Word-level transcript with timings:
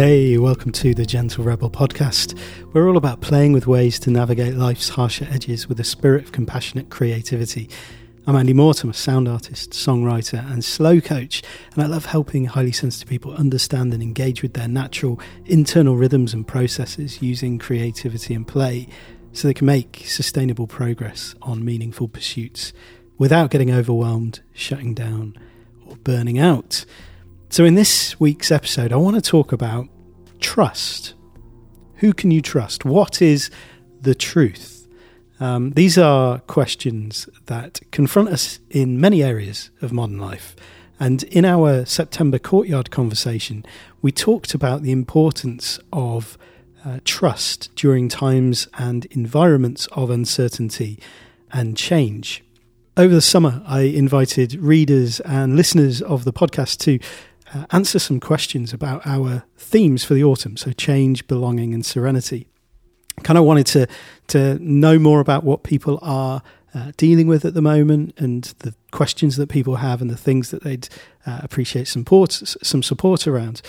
Hey, 0.00 0.38
welcome 0.38 0.70
to 0.70 0.94
the 0.94 1.04
Gentle 1.04 1.42
Rebel 1.42 1.70
podcast. 1.70 2.38
We're 2.72 2.88
all 2.88 2.96
about 2.96 3.20
playing 3.20 3.52
with 3.52 3.66
ways 3.66 3.98
to 3.98 4.12
navigate 4.12 4.54
life's 4.54 4.90
harsher 4.90 5.26
edges 5.28 5.68
with 5.68 5.80
a 5.80 5.84
spirit 5.84 6.22
of 6.22 6.30
compassionate 6.30 6.88
creativity. 6.88 7.68
I'm 8.24 8.36
Andy 8.36 8.52
Mortimer, 8.52 8.92
a 8.92 8.94
sound 8.94 9.26
artist, 9.26 9.72
songwriter, 9.72 10.48
and 10.52 10.64
slow 10.64 11.00
coach, 11.00 11.42
and 11.74 11.82
I 11.82 11.86
love 11.88 12.04
helping 12.04 12.44
highly 12.44 12.70
sensitive 12.70 13.08
people 13.08 13.34
understand 13.34 13.92
and 13.92 14.00
engage 14.00 14.40
with 14.40 14.54
their 14.54 14.68
natural 14.68 15.20
internal 15.46 15.96
rhythms 15.96 16.32
and 16.32 16.46
processes 16.46 17.20
using 17.20 17.58
creativity 17.58 18.34
and 18.34 18.46
play 18.46 18.86
so 19.32 19.48
they 19.48 19.54
can 19.54 19.66
make 19.66 20.04
sustainable 20.06 20.68
progress 20.68 21.34
on 21.42 21.64
meaningful 21.64 22.06
pursuits 22.06 22.72
without 23.18 23.50
getting 23.50 23.72
overwhelmed, 23.72 24.42
shutting 24.52 24.94
down, 24.94 25.36
or 25.84 25.96
burning 25.96 26.38
out. 26.38 26.84
So, 27.50 27.64
in 27.64 27.76
this 27.76 28.20
week's 28.20 28.50
episode, 28.50 28.92
I 28.92 28.96
want 28.96 29.16
to 29.16 29.22
talk 29.22 29.52
about 29.52 29.88
trust. 30.38 31.14
Who 31.96 32.12
can 32.12 32.30
you 32.30 32.42
trust? 32.42 32.84
What 32.84 33.22
is 33.22 33.50
the 33.98 34.14
truth? 34.14 34.86
Um, 35.40 35.70
these 35.70 35.96
are 35.96 36.40
questions 36.40 37.26
that 37.46 37.80
confront 37.90 38.28
us 38.28 38.58
in 38.68 39.00
many 39.00 39.22
areas 39.22 39.70
of 39.80 39.92
modern 39.92 40.18
life. 40.18 40.56
And 41.00 41.22
in 41.22 41.46
our 41.46 41.86
September 41.86 42.38
courtyard 42.38 42.90
conversation, 42.90 43.64
we 44.02 44.12
talked 44.12 44.52
about 44.52 44.82
the 44.82 44.92
importance 44.92 45.80
of 45.90 46.36
uh, 46.84 46.98
trust 47.06 47.74
during 47.76 48.10
times 48.10 48.68
and 48.74 49.06
environments 49.06 49.86
of 49.92 50.10
uncertainty 50.10 51.00
and 51.50 51.78
change. 51.78 52.44
Over 52.98 53.14
the 53.14 53.22
summer, 53.22 53.62
I 53.64 53.82
invited 53.82 54.56
readers 54.56 55.20
and 55.20 55.56
listeners 55.56 56.02
of 56.02 56.24
the 56.24 56.32
podcast 56.32 56.78
to 56.80 56.98
uh, 57.54 57.66
answer 57.70 57.98
some 57.98 58.20
questions 58.20 58.72
about 58.72 59.06
our 59.06 59.44
themes 59.56 60.04
for 60.04 60.14
the 60.14 60.24
autumn. 60.24 60.56
So, 60.56 60.72
change, 60.72 61.26
belonging, 61.26 61.74
and 61.74 61.84
serenity. 61.84 62.46
Kind 63.22 63.38
of 63.38 63.44
wanted 63.44 63.66
to 63.68 63.86
to 64.28 64.58
know 64.60 64.98
more 64.98 65.20
about 65.20 65.44
what 65.44 65.62
people 65.62 65.98
are 66.02 66.42
uh, 66.74 66.92
dealing 66.96 67.26
with 67.26 67.44
at 67.44 67.54
the 67.54 67.62
moment, 67.62 68.14
and 68.18 68.44
the 68.60 68.74
questions 68.90 69.36
that 69.36 69.48
people 69.48 69.76
have, 69.76 70.00
and 70.00 70.10
the 70.10 70.16
things 70.16 70.50
that 70.50 70.62
they'd 70.62 70.88
uh, 71.26 71.40
appreciate 71.42 71.88
support 71.88 72.32
some 72.32 72.82
support 72.82 73.26
around. 73.26 73.62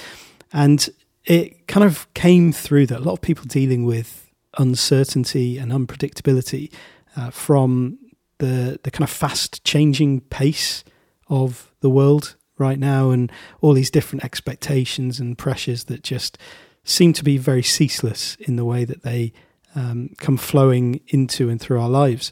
And 0.51 0.87
it 1.25 1.67
kind 1.67 1.85
of 1.85 2.11
came 2.13 2.51
through 2.51 2.87
that 2.87 2.99
a 2.99 3.03
lot 3.03 3.13
of 3.13 3.21
people 3.21 3.45
dealing 3.45 3.85
with 3.85 4.29
uncertainty 4.57 5.57
and 5.57 5.71
unpredictability 5.71 6.71
uh, 7.15 7.29
from 7.29 7.97
the 8.39 8.79
the 8.83 8.91
kind 8.91 9.03
of 9.03 9.09
fast 9.09 9.63
changing 9.63 10.21
pace 10.21 10.83
of 11.27 11.71
the 11.81 11.89
world 11.89 12.35
right 12.59 12.79
now 12.79 13.09
and 13.09 13.31
all 13.61 13.73
these 13.73 13.91
different 13.91 14.23
expectations 14.23 15.19
and 15.19 15.37
pressures 15.37 15.85
that 15.85 16.03
just 16.03 16.37
seem 16.83 17.13
to 17.13 17.23
be 17.23 17.37
very 17.37 17.63
ceaseless 17.63 18.35
in 18.39 18.55
the 18.55 18.65
way 18.65 18.85
that 18.85 19.03
they 19.03 19.31
um, 19.75 20.09
come 20.17 20.37
flowing 20.37 21.01
into 21.07 21.49
and 21.49 21.61
through 21.61 21.79
our 21.79 21.89
lives. 21.89 22.31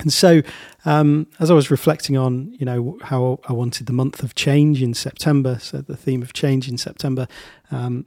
And 0.00 0.12
so, 0.12 0.42
um, 0.84 1.26
as 1.40 1.50
I 1.50 1.54
was 1.54 1.70
reflecting 1.70 2.16
on, 2.16 2.54
you 2.58 2.64
know, 2.64 2.98
how 3.02 3.40
I 3.48 3.52
wanted 3.52 3.86
the 3.86 3.92
month 3.92 4.22
of 4.22 4.34
change 4.34 4.80
in 4.80 4.94
September, 4.94 5.58
so 5.60 5.80
the 5.80 5.96
theme 5.96 6.22
of 6.22 6.32
change 6.32 6.68
in 6.68 6.78
September, 6.78 7.26
um, 7.72 8.06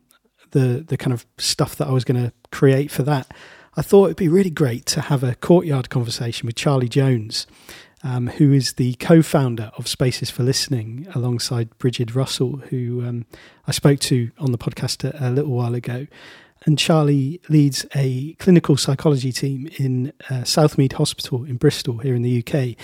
the 0.52 0.86
the 0.88 0.98
kind 0.98 1.14
of 1.14 1.26
stuff 1.38 1.76
that 1.78 1.88
I 1.88 1.92
was 1.92 2.06
going 2.06 2.22
to 2.24 2.32
create 2.52 2.92
for 2.92 3.04
that, 3.04 3.34
I 3.76 3.82
thought 3.82 4.06
it'd 4.06 4.18
be 4.18 4.30
really 4.30 4.50
great 4.50 4.86
to 4.88 5.02
have 5.02 5.24
a 5.24 5.36
courtyard 5.36 5.90
conversation 5.90 6.46
with 6.46 6.56
Charlie 6.56 6.90
Jones 6.90 7.46
um, 8.04 8.28
who 8.28 8.52
is 8.52 8.74
the 8.74 8.94
co 8.96 9.22
founder 9.22 9.72
of 9.78 9.88
Spaces 9.88 10.30
for 10.30 10.44
Listening 10.44 11.08
alongside 11.14 11.78
Bridget 11.78 12.16
Russell, 12.16 12.58
who 12.70 13.06
um, 13.06 13.26
I 13.68 13.72
spoke 13.72 14.00
to 14.02 14.32
on 14.40 14.52
the 14.52 14.58
podcast 14.58 15.04
a, 15.04 15.28
a, 15.28 15.30
little 15.30 15.52
while 15.52 15.76
ago. 15.76 16.08
And 16.66 16.78
Charlie 16.78 17.42
leads 17.50 17.86
a 17.96 18.34
clinical 18.34 18.78
psychology 18.78 19.32
team 19.32 19.70
in 19.78 20.14
uh, 20.30 20.44
Southmead 20.44 20.94
Hospital 20.94 21.44
in 21.44 21.58
Bristol, 21.58 21.98
here 22.00 22.14
in 22.14 22.22
the 22.22 22.44
UK. 22.46 22.76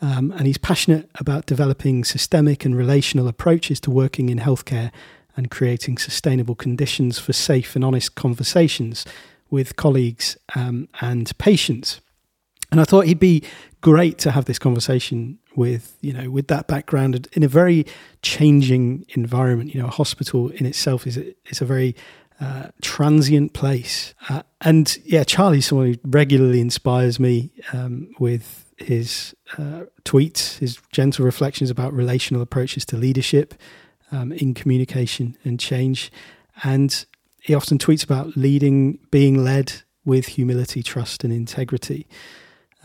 Um, 0.00 0.30
and 0.32 0.46
he's 0.46 0.58
passionate 0.58 1.08
about 1.16 1.46
developing 1.46 2.04
systemic 2.04 2.64
and 2.64 2.76
relational 2.76 3.28
approaches 3.28 3.80
to 3.80 3.90
working 3.90 4.28
in 4.28 4.38
healthcare 4.38 4.90
and 5.36 5.50
creating 5.50 5.98
sustainable 5.98 6.54
conditions 6.54 7.18
for 7.18 7.32
safe 7.32 7.76
and 7.76 7.84
honest 7.84 8.14
conversations 8.14 9.04
with 9.50 9.76
colleagues 9.76 10.36
um, 10.54 10.88
and 11.00 11.36
patients. 11.38 12.00
And 12.70 12.80
I 12.80 12.84
thought 12.84 13.06
he'd 13.06 13.18
be 13.18 13.42
great 13.80 14.18
to 14.18 14.30
have 14.30 14.46
this 14.46 14.58
conversation 14.58 15.38
with, 15.54 15.96
you 16.00 16.12
know, 16.12 16.30
with 16.30 16.48
that 16.48 16.66
background 16.66 17.28
in 17.32 17.42
a 17.42 17.48
very 17.48 17.86
changing 18.22 19.06
environment. 19.10 19.74
You 19.74 19.80
know, 19.80 19.88
a 19.88 19.90
hospital 19.92 20.50
in 20.50 20.66
itself 20.66 21.06
is 21.06 21.16
a, 21.16 21.34
is 21.46 21.60
a 21.60 21.64
very 21.64 21.94
uh, 22.40 22.68
transient 22.82 23.52
place. 23.52 24.14
Uh, 24.28 24.42
and 24.60 24.98
yeah, 25.04 25.24
Charlie's 25.24 25.66
someone 25.66 25.94
who 25.94 25.98
regularly 26.04 26.60
inspires 26.60 27.18
me 27.18 27.50
um, 27.72 28.10
with 28.18 28.64
his 28.76 29.34
uh, 29.56 29.84
tweets, 30.04 30.58
his 30.58 30.78
gentle 30.92 31.24
reflections 31.24 31.70
about 31.70 31.94
relational 31.94 32.42
approaches 32.42 32.84
to 32.86 32.96
leadership 32.96 33.54
um, 34.12 34.32
in 34.32 34.52
communication 34.52 35.36
and 35.44 35.58
change. 35.58 36.12
And 36.62 37.06
he 37.40 37.54
often 37.54 37.78
tweets 37.78 38.04
about 38.04 38.36
leading, 38.36 38.98
being 39.10 39.42
led 39.42 39.72
with 40.04 40.26
humility, 40.26 40.82
trust, 40.82 41.24
and 41.24 41.32
integrity. 41.32 42.06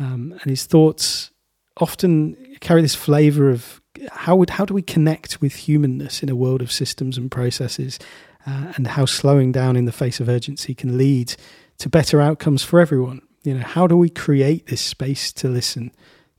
Um, 0.01 0.33
and 0.41 0.49
his 0.49 0.65
thoughts 0.65 1.29
often 1.77 2.35
carry 2.59 2.81
this 2.81 2.95
flavor 2.95 3.49
of 3.49 3.81
how 4.11 4.35
would 4.35 4.51
how 4.51 4.65
do 4.65 4.73
we 4.73 4.81
connect 4.81 5.41
with 5.41 5.53
humanness 5.53 6.23
in 6.23 6.29
a 6.29 6.35
world 6.35 6.61
of 6.61 6.71
systems 6.71 7.17
and 7.17 7.29
processes, 7.29 7.99
uh, 8.47 8.73
and 8.75 8.87
how 8.87 9.05
slowing 9.05 9.51
down 9.51 9.75
in 9.75 9.85
the 9.85 9.91
face 9.91 10.19
of 10.19 10.27
urgency 10.27 10.73
can 10.73 10.97
lead 10.97 11.35
to 11.77 11.87
better 11.87 12.19
outcomes 12.19 12.63
for 12.63 12.79
everyone. 12.79 13.21
You 13.43 13.55
know, 13.55 13.63
how 13.63 13.85
do 13.85 13.95
we 13.95 14.09
create 14.09 14.67
this 14.67 14.81
space 14.81 15.31
to 15.33 15.47
listen 15.47 15.91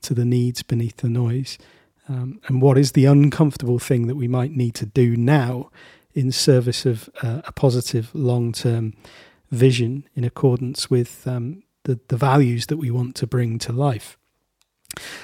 to 0.02 0.14
the 0.14 0.24
needs 0.24 0.62
beneath 0.62 0.96
the 0.96 1.08
noise, 1.08 1.56
um, 2.08 2.40
and 2.48 2.60
what 2.60 2.76
is 2.76 2.92
the 2.92 3.04
uncomfortable 3.04 3.78
thing 3.78 4.08
that 4.08 4.16
we 4.16 4.26
might 4.28 4.56
need 4.56 4.74
to 4.76 4.86
do 4.86 5.16
now 5.16 5.70
in 6.14 6.32
service 6.32 6.84
of 6.84 7.08
uh, 7.22 7.42
a 7.44 7.52
positive 7.52 8.10
long 8.12 8.52
term 8.52 8.94
vision 9.52 10.08
in 10.16 10.24
accordance 10.24 10.90
with 10.90 11.26
um, 11.28 11.62
the, 11.84 12.00
the 12.08 12.16
values 12.16 12.66
that 12.66 12.76
we 12.76 12.90
want 12.90 13.14
to 13.16 13.26
bring 13.26 13.58
to 13.60 13.72
life. 13.72 14.18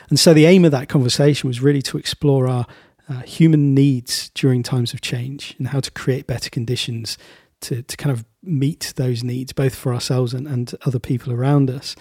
And 0.09 0.19
so 0.19 0.33
the 0.33 0.47
aim 0.47 0.65
of 0.65 0.73
that 0.73 0.89
conversation 0.89 1.49
was 1.49 1.61
really 1.61 1.83
to 1.83 1.99
explore 1.99 2.49
our 2.49 2.67
uh, 3.09 3.21
human 3.21 3.75
needs 3.75 4.31
during 4.31 4.63
times 4.63 4.93
of 4.93 5.01
change 5.01 5.55
and 5.59 5.69
how 5.69 5.81
to 5.81 5.91
create 5.91 6.27
better 6.27 6.51
conditions 6.51 7.19
to, 7.61 7.83
to 7.83 7.97
kind 7.97 8.13
of 8.13 8.25
meet 8.43 8.93
those 8.97 9.25
needs, 9.25 9.53
both 9.53 9.75
for 9.75 9.93
ourselves 9.93 10.35
and, 10.35 10.47
and 10.47 10.75
other 10.87 10.99
people 10.99 11.33
around 11.33 11.71
us. 11.71 11.97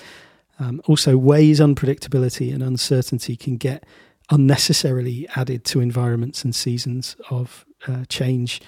Um, 0.59 0.81
also, 0.85 1.17
ways 1.17 1.59
unpredictability 1.59 2.53
and 2.53 2.63
uncertainty 2.63 3.35
can 3.35 3.57
get 3.57 3.85
unnecessarily 4.29 5.27
added 5.35 5.63
to 5.65 5.79
environments 5.79 6.43
and 6.43 6.53
seasons 6.53 7.15
of 7.29 7.65
uh, 7.87 8.05
change, 8.09 8.61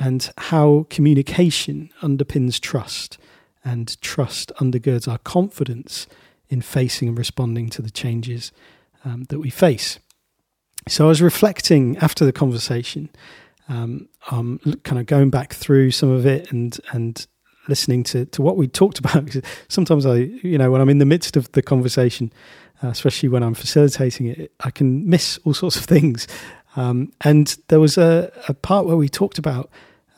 and 0.00 0.30
how 0.36 0.86
communication 0.90 1.90
underpins 2.02 2.60
trust 2.60 3.18
and 3.64 4.00
trust 4.00 4.52
undergirds 4.56 5.08
our 5.08 5.18
confidence 5.18 6.06
in 6.48 6.62
facing 6.62 7.08
and 7.08 7.18
responding 7.18 7.68
to 7.70 7.82
the 7.82 7.90
changes 7.90 8.52
um, 9.04 9.24
that 9.28 9.38
we 9.38 9.50
face. 9.50 9.98
So 10.86 11.04
I 11.04 11.08
was 11.08 11.20
reflecting 11.20 11.96
after 11.98 12.24
the 12.24 12.32
conversation, 12.32 13.10
um, 13.68 14.08
um, 14.30 14.60
kind 14.84 14.98
of 14.98 15.06
going 15.06 15.30
back 15.30 15.52
through 15.52 15.90
some 15.90 16.10
of 16.10 16.24
it 16.24 16.50
and 16.50 16.78
and 16.92 17.26
listening 17.68 18.02
to, 18.02 18.24
to 18.26 18.42
what 18.42 18.56
we 18.56 18.66
talked 18.66 18.98
about. 19.04 19.34
Sometimes 19.68 20.06
I, 20.06 20.16
you 20.16 20.58
know, 20.58 20.70
when 20.70 20.80
I'm 20.80 20.88
in 20.88 20.98
the 20.98 21.04
midst 21.04 21.36
of 21.36 21.52
the 21.52 21.62
conversation, 21.62 22.32
uh, 22.82 22.88
especially 22.88 23.28
when 23.28 23.42
I'm 23.42 23.54
facilitating 23.54 24.26
it, 24.26 24.52
I 24.60 24.70
can 24.70 25.08
miss 25.08 25.38
all 25.44 25.54
sorts 25.54 25.76
of 25.76 25.84
things. 25.84 26.26
Um, 26.76 27.12
and 27.22 27.56
there 27.68 27.80
was 27.80 27.98
a, 27.98 28.32
a, 28.48 28.54
part 28.54 28.86
where 28.86 28.96
we 28.96 29.08
talked 29.08 29.38
about 29.38 29.70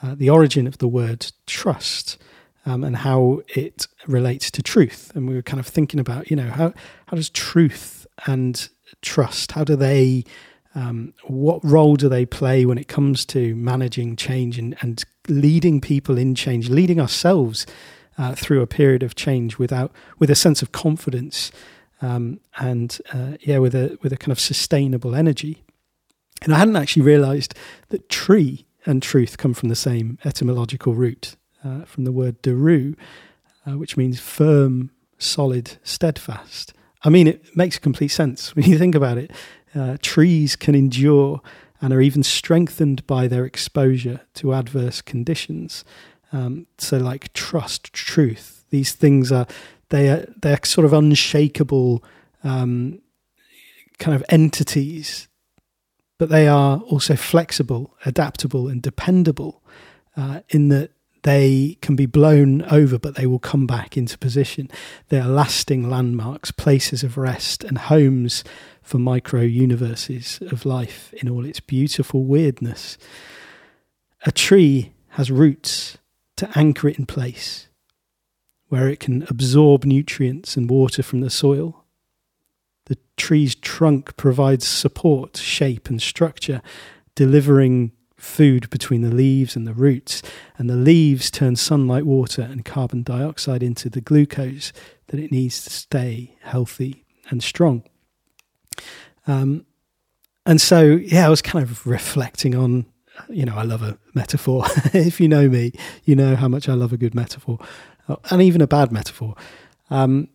uh, 0.03 0.15
the 0.15 0.29
origin 0.31 0.67
of 0.67 0.79
the 0.79 0.89
word 0.89 1.31
trust 1.47 2.19
um, 2.67 2.85
and 2.85 2.97
how 2.97 3.43
it 3.49 3.87
relates 4.07 4.51
to 4.53 4.63
truth. 4.63 5.13
And 5.15 5.29
we 5.29 5.35
were 5.35 5.43
kind 5.43 5.61
of 5.61 5.67
thinking 5.67 6.01
about, 6.01 6.31
you 6.31 6.37
know, 6.37 6.51
how 6.51 6.73
how 7.07 7.17
does 7.17 7.31
truth 7.31 8.07
and 8.27 8.69
trust 9.03 9.53
how 9.53 9.65
do 9.65 9.77
they 9.77 10.25
um, 10.75 11.15
what 11.25 11.65
role 11.65 11.97
do 11.97 12.09
they 12.09 12.25
play 12.25 12.65
when 12.65 12.79
it 12.79 12.87
comes 12.87 13.25
to 13.27 13.57
managing 13.57 14.15
change 14.15 14.59
and, 14.59 14.77
and 14.81 15.05
leading 15.29 15.81
people 15.81 16.17
in 16.17 16.35
change, 16.35 16.69
leading 16.69 17.01
ourselves 17.01 17.67
uh, 18.17 18.35
through 18.35 18.63
a 18.63 18.67
period 18.67 19.03
of 19.03 19.15
change 19.15 19.59
without 19.59 19.91
with 20.19 20.31
a 20.31 20.35
sense 20.35 20.63
of 20.63 20.71
confidence 20.71 21.51
um, 22.03 22.41
and 22.59 22.99
uh, 23.13 23.33
yeah, 23.41 23.59
with 23.59 23.75
a 23.75 23.99
with 24.03 24.13
a 24.13 24.17
kind 24.17 24.33
of 24.33 24.39
sustainable 24.39 25.15
energy. 25.15 25.65
And 26.43 26.55
I 26.55 26.59
hadn't 26.59 26.77
actually 26.77 27.03
realised 27.03 27.55
that 27.89 28.09
tree 28.09 28.67
and 28.87 29.03
truth 29.03 29.37
come 29.39 29.55
from 29.55 29.69
the 29.69 29.77
same 29.77 30.19
etymological 30.25 30.95
root 30.95 31.37
uh, 31.65 31.85
from 31.85 32.05
the 32.05 32.13
word 32.13 32.41
deru, 32.43 32.95
uh, 33.67 33.77
which 33.77 33.97
means 33.97 34.21
firm, 34.21 34.91
solid, 35.19 35.79
steadfast. 35.83 36.73
I 37.03 37.09
mean, 37.09 37.27
it 37.27 37.57
makes 37.57 37.79
complete 37.79 38.09
sense 38.09 38.55
when 38.57 38.67
you 38.67 38.79
think 38.79 38.95
about 38.95 39.19
it. 39.19 39.31
Uh, 39.75 39.97
trees 40.03 40.57
can 40.57 40.75
endure 40.75 41.41
and 41.81 41.93
are 41.93 42.01
even 42.01 42.23
strengthened 42.23 43.07
by 43.07 43.27
their 43.27 43.45
exposure 43.45 44.21
to 44.35 44.53
adverse 44.53 45.01
conditions. 45.01 45.85
Um, 46.33 46.67
so, 46.79 46.99
like 46.99 47.33
trust, 47.33 47.93
truth, 47.93 48.65
these 48.71 48.93
things 48.93 49.33
are 49.33 49.47
they 49.89 50.09
are 50.09 50.27
they're 50.41 50.61
sort 50.65 50.85
of 50.85 50.93
unshakable 50.93 52.05
um, 52.45 53.01
kind 53.99 54.15
of 54.15 54.25
entities, 54.29 55.29
but 56.19 56.29
they 56.29 56.47
are 56.47 56.79
also 56.81 57.17
flexible, 57.17 57.97
adaptable, 58.05 58.69
and 58.69 58.83
dependable 58.83 59.63
uh, 60.17 60.41
in 60.51 60.69
that 60.69 60.91
they 61.23 61.77
can 61.83 61.97
be 61.97 62.07
blown 62.07 62.63
over, 62.63 62.99
but 62.99 63.15
they 63.15 63.27
will 63.27 63.39
come 63.39 63.67
back 63.67 63.97
into 63.97 64.17
position. 64.17 64.71
They 65.09 65.21
are 65.21 65.29
lasting 65.29 65.89
landmarks, 65.91 66.51
places 66.51 67.03
of 67.03 67.19
rest, 67.19 67.63
and 67.63 67.77
homes 67.77 68.43
for 68.83 68.99
micro 68.99 69.43
universes 69.43 70.41
of 70.51 70.65
life 70.65 71.13
in 71.15 71.29
all 71.29 71.45
its 71.45 71.61
beautiful 71.61 72.25
weirdness. 72.25 72.97
A 74.25 74.33
tree 74.33 74.93
has 75.11 75.31
roots 75.31 75.99
to 76.37 76.51
anchor 76.59 76.89
it 76.89 76.99
in 76.99 77.07
place, 77.07 77.69
where 78.69 78.89
it 78.89 79.01
can 79.01 79.25
absorb 79.29 79.85
nutrients 79.85 80.57
and 80.57 80.71
water 80.71 81.03
from 81.03 81.21
the 81.21 81.31
soil. 81.31 81.85
The 82.87 82.99
tree's 83.17 83.55
trunk 83.55 84.17
provides 84.17 84.67
support, 84.67 85.37
shape, 85.37 85.91
and 85.91 86.01
structure, 86.01 86.63
delivering 87.15 87.93
food 88.21 88.69
between 88.71 89.03
the 89.03 89.15
leaves 89.15 89.57
and 89.57 89.67
the 89.67 89.75
roots, 89.75 90.23
and 90.59 90.69
the 90.69 90.77
leaves 90.77 91.31
turn 91.31 91.57
sunlight, 91.57 92.05
water, 92.05 92.43
and 92.43 92.65
carbon 92.65 93.03
dioxide 93.03 93.63
into 93.63 93.89
the 93.89 94.01
glucose 94.01 94.73
that 95.09 95.21
it 95.21 95.33
needs 95.33 95.65
to 95.65 95.71
stay 95.71 96.37
healthy 96.43 97.05
and 97.31 97.43
strong. 97.43 97.83
Um, 99.27 99.67
and 100.47 100.61
so, 100.61 100.83
yeah, 100.83 101.27
I 101.27 101.31
was 101.31 101.43
kind 101.43 101.63
of 101.63 101.87
reflecting 101.87 102.55
on 102.55 102.87
you 103.29 103.45
know, 103.45 103.57
I 103.57 103.63
love 103.63 103.83
a 103.83 103.99
metaphor. 104.15 104.65
if 104.93 105.21
you 105.21 105.29
know 105.29 105.49
me, 105.49 105.73
you 106.05 106.17
know 106.17 106.37
how 106.37 106.49
much 106.49 106.69
I 106.69 106.75
love 106.75 106.93
a 106.93 106.97
good 106.97 107.15
metaphor, 107.15 107.59
uh, 108.09 108.17
and 108.31 108.43
even 108.43 108.61
a 108.61 108.67
bad 108.67 108.93
metaphor. 108.93 109.35
Um, 109.91 110.29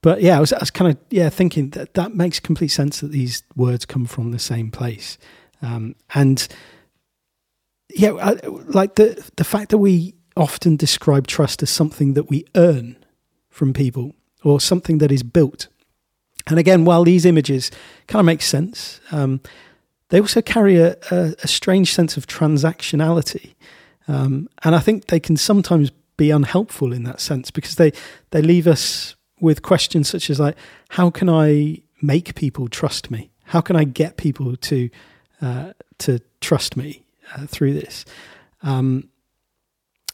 but 0.00 0.20
yeah, 0.20 0.36
I 0.36 0.40
was, 0.40 0.52
I 0.52 0.58
was 0.58 0.70
kind 0.70 0.90
of 0.90 0.98
yeah 1.10 1.28
thinking 1.28 1.70
that 1.70 1.94
that 1.94 2.14
makes 2.14 2.40
complete 2.40 2.68
sense 2.68 3.00
that 3.00 3.12
these 3.12 3.42
words 3.56 3.84
come 3.84 4.06
from 4.06 4.30
the 4.30 4.38
same 4.38 4.70
place, 4.70 5.18
um, 5.60 5.94
and 6.14 6.46
yeah, 7.94 8.12
I, 8.14 8.38
like 8.46 8.94
the 8.94 9.22
the 9.36 9.44
fact 9.44 9.70
that 9.70 9.78
we 9.78 10.14
often 10.36 10.76
describe 10.76 11.26
trust 11.26 11.62
as 11.62 11.70
something 11.70 12.14
that 12.14 12.30
we 12.30 12.44
earn 12.54 12.96
from 13.50 13.72
people 13.72 14.14
or 14.42 14.60
something 14.60 14.98
that 14.98 15.12
is 15.12 15.22
built. 15.22 15.68
And 16.46 16.58
again, 16.58 16.84
while 16.84 17.04
these 17.04 17.24
images 17.24 17.70
kind 18.06 18.20
of 18.20 18.26
make 18.26 18.42
sense, 18.42 19.00
um, 19.12 19.40
they 20.08 20.20
also 20.20 20.42
carry 20.42 20.78
a, 20.78 20.96
a, 21.10 21.34
a 21.42 21.48
strange 21.48 21.92
sense 21.92 22.16
of 22.16 22.26
transactionality. 22.26 23.54
Um, 24.08 24.48
and 24.64 24.74
I 24.74 24.80
think 24.80 25.06
they 25.06 25.20
can 25.20 25.36
sometimes 25.36 25.90
be 26.16 26.30
unhelpful 26.30 26.92
in 26.92 27.04
that 27.04 27.20
sense 27.20 27.50
because 27.50 27.76
they, 27.76 27.92
they 28.30 28.42
leave 28.42 28.66
us 28.66 29.14
with 29.40 29.62
questions 29.62 30.08
such 30.08 30.28
as 30.30 30.40
like, 30.40 30.56
how 30.90 31.10
can 31.10 31.28
I 31.28 31.82
make 32.00 32.34
people 32.34 32.68
trust 32.68 33.10
me? 33.10 33.30
How 33.44 33.60
can 33.60 33.76
I 33.76 33.84
get 33.84 34.16
people 34.16 34.56
to 34.56 34.90
uh, 35.40 35.72
to 35.98 36.20
trust 36.40 36.76
me 36.76 37.01
uh, 37.34 37.46
through 37.46 37.74
this? 37.74 38.04
Um, 38.62 39.08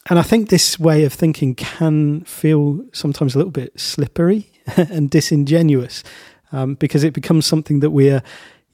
and 0.09 0.17
I 0.17 0.23
think 0.23 0.49
this 0.49 0.79
way 0.79 1.03
of 1.03 1.13
thinking 1.13 1.55
can 1.55 2.21
feel 2.21 2.83
sometimes 2.93 3.35
a 3.35 3.37
little 3.37 3.51
bit 3.51 3.79
slippery 3.79 4.49
and 4.77 5.09
disingenuous 5.09 6.03
um, 6.51 6.75
because 6.75 7.03
it 7.03 7.13
becomes 7.13 7.45
something 7.45 7.79
that 7.81 7.91
we're 7.91 8.23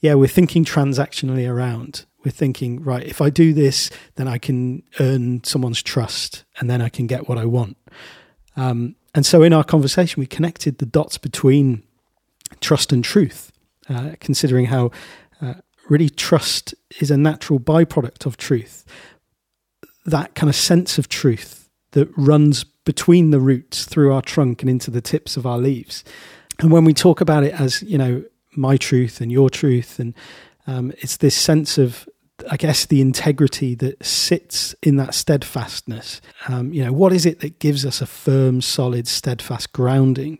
yeah, 0.01 0.13
we're 0.13 0.27
thinking 0.27 0.63
transactionally 0.63 1.49
around. 1.49 2.05
We're 2.23 2.31
thinking, 2.31 2.83
right, 2.83 3.03
if 3.03 3.21
I 3.21 3.31
do 3.31 3.53
this, 3.53 3.89
then 4.15 4.27
I 4.27 4.37
can 4.37 4.83
earn 4.99 5.43
someone's 5.43 5.81
trust 5.81 6.43
and 6.59 6.69
then 6.69 6.81
I 6.81 6.89
can 6.89 7.07
get 7.07 7.27
what 7.27 7.39
I 7.39 7.45
want. 7.45 7.75
Um, 8.55 8.95
and 9.15 9.25
so 9.25 9.41
in 9.41 9.53
our 9.53 9.63
conversation, 9.63 10.19
we 10.19 10.27
connected 10.27 10.77
the 10.77 10.85
dots 10.85 11.17
between 11.17 11.81
trust 12.61 12.91
and 12.91 13.03
truth, 13.03 13.51
uh, 13.89 14.11
considering 14.19 14.67
how 14.67 14.91
uh, 15.41 15.55
really 15.89 16.09
trust 16.09 16.73
is 16.99 17.11
a 17.11 17.17
natural 17.17 17.59
byproduct 17.59 18.25
of 18.25 18.37
truth. 18.37 18.85
That 20.05 20.35
kind 20.35 20.49
of 20.49 20.55
sense 20.55 20.97
of 20.97 21.09
truth 21.09 21.69
that 21.91 22.09
runs 22.17 22.63
between 22.63 23.31
the 23.31 23.39
roots 23.39 23.85
through 23.85 24.13
our 24.13 24.21
trunk 24.21 24.61
and 24.61 24.69
into 24.69 24.91
the 24.91 25.01
tips 25.01 25.37
of 25.37 25.45
our 25.45 25.57
leaves. 25.57 26.03
And 26.59 26.71
when 26.71 26.85
we 26.85 26.93
talk 26.93 27.21
about 27.21 27.43
it 27.43 27.59
as, 27.59 27.81
you 27.81 27.97
know, 27.97 28.23
my 28.55 28.77
truth 28.77 29.21
and 29.21 29.31
your 29.31 29.49
truth, 29.49 29.99
and 29.99 30.13
um, 30.67 30.91
it's 30.99 31.17
this 31.17 31.35
sense 31.35 31.77
of 31.77 32.07
I 32.51 32.57
guess 32.57 32.85
the 32.85 33.01
integrity 33.01 33.75
that 33.75 34.05
sits 34.05 34.75
in 34.83 34.97
that 34.97 35.13
steadfastness. 35.13 36.21
Um, 36.47 36.73
you 36.73 36.83
know, 36.83 36.91
what 36.91 37.13
is 37.13 37.25
it 37.25 37.39
that 37.39 37.59
gives 37.59 37.85
us 37.85 38.01
a 38.01 38.05
firm, 38.05 38.61
solid, 38.61 39.07
steadfast 39.07 39.71
grounding? 39.71 40.39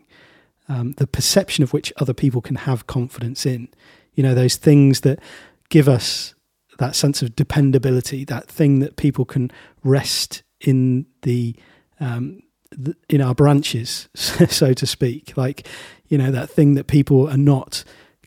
Um, 0.68 0.92
the 0.92 1.06
perception 1.06 1.64
of 1.64 1.72
which 1.72 1.92
other 1.96 2.12
people 2.12 2.42
can 2.42 2.56
have 2.56 2.86
confidence 2.86 3.46
in. 3.46 3.68
You 4.16 4.24
know, 4.24 4.34
those 4.34 4.56
things 4.56 5.02
that 5.02 5.20
give 5.68 5.88
us 5.88 6.34
that 6.78 6.94
sense 6.94 7.22
of 7.22 7.36
dependability, 7.36 8.24
that 8.24 8.48
thing 8.48 8.80
that 8.80 8.96
people 8.96 9.24
can 9.24 9.50
rest 9.82 10.42
in 10.60 11.06
the, 11.22 11.54
um, 12.00 12.42
the 12.70 12.94
in 13.08 13.20
our 13.20 13.34
branches, 13.34 14.08
so 14.14 14.74
to 14.74 14.86
speak. 14.86 15.36
Like, 15.36 15.66
you 16.08 16.18
know, 16.18 16.30
that 16.30 16.50
thing 16.50 16.74
that 16.74 16.86
people 16.86 17.28
are 17.28 17.36
not 17.36 17.84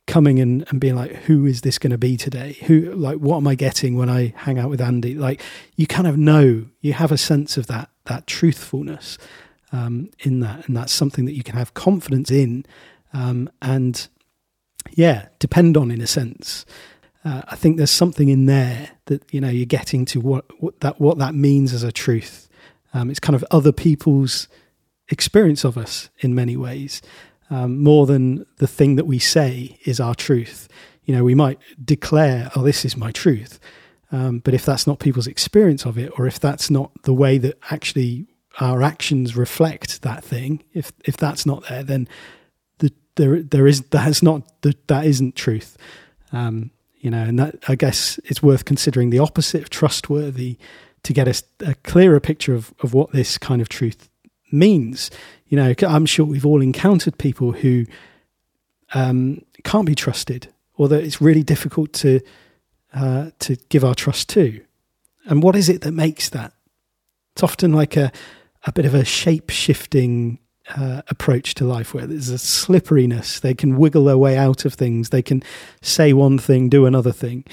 coming 0.08 0.40
and, 0.40 0.66
and 0.70 0.82
being 0.82 0.96
like, 0.96 1.12
who 1.12 1.46
is 1.46 1.62
this 1.62 1.78
going 1.78 1.92
to 1.92 1.98
be 1.98 2.18
today? 2.18 2.58
Who, 2.66 2.92
like, 2.94 3.18
what 3.18 3.38
am 3.38 3.48
I 3.48 3.56
getting 3.56 3.96
when 3.96 4.10
I 4.10 4.34
hang 4.36 4.58
out 4.58 4.70
with 4.70 4.82
Andy? 4.82 5.14
Like, 5.14 5.42
you 5.76 5.86
kind 5.86 6.08
of 6.08 6.18
know, 6.18 6.66
you 6.82 6.94
have 6.94 7.12
a 7.12 7.18
sense 7.18 7.58
of 7.58 7.68
that, 7.68 7.90
that 8.06 8.26
truthfulness 8.26 9.18
um, 9.72 10.10
in 10.20 10.40
that. 10.40 10.68
And 10.68 10.76
that's 10.76 10.92
something 10.92 11.26
that 11.26 11.34
you 11.34 11.44
can 11.44 11.56
have 11.56 11.76
confidence 11.76 12.32
in 12.32 12.66
um, 13.14 13.50
and, 13.62 14.08
yeah, 14.92 15.28
depend 15.40 15.78
on 15.78 15.92
in 15.92 16.02
a 16.02 16.08
sense. 16.08 16.66
Uh, 17.26 17.42
I 17.48 17.56
think 17.56 17.78
there's 17.78 17.92
something 17.92 18.30
in 18.30 18.46
there 18.46 18.92
that, 19.06 19.24
you 19.34 19.42
know, 19.42 19.50
you're 19.50 19.66
getting 19.66 20.06
to 20.06 20.22
what, 20.22 20.46
what 20.62 20.80
that, 20.80 21.00
what 21.02 21.18
that 21.18 21.36
means 21.36 21.74
as 21.74 21.84
a 21.84 21.92
truth. 21.92 22.50
Um, 22.94 23.10
it's 23.10 23.20
kind 23.20 23.36
of 23.36 23.46
other 23.52 23.72
people's 23.72 24.48
experience 25.10 25.64
of 25.64 25.78
us 25.78 26.10
in 26.20 26.34
many 26.34 26.56
ways 26.56 27.02
um, 27.50 27.82
more 27.82 28.06
than 28.06 28.46
the 28.58 28.68
thing 28.68 28.96
that 28.96 29.06
we 29.06 29.20
say 29.20 29.78
is 29.86 30.00
our 30.00 30.16
truth. 30.16 30.68
You 31.04 31.16
know, 31.16 31.24
we 31.24 31.36
might 31.36 31.60
declare, 31.84 32.52
oh, 32.56 32.64
this 32.64 32.86
is 32.86 32.96
my 32.96 33.12
truth. 33.12 33.60
Um, 34.12 34.40
but 34.40 34.54
if 34.54 34.66
that's 34.66 34.88
not 34.88 35.00
people's 35.00 35.28
experience 35.28 35.86
of 35.86 35.98
it, 35.98 36.12
or 36.18 36.26
if 36.26 36.40
that's 36.40 36.70
not 36.70 36.92
the 37.04 37.14
way 37.14 37.38
that 37.40 37.58
actually 37.70 38.28
our 38.60 38.82
actions 38.82 39.36
reflect 39.36 40.02
that 40.02 40.24
thing, 40.24 40.64
if 40.74 40.92
if 41.06 41.16
that's 41.16 41.46
not 41.46 41.68
there, 41.70 41.84
then 41.84 42.08
the, 42.08 42.08
there 43.20 43.44
there 43.44 43.68
is 43.68 43.82
that's 43.82 44.24
not 44.24 44.42
that 44.62 45.06
isn't 45.06 45.36
truth. 45.36 45.78
Um, 46.32 46.72
you 47.00 47.10
know, 47.10 47.22
and 47.22 47.38
that 47.40 47.56
I 47.68 47.76
guess 47.76 48.20
it's 48.26 48.42
worth 48.42 48.66
considering 48.66 49.10
the 49.10 49.20
opposite 49.20 49.62
of 49.62 49.70
trustworthy 49.70 50.58
to 51.04 51.14
get 51.14 51.28
a, 51.28 51.44
a 51.66 51.76
clearer 51.76 52.20
picture 52.20 52.56
of 52.56 52.74
of 52.80 52.94
what 52.94 53.12
this 53.12 53.38
kind 53.38 53.62
of 53.62 53.70
truth 53.70 54.10
means. 54.52 55.12
You 55.48 55.58
know, 55.58 55.74
I'm 55.88 56.06
sure 56.06 56.26
we've 56.26 56.46
all 56.46 56.62
encountered 56.62 57.18
people 57.18 57.52
who 57.52 57.86
um, 58.94 59.44
can't 59.64 59.86
be 59.86 59.96
trusted, 59.96 60.48
or 60.78 60.88
that 60.88 61.04
it's 61.04 61.22
really 61.22 61.44
difficult 61.44 61.94
to 61.94 62.22
uh, 62.94 63.32
to 63.40 63.56
give 63.70 63.84
our 63.84 63.96
trust 63.96 64.30
to. 64.30 64.62
And 65.26 65.44
what 65.44 65.56
is 65.56 65.70
it 65.70 65.82
that 65.82 65.92
makes 65.92 66.30
that? 66.30 66.54
It's 67.34 67.44
often 67.44 67.74
like 67.74 67.98
a 67.98 68.12
a 68.66 68.72
bit 68.72 68.86
of 68.86 68.94
a 68.94 69.06
shape 69.06 69.50
shifting 69.50 70.40
uh, 70.76 71.02
approach 71.08 71.54
to 71.56 71.66
life 71.66 71.94
where 71.94 72.08
there's 72.08 72.30
a 72.30 72.38
slipperiness. 72.38 73.40
They 73.40 73.54
can 73.54 73.78
wiggle 73.78 74.06
their 74.06 74.18
way 74.18 74.38
out 74.38 74.66
of 74.66 74.74
things. 74.74 75.10
They 75.10 75.22
can 75.22 75.44
say 75.82 76.14
one 76.14 76.38
thing, 76.38 76.70
do 76.70 76.86
another 76.86 77.12
thing, 77.12 77.46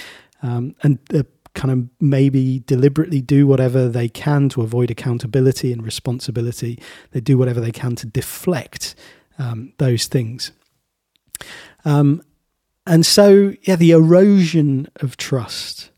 um, 0.42 0.74
and 0.82 0.98
the 1.08 1.26
kind 1.54 1.72
of 1.72 1.88
maybe 2.00 2.60
deliberately 2.60 3.20
do 3.20 3.46
whatever 3.46 3.88
they 3.88 4.08
can 4.08 4.48
to 4.50 4.62
avoid 4.62 4.90
accountability 4.90 5.72
and 5.72 5.82
responsibility. 5.82 6.78
They 7.12 7.20
do 7.20 7.38
whatever 7.38 7.60
they 7.60 7.72
can 7.72 7.96
to 7.96 8.06
deflect 8.06 8.94
um, 9.38 9.72
those 9.78 10.06
things. 10.06 10.52
Um, 11.84 12.22
and 12.86 13.04
so, 13.04 13.54
yeah, 13.62 13.76
the 13.76 13.90
erosion 13.90 14.88
of 14.96 15.16
trust 15.16 15.90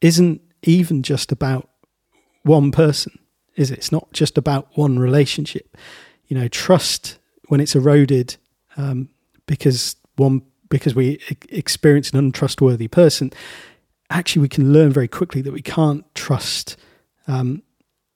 isn't 0.00 0.42
even 0.62 1.02
just 1.02 1.32
about 1.32 1.70
one 2.42 2.70
person, 2.72 3.18
is 3.56 3.70
it? 3.70 3.78
It's 3.78 3.92
not 3.92 4.12
just 4.12 4.36
about 4.36 4.68
one 4.74 4.98
relationship. 4.98 5.76
You 6.28 6.38
know, 6.38 6.48
trust 6.48 7.18
when 7.48 7.60
it's 7.60 7.74
eroded 7.74 8.36
um, 8.76 9.08
because 9.46 9.96
one 10.16 10.42
because 10.68 10.94
we 10.94 11.18
experience 11.50 12.10
an 12.10 12.18
untrustworthy 12.18 12.88
person 12.88 13.32
actually 14.10 14.42
we 14.42 14.48
can 14.48 14.72
learn 14.72 14.90
very 14.90 15.08
quickly 15.08 15.42
that 15.42 15.52
we 15.52 15.62
can't 15.62 16.04
trust 16.14 16.76
um, 17.26 17.62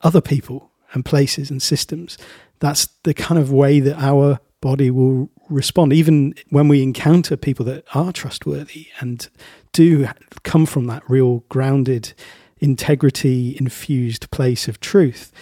other 0.01 0.21
people 0.21 0.71
and 0.93 1.05
places 1.05 1.51
and 1.51 1.63
systems. 1.63 2.19
That's 2.61 2.87
the 3.03 3.15
kind 3.15 3.41
of 3.41 3.53
way 3.53 3.81
that 3.81 3.99
our 3.99 4.41
body 4.61 4.91
will 4.91 5.31
respond, 5.49 5.93
even 5.93 6.35
when 6.51 6.69
we 6.69 6.83
encounter 6.83 7.37
people 7.37 7.65
that 7.67 7.85
are 7.95 8.13
trustworthy 8.13 8.89
and 9.01 9.29
do 9.73 10.07
come 10.45 10.67
from 10.67 10.87
that 10.87 11.03
real 11.09 11.41
grounded, 11.49 12.13
integrity 12.59 13.57
infused 13.59 14.31
place 14.31 14.69
of 14.69 14.81
truth. 14.81 15.33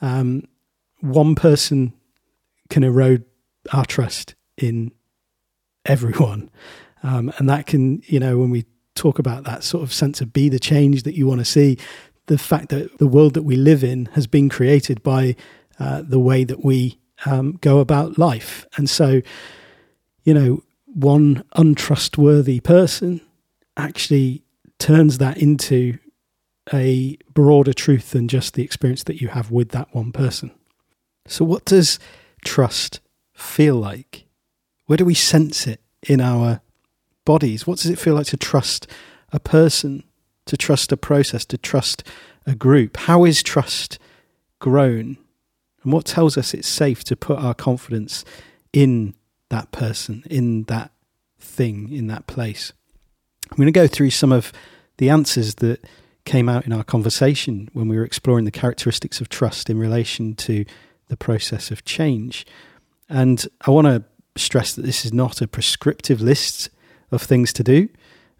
Um, 0.00 0.46
one 1.00 1.34
person 1.34 1.94
can 2.70 2.84
erode 2.84 3.24
our 3.72 3.84
trust 3.84 4.34
in 4.56 4.92
everyone. 5.84 6.50
Um, 7.02 7.32
and 7.38 7.48
that 7.48 7.66
can, 7.66 8.02
you 8.06 8.18
know, 8.18 8.38
when 8.38 8.50
we 8.50 8.64
talk 8.94 9.18
about 9.18 9.44
that 9.44 9.62
sort 9.62 9.82
of 9.82 9.92
sense 9.92 10.20
of 10.20 10.32
be 10.32 10.48
the 10.48 10.58
change 10.58 11.02
that 11.04 11.14
you 11.14 11.26
want 11.26 11.40
to 11.40 11.44
see, 11.44 11.78
the 12.26 12.38
fact 12.38 12.70
that 12.70 12.98
the 12.98 13.06
world 13.06 13.34
that 13.34 13.42
we 13.42 13.56
live 13.56 13.84
in 13.84 14.06
has 14.14 14.26
been 14.26 14.48
created 14.48 15.02
by 15.02 15.36
uh, 15.78 16.02
the 16.02 16.18
way 16.18 16.44
that 16.44 16.64
we 16.64 16.98
um, 17.24 17.58
go 17.60 17.78
about 17.78 18.18
life. 18.18 18.66
And 18.76 18.90
so, 18.90 19.20
you 20.24 20.34
know, 20.34 20.62
one 20.86 21.44
untrustworthy 21.54 22.60
person 22.60 23.20
actually 23.76 24.42
turns 24.78 25.18
that 25.18 25.36
into 25.36 25.98
a 26.72 27.16
broader 27.32 27.72
truth 27.72 28.10
than 28.10 28.26
just 28.28 28.54
the 28.54 28.64
experience 28.64 29.04
that 29.04 29.20
you 29.20 29.28
have 29.28 29.50
with 29.50 29.68
that 29.70 29.94
one 29.94 30.10
person. 30.10 30.50
So, 31.28 31.44
what 31.44 31.64
does 31.64 31.98
trust 32.46 33.00
feel 33.34 33.76
like? 33.76 34.24
Where 34.86 34.96
do 34.96 35.04
we 35.04 35.14
sense 35.14 35.66
it 35.66 35.80
in 36.02 36.20
our 36.20 36.60
bodies? 37.24 37.66
What 37.66 37.78
does 37.78 37.90
it 37.90 37.98
feel 37.98 38.14
like 38.14 38.26
to 38.28 38.36
trust 38.36 38.86
a 39.32 39.40
person, 39.40 40.04
to 40.46 40.56
trust 40.56 40.92
a 40.92 40.96
process, 40.96 41.44
to 41.46 41.58
trust 41.58 42.02
a 42.46 42.54
group? 42.54 42.96
How 42.96 43.24
is 43.24 43.42
trust 43.42 43.98
grown? 44.58 45.18
And 45.82 45.92
what 45.92 46.06
tells 46.06 46.38
us 46.38 46.54
it's 46.54 46.68
safe 46.68 47.04
to 47.04 47.16
put 47.16 47.38
our 47.38 47.54
confidence 47.54 48.24
in 48.72 49.14
that 49.50 49.72
person, 49.72 50.24
in 50.30 50.64
that 50.64 50.92
thing, 51.38 51.92
in 51.92 52.06
that 52.06 52.26
place? 52.26 52.72
I'm 53.50 53.56
going 53.56 53.66
to 53.66 53.72
go 53.72 53.86
through 53.86 54.10
some 54.10 54.32
of 54.32 54.52
the 54.98 55.10
answers 55.10 55.56
that 55.56 55.84
came 56.24 56.48
out 56.48 56.66
in 56.66 56.72
our 56.72 56.82
conversation 56.82 57.68
when 57.72 57.88
we 57.88 57.96
were 57.96 58.04
exploring 58.04 58.44
the 58.44 58.50
characteristics 58.50 59.20
of 59.20 59.28
trust 59.28 59.70
in 59.70 59.78
relation 59.78 60.34
to 60.34 60.64
the 61.08 61.16
process 61.16 61.70
of 61.70 61.84
change. 61.84 62.46
And 63.08 63.46
I 63.66 63.70
want 63.70 63.86
to 63.86 64.04
stress 64.36 64.74
that 64.74 64.82
this 64.82 65.04
is 65.04 65.12
not 65.12 65.40
a 65.40 65.48
prescriptive 65.48 66.20
list 66.20 66.70
of 67.10 67.22
things 67.22 67.52
to 67.54 67.62
do, 67.62 67.88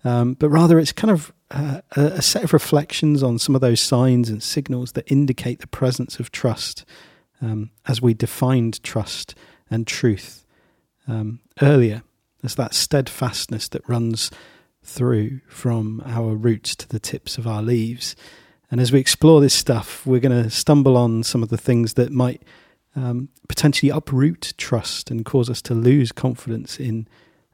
um, 0.05 0.35
but 0.35 0.49
rather 0.49 0.79
it's 0.79 0.93
kind 0.93 1.11
of 1.11 1.33
uh, 1.51 1.81
a 1.93 2.23
set 2.23 2.45
of 2.45 2.53
reflections 2.53 3.23
on 3.23 3.39
some 3.39 3.55
of 3.55 3.61
those 3.61 3.81
signs 3.81 4.29
and 4.29 4.43
signals 4.43 4.93
that 4.93 5.11
indicate 5.11 5.61
the 5.61 5.67
presence 5.69 6.19
of 6.19 6.33
trust 6.33 6.85
um, 7.41 7.71
as 7.87 8.03
we 8.03 8.15
defined 8.15 8.83
trust 8.83 9.35
and 9.71 9.87
truth 9.87 10.45
um, 11.07 11.41
earlier. 11.63 12.03
as 12.43 12.57
that 12.57 12.75
steadfastness 12.75 13.69
that 13.69 13.89
runs 13.89 14.31
through 14.83 15.41
from 15.49 16.03
our 16.07 16.35
roots 16.35 16.77
to 16.77 16.89
the 16.89 17.01
tips 17.01 17.39
of 17.39 17.47
our 17.47 17.63
leaves. 17.63 18.15
And 18.71 18.81
as 18.81 18.91
we 18.91 18.99
explore 18.99 19.41
this 19.41 19.55
stuff, 19.55 20.05
we're 20.07 20.21
going 20.21 20.45
to 20.45 20.51
stumble 20.51 20.97
on 20.97 21.23
some 21.23 21.43
of 21.43 21.51
the 21.51 21.59
things 21.59 21.95
that 21.95 22.11
might 22.11 22.43
um, 22.97 23.29
potentially 23.49 23.91
uproot 23.91 24.55
trust 24.57 25.11
and 25.11 25.25
cause 25.25 25.49
us 25.51 25.63
to 25.63 25.75
lose 25.75 26.13
confidence 26.13 26.81
in 26.81 27.07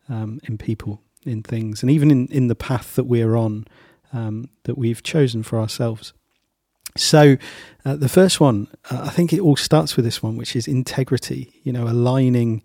um, 0.09 0.41
in 0.45 0.59
people, 0.59 1.01
in 1.25 1.43
things, 1.43 1.83
and 1.83 1.91
even 1.91 2.11
in, 2.11 2.27
in 2.29 2.49
the 2.49 2.55
path 2.55 2.97
that 2.97 3.05
we're 3.05 3.37
on 3.37 3.67
um, 4.13 4.49
that 4.65 4.77
we've 4.77 5.03
chosen 5.03 5.43
for 5.43 5.59
ourselves. 5.59 6.13
So, 6.97 7.37
uh, 7.85 7.97
the 7.97 8.09
first 8.09 8.41
one, 8.41 8.69
uh, 8.91 9.03
I 9.05 9.09
think 9.09 9.33
it 9.33 9.41
all 9.41 9.57
starts 9.57 9.97
with 9.97 10.05
this 10.05 10.23
one, 10.23 10.37
which 10.37 10.55
is 10.55 10.69
integrity. 10.69 11.61
You 11.63 11.73
know, 11.73 11.87
aligning 11.87 12.63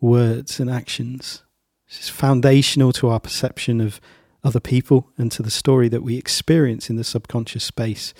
words 0.00 0.60
and 0.60 0.70
actions. 0.70 1.42
It's 1.88 2.08
foundational 2.08 2.92
to 2.94 3.08
our 3.08 3.20
perception 3.20 3.80
of 3.80 4.00
other 4.44 4.60
people 4.60 5.10
and 5.18 5.30
to 5.32 5.42
the 5.42 5.50
story 5.50 5.88
that 5.88 6.02
we 6.02 6.16
experience 6.16 6.88
in 6.88 6.96
the 6.96 7.04
subconscious 7.04 7.64
space 7.64 8.14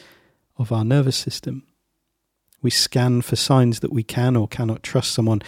of 0.56 0.72
our 0.72 0.84
nervous 0.84 1.16
system. 1.16 1.64
We 2.60 2.70
scan 2.70 3.22
for 3.22 3.36
signs 3.36 3.80
that 3.80 3.92
we 3.92 4.02
can 4.02 4.36
or 4.36 4.48
cannot 4.48 4.82
trust 4.82 5.12
someone 5.12 5.42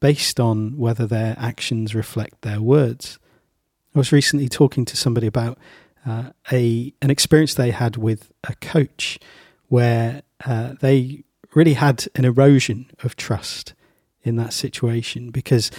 based 0.00 0.40
on 0.40 0.76
whether 0.76 1.06
their 1.06 1.36
actions 1.38 1.94
reflect 1.94 2.42
their 2.42 2.60
words. 2.60 3.18
I 3.94 3.98
was 3.98 4.12
recently 4.12 4.48
talking 4.48 4.84
to 4.84 4.96
somebody 4.96 5.26
about 5.26 5.58
uh, 6.04 6.30
a 6.52 6.92
an 7.00 7.10
experience 7.10 7.54
they 7.54 7.70
had 7.70 7.96
with 7.96 8.30
a 8.44 8.54
coach 8.56 9.18
where 9.68 10.22
uh, 10.44 10.74
they 10.80 11.24
really 11.54 11.74
had 11.74 12.06
an 12.14 12.24
erosion 12.24 12.90
of 13.02 13.16
trust 13.16 13.74
in 14.22 14.36
that 14.36 14.52
situation 14.52 15.30
because 15.30 15.70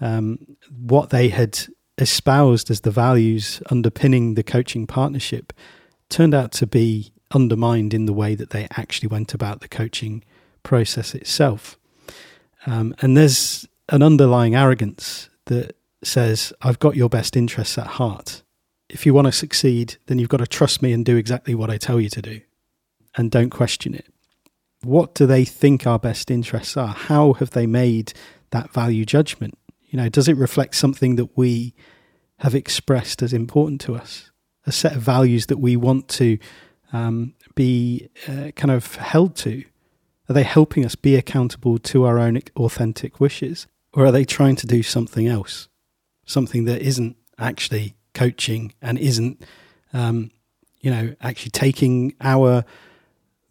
um, 0.00 0.56
what 0.70 1.10
they 1.10 1.28
had 1.28 1.58
espoused 1.98 2.70
as 2.70 2.80
the 2.80 2.90
values 2.90 3.62
underpinning 3.70 4.34
the 4.34 4.42
coaching 4.42 4.86
partnership 4.86 5.52
turned 6.08 6.34
out 6.34 6.52
to 6.52 6.66
be 6.66 7.12
undermined 7.32 7.94
in 7.94 8.06
the 8.06 8.12
way 8.12 8.34
that 8.34 8.50
they 8.50 8.66
actually 8.76 9.08
went 9.08 9.34
about 9.34 9.60
the 9.60 9.68
coaching 9.68 10.22
process 10.62 11.14
itself. 11.14 11.78
Um, 12.66 12.94
and 13.00 13.16
there's 13.16 13.66
an 13.88 14.02
underlying 14.02 14.54
arrogance 14.54 15.28
that 15.46 15.76
says, 16.04 16.52
I've 16.62 16.78
got 16.78 16.96
your 16.96 17.08
best 17.08 17.36
interests 17.36 17.78
at 17.78 17.86
heart. 17.86 18.42
If 18.88 19.06
you 19.06 19.14
want 19.14 19.26
to 19.26 19.32
succeed, 19.32 19.96
then 20.06 20.18
you've 20.18 20.28
got 20.28 20.38
to 20.38 20.46
trust 20.46 20.82
me 20.82 20.92
and 20.92 21.04
do 21.04 21.16
exactly 21.16 21.54
what 21.54 21.70
I 21.70 21.78
tell 21.78 22.00
you 22.00 22.08
to 22.10 22.22
do 22.22 22.40
and 23.16 23.30
don't 23.30 23.50
question 23.50 23.94
it. 23.94 24.06
What 24.82 25.14
do 25.14 25.26
they 25.26 25.44
think 25.44 25.86
our 25.86 25.98
best 25.98 26.30
interests 26.30 26.76
are? 26.76 26.88
How 26.88 27.34
have 27.34 27.50
they 27.50 27.66
made 27.66 28.12
that 28.50 28.72
value 28.72 29.04
judgment? 29.04 29.56
You 29.92 29.98
know, 29.98 30.08
does 30.08 30.26
it 30.26 30.38
reflect 30.38 30.74
something 30.74 31.16
that 31.16 31.36
we 31.36 31.74
have 32.38 32.54
expressed 32.54 33.20
as 33.20 33.34
important 33.34 33.78
to 33.82 33.94
us? 33.94 34.30
A 34.66 34.72
set 34.72 34.96
of 34.96 35.02
values 35.02 35.46
that 35.46 35.58
we 35.58 35.76
want 35.76 36.08
to 36.08 36.38
um, 36.94 37.34
be 37.54 38.08
uh, 38.26 38.52
kind 38.56 38.70
of 38.70 38.94
held 38.96 39.36
to? 39.36 39.64
Are 40.30 40.32
they 40.32 40.44
helping 40.44 40.86
us 40.86 40.94
be 40.94 41.14
accountable 41.14 41.76
to 41.78 42.04
our 42.04 42.18
own 42.18 42.40
authentic 42.56 43.20
wishes? 43.20 43.66
Or 43.92 44.06
are 44.06 44.12
they 44.12 44.24
trying 44.24 44.56
to 44.56 44.66
do 44.66 44.82
something 44.82 45.28
else? 45.28 45.68
Something 46.24 46.64
that 46.64 46.80
isn't 46.80 47.18
actually 47.38 47.94
coaching 48.14 48.72
and 48.80 48.98
isn't, 48.98 49.44
um, 49.92 50.30
you 50.80 50.90
know, 50.90 51.14
actually 51.20 51.50
taking 51.50 52.14
our 52.22 52.64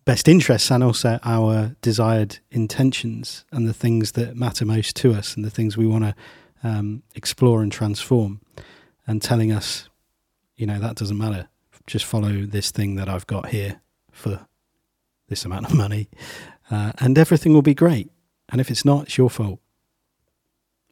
best 0.05 0.27
interests 0.27 0.72
and 0.72 0.84
also 0.84 1.20
our 1.24 1.75
desired 1.81 2.39
intentions 2.50 3.46
and 3.51 3.67
the 3.67 3.74
things 3.74 4.13
that 4.13 4.36
matter 4.36 4.65
most 4.65 4.96
to 4.98 5.13
us 5.13 5.36
and 5.36 5.46
the 5.46 5.50
things 5.50 5.77
we 5.77 5.88
want 5.88 6.03
to 6.03 6.15
um, 6.63 7.03
explore 7.15 7.62
and 7.62 7.72
transform 7.72 8.41
and 9.05 9.22
telling 9.22 9.51
us, 9.51 9.89
you 10.55 10.65
know, 10.65 10.79
that 10.79 10.96
doesn't 10.96 11.17
matter. 11.17 11.48
Just 11.88 12.05
follow 12.05 12.46
this 12.46 12.72
thing 12.72 12.96
that 12.96 13.10
I've 13.10 13.27
got 13.27 13.50
here 13.50 13.81
for 14.12 14.46
this 15.27 15.46
amount 15.46 15.65
of 15.65 15.74
money 15.75 16.10
uh, 16.70 16.91
and 17.00 17.17
everything 17.17 17.53
will 17.53 17.62
be 17.62 17.74
great. 17.74 18.12
And 18.50 18.60
if 18.60 18.70
it's 18.70 18.86
not, 18.86 19.03
it's 19.03 19.17
your 19.17 19.29
fault. 19.29 19.60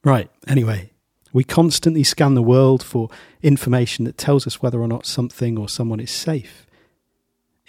Right, 0.03 0.29
anyway, 0.47 0.91
we 1.33 1.43
constantly 1.43 2.03
scan 2.03 2.33
the 2.33 2.41
world 2.41 2.81
for 2.81 3.09
information 3.41 4.05
that 4.05 4.17
tells 4.17 4.47
us 4.47 4.61
whether 4.61 4.79
or 4.79 4.87
not 4.87 5.05
something 5.05 5.57
or 5.57 5.67
someone 5.67 5.99
is 5.99 6.11
safe 6.11 6.65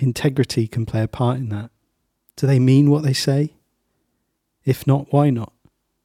integrity 0.02 0.66
can 0.66 0.86
play 0.86 1.02
a 1.02 1.08
part 1.08 1.38
in 1.38 1.48
that. 1.50 1.70
Do 2.36 2.46
they 2.46 2.58
mean 2.58 2.90
what 2.90 3.02
they 3.02 3.12
say? 3.12 3.54
If 4.64 4.86
not, 4.86 5.12
why 5.12 5.30
not? 5.30 5.52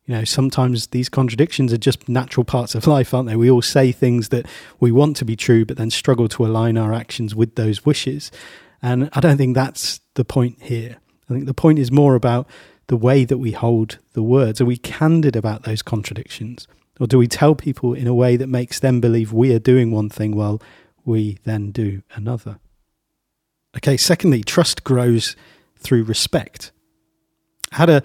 You 0.06 0.16
know, 0.16 0.24
sometimes 0.24 0.88
these 0.88 1.10
contradictions 1.10 1.74
are 1.74 1.78
just 1.78 2.08
natural 2.08 2.44
parts 2.44 2.76
of 2.76 2.88
life, 2.96 3.14
aren't 3.14 3.30
they? 3.30 3.36
We 3.36 3.50
all 3.50 3.62
say 3.62 3.92
things 3.92 4.30
that 4.30 4.46
we 4.80 4.92
want 4.92 5.18
to 5.18 5.26
be 5.26 5.36
true, 5.36 5.66
but 5.66 5.78
then 5.78 5.90
struggle 5.90 6.28
to 6.30 6.46
align 6.46 6.78
our 6.78 6.94
actions 6.94 7.34
with 7.34 7.56
those 7.56 7.86
wishes. 7.86 8.32
And 8.82 9.10
I 9.14 9.20
don't 9.20 9.38
think 9.38 9.56
that's 9.56 10.00
the 10.14 10.26
point 10.26 10.62
here. 10.62 10.98
I 11.30 11.34
think 11.34 11.46
the 11.46 11.54
point 11.54 11.80
is 11.80 11.92
more 11.92 12.16
about 12.16 12.48
the 12.88 12.98
way 12.98 13.26
that 13.26 13.40
we 13.40 13.52
hold 13.52 13.98
the 14.14 14.22
words. 14.22 14.62
Are 14.62 14.66
we 14.66 14.78
candid 14.78 15.36
about 15.36 15.64
those 15.64 15.82
contradictions? 15.82 16.68
Or 17.00 17.08
do 17.08 17.18
we 17.18 17.28
tell 17.28 17.56
people 17.56 17.94
in 17.94 18.08
a 18.08 18.14
way 18.14 18.38
that 18.38 18.48
makes 18.48 18.80
them 18.80 19.02
believe 19.02 19.34
we 19.34 19.54
are 19.54 19.60
doing 19.60 19.92
one 19.92 20.10
thing 20.10 20.36
while 20.36 20.62
we 21.04 21.40
then 21.44 21.72
do 21.72 22.04
another? 22.14 22.60
Okay, 23.78 23.98
secondly, 23.98 24.44
trust 24.44 24.84
grows 24.84 25.36
through 25.78 26.04
respect. 26.04 26.72
I 27.72 27.78
had 27.78 27.90
a 27.90 28.04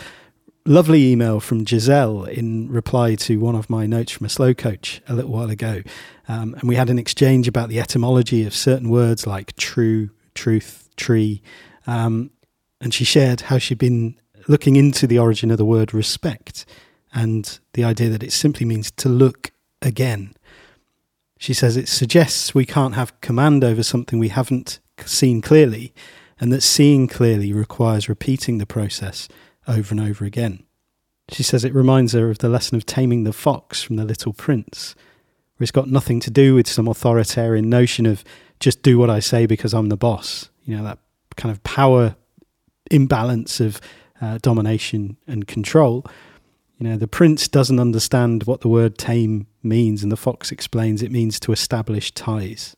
lovely 0.66 1.10
email 1.10 1.40
from 1.40 1.64
Giselle 1.64 2.24
in 2.24 2.70
reply 2.70 3.14
to 3.14 3.38
one 3.40 3.54
of 3.54 3.70
my 3.70 3.86
notes 3.86 4.12
from 4.12 4.26
a 4.26 4.30
slow 4.30 4.52
coach 4.52 5.00
a 5.08 5.14
little 5.14 5.30
while 5.30 5.50
ago. 5.50 5.82
Um, 6.28 6.54
and 6.54 6.68
we 6.68 6.76
had 6.76 6.90
an 6.90 6.98
exchange 6.98 7.48
about 7.48 7.68
the 7.68 7.80
etymology 7.80 8.46
of 8.46 8.54
certain 8.54 8.88
words 8.88 9.26
like 9.26 9.56
true, 9.56 10.10
truth, 10.34 10.88
tree. 10.96 11.42
Um, 11.86 12.30
and 12.80 12.92
she 12.92 13.04
shared 13.04 13.42
how 13.42 13.58
she'd 13.58 13.78
been 13.78 14.16
looking 14.48 14.76
into 14.76 15.06
the 15.06 15.18
origin 15.18 15.50
of 15.50 15.58
the 15.58 15.64
word 15.64 15.94
respect 15.94 16.66
and 17.12 17.58
the 17.72 17.84
idea 17.84 18.08
that 18.10 18.22
it 18.22 18.32
simply 18.32 18.66
means 18.66 18.90
to 18.92 19.08
look 19.08 19.52
again. 19.82 20.34
She 21.40 21.54
says 21.54 21.78
it 21.78 21.88
suggests 21.88 22.54
we 22.54 22.66
can't 22.66 22.96
have 22.96 23.18
command 23.22 23.64
over 23.64 23.82
something 23.82 24.18
we 24.18 24.28
haven't 24.28 24.78
seen 25.06 25.40
clearly, 25.40 25.94
and 26.38 26.52
that 26.52 26.60
seeing 26.60 27.08
clearly 27.08 27.50
requires 27.54 28.10
repeating 28.10 28.58
the 28.58 28.66
process 28.66 29.26
over 29.66 29.94
and 29.94 30.02
over 30.02 30.26
again. 30.26 30.64
She 31.30 31.42
says 31.42 31.64
it 31.64 31.74
reminds 31.74 32.12
her 32.12 32.28
of 32.28 32.40
the 32.40 32.50
lesson 32.50 32.76
of 32.76 32.84
taming 32.84 33.24
the 33.24 33.32
fox 33.32 33.82
from 33.82 33.96
the 33.96 34.04
little 34.04 34.34
prince, 34.34 34.94
where 35.56 35.64
it's 35.64 35.70
got 35.70 35.88
nothing 35.88 36.20
to 36.20 36.30
do 36.30 36.54
with 36.54 36.68
some 36.68 36.86
authoritarian 36.86 37.70
notion 37.70 38.04
of 38.04 38.22
just 38.60 38.82
do 38.82 38.98
what 38.98 39.08
I 39.08 39.20
say 39.20 39.46
because 39.46 39.72
I'm 39.72 39.88
the 39.88 39.96
boss. 39.96 40.50
You 40.66 40.76
know, 40.76 40.84
that 40.84 40.98
kind 41.38 41.50
of 41.50 41.62
power 41.62 42.16
imbalance 42.90 43.60
of 43.60 43.80
uh, 44.20 44.36
domination 44.42 45.16
and 45.26 45.46
control. 45.46 46.04
You 46.80 46.88
know, 46.88 46.96
the 46.96 47.06
prince 47.06 47.46
doesn't 47.46 47.78
understand 47.78 48.44
what 48.44 48.62
the 48.62 48.68
word 48.68 48.96
tame 48.96 49.46
means, 49.62 50.02
and 50.02 50.10
the 50.10 50.16
fox 50.16 50.50
explains 50.50 51.02
it 51.02 51.12
means 51.12 51.38
to 51.40 51.52
establish 51.52 52.10
ties. 52.12 52.74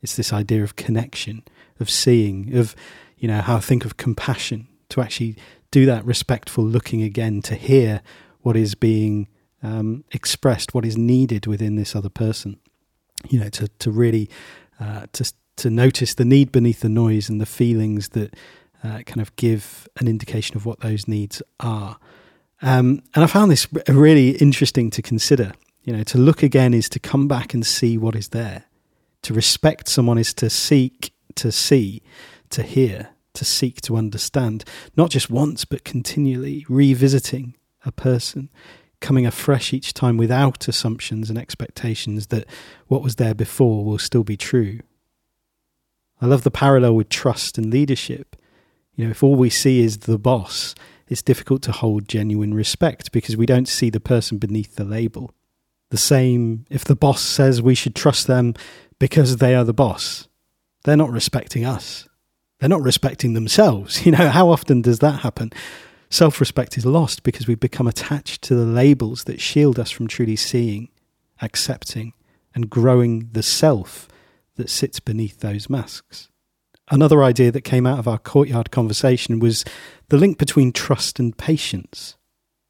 It's 0.00 0.16
this 0.16 0.32
idea 0.32 0.62
of 0.62 0.76
connection, 0.76 1.42
of 1.78 1.90
seeing, 1.90 2.56
of, 2.56 2.74
you 3.18 3.28
know, 3.28 3.42
how 3.42 3.56
I 3.56 3.60
think 3.60 3.84
of 3.84 3.98
compassion, 3.98 4.66
to 4.88 5.02
actually 5.02 5.36
do 5.70 5.84
that 5.84 6.06
respectful 6.06 6.64
looking 6.64 7.02
again, 7.02 7.42
to 7.42 7.54
hear 7.54 8.00
what 8.40 8.56
is 8.56 8.74
being 8.74 9.28
um, 9.62 10.04
expressed, 10.10 10.72
what 10.72 10.86
is 10.86 10.96
needed 10.96 11.46
within 11.46 11.76
this 11.76 11.94
other 11.94 12.08
person. 12.08 12.58
You 13.28 13.40
know, 13.40 13.50
to, 13.50 13.68
to 13.68 13.90
really 13.90 14.30
uh, 14.80 15.06
to, 15.12 15.30
to 15.56 15.68
notice 15.68 16.14
the 16.14 16.24
need 16.24 16.50
beneath 16.50 16.80
the 16.80 16.88
noise 16.88 17.28
and 17.28 17.42
the 17.42 17.46
feelings 17.46 18.10
that 18.10 18.34
uh, 18.82 19.02
kind 19.04 19.20
of 19.20 19.36
give 19.36 19.86
an 19.98 20.08
indication 20.08 20.56
of 20.56 20.64
what 20.64 20.80
those 20.80 21.06
needs 21.06 21.42
are. 21.60 21.98
Um, 22.60 23.02
and 23.14 23.24
I 23.24 23.26
found 23.26 23.50
this 23.50 23.68
really 23.88 24.30
interesting 24.30 24.90
to 24.90 25.02
consider. 25.02 25.52
You 25.84 25.96
know, 25.96 26.02
to 26.04 26.18
look 26.18 26.42
again 26.42 26.74
is 26.74 26.88
to 26.90 26.98
come 26.98 27.28
back 27.28 27.54
and 27.54 27.64
see 27.64 27.96
what 27.96 28.16
is 28.16 28.28
there. 28.28 28.64
To 29.22 29.34
respect 29.34 29.88
someone 29.88 30.18
is 30.18 30.34
to 30.34 30.50
seek 30.50 31.12
to 31.38 31.52
see, 31.52 32.02
to 32.50 32.62
hear, 32.62 33.10
to 33.34 33.44
seek 33.44 33.80
to 33.82 33.96
understand, 33.96 34.64
not 34.96 35.10
just 35.10 35.30
once, 35.30 35.64
but 35.64 35.84
continually 35.84 36.66
revisiting 36.68 37.54
a 37.84 37.92
person, 37.92 38.50
coming 39.00 39.24
afresh 39.24 39.72
each 39.72 39.94
time 39.94 40.16
without 40.16 40.68
assumptions 40.68 41.30
and 41.30 41.38
expectations 41.38 42.28
that 42.28 42.46
what 42.88 43.02
was 43.02 43.16
there 43.16 43.34
before 43.34 43.84
will 43.84 43.98
still 43.98 44.24
be 44.24 44.36
true. 44.36 44.80
I 46.20 46.26
love 46.26 46.42
the 46.42 46.50
parallel 46.50 46.96
with 46.96 47.08
trust 47.08 47.56
and 47.56 47.70
leadership. 47.70 48.34
You 48.96 49.04
know, 49.04 49.10
if 49.12 49.22
all 49.22 49.36
we 49.36 49.50
see 49.50 49.80
is 49.80 49.98
the 49.98 50.18
boss, 50.18 50.74
it's 51.08 51.22
difficult 51.22 51.62
to 51.62 51.72
hold 51.72 52.08
genuine 52.08 52.54
respect 52.54 53.12
because 53.12 53.36
we 53.36 53.46
don't 53.46 53.68
see 53.68 53.90
the 53.90 54.00
person 54.00 54.38
beneath 54.38 54.76
the 54.76 54.84
label. 54.84 55.32
The 55.90 55.96
same 55.96 56.66
if 56.70 56.84
the 56.84 56.96
boss 56.96 57.22
says 57.22 57.62
we 57.62 57.74
should 57.74 57.94
trust 57.94 58.26
them 58.26 58.54
because 58.98 59.36
they 59.36 59.54
are 59.54 59.64
the 59.64 59.72
boss. 59.72 60.28
They're 60.84 60.96
not 60.96 61.10
respecting 61.10 61.64
us. 61.64 62.08
They're 62.58 62.68
not 62.68 62.82
respecting 62.82 63.34
themselves. 63.34 64.04
You 64.06 64.12
know, 64.12 64.28
how 64.28 64.50
often 64.50 64.82
does 64.82 64.98
that 65.00 65.20
happen? 65.20 65.50
Self 66.10 66.40
respect 66.40 66.78
is 66.78 66.86
lost 66.86 67.22
because 67.22 67.46
we 67.46 67.54
become 67.54 67.86
attached 67.86 68.42
to 68.42 68.54
the 68.54 68.64
labels 68.64 69.24
that 69.24 69.40
shield 69.40 69.78
us 69.78 69.90
from 69.90 70.08
truly 70.08 70.36
seeing, 70.36 70.88
accepting, 71.42 72.14
and 72.54 72.70
growing 72.70 73.28
the 73.32 73.42
self 73.42 74.08
that 74.56 74.70
sits 74.70 75.00
beneath 75.00 75.40
those 75.40 75.68
masks. 75.68 76.30
Another 76.90 77.22
idea 77.22 77.52
that 77.52 77.62
came 77.62 77.86
out 77.86 77.98
of 77.98 78.08
our 78.08 78.18
courtyard 78.18 78.70
conversation 78.70 79.40
was 79.40 79.64
the 80.08 80.16
link 80.16 80.38
between 80.38 80.72
trust 80.72 81.18
and 81.18 81.36
patience. 81.36 82.16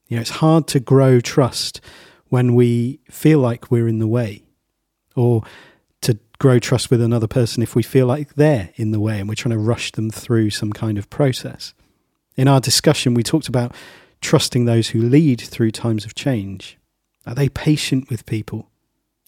You 0.08 0.16
know, 0.16 0.20
it's 0.20 0.30
hard 0.30 0.66
to 0.68 0.80
grow 0.80 1.20
trust 1.20 1.80
when 2.28 2.54
we 2.54 3.00
feel 3.10 3.38
like 3.38 3.70
we're 3.70 3.88
in 3.88 4.00
the 4.00 4.08
way, 4.08 4.42
or 5.14 5.42
to 6.02 6.18
grow 6.38 6.58
trust 6.58 6.90
with 6.90 7.00
another 7.00 7.26
person 7.26 7.62
if 7.62 7.75
we 7.75 7.82
feel 7.82 8.06
like 8.06 8.34
they're 8.34 8.70
in 8.76 8.90
the 8.90 9.00
way 9.00 9.18
and 9.18 9.28
we're 9.28 9.34
trying 9.34 9.56
to 9.56 9.58
rush 9.58 9.92
them 9.92 10.11
through 10.11 10.50
some 10.50 10.72
kind 10.72 10.98
of 10.98 11.11
process. 11.11 11.74
In 12.37 12.48
our 12.48 12.61
discussion, 12.61 13.14
we 13.14 13.22
talked 13.22 13.48
about 13.48 13.74
trusting 14.20 14.64
those 14.64 14.88
who 14.88 15.00
lead 15.00 15.40
through 15.40 15.70
times 15.70 16.04
of 16.04 16.14
change. 16.14 16.78
Are 17.26 17.35
they 17.35 17.48
patient 17.48 18.11
with 18.11 18.26
people? 18.26 18.70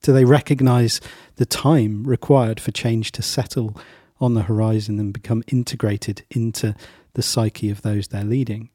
Do 0.03 0.12
they 0.12 0.24
recognize 0.24 1.00
the 1.37 1.46
time 1.46 2.05
required 2.05 2.59
for 2.59 2.70
change 2.70 3.12
to 3.12 3.22
settle 3.22 3.76
on 4.20 4.35
the 4.35 4.42
horizon 4.42 4.98
and 4.98 5.12
become 5.12 5.42
integrated 5.48 6.24
into 6.30 6.74
the 7.14 7.22
psyche 7.22 7.70
of 7.70 7.83
those 7.83 8.09
they're 8.09 8.24
leading? 8.24 8.70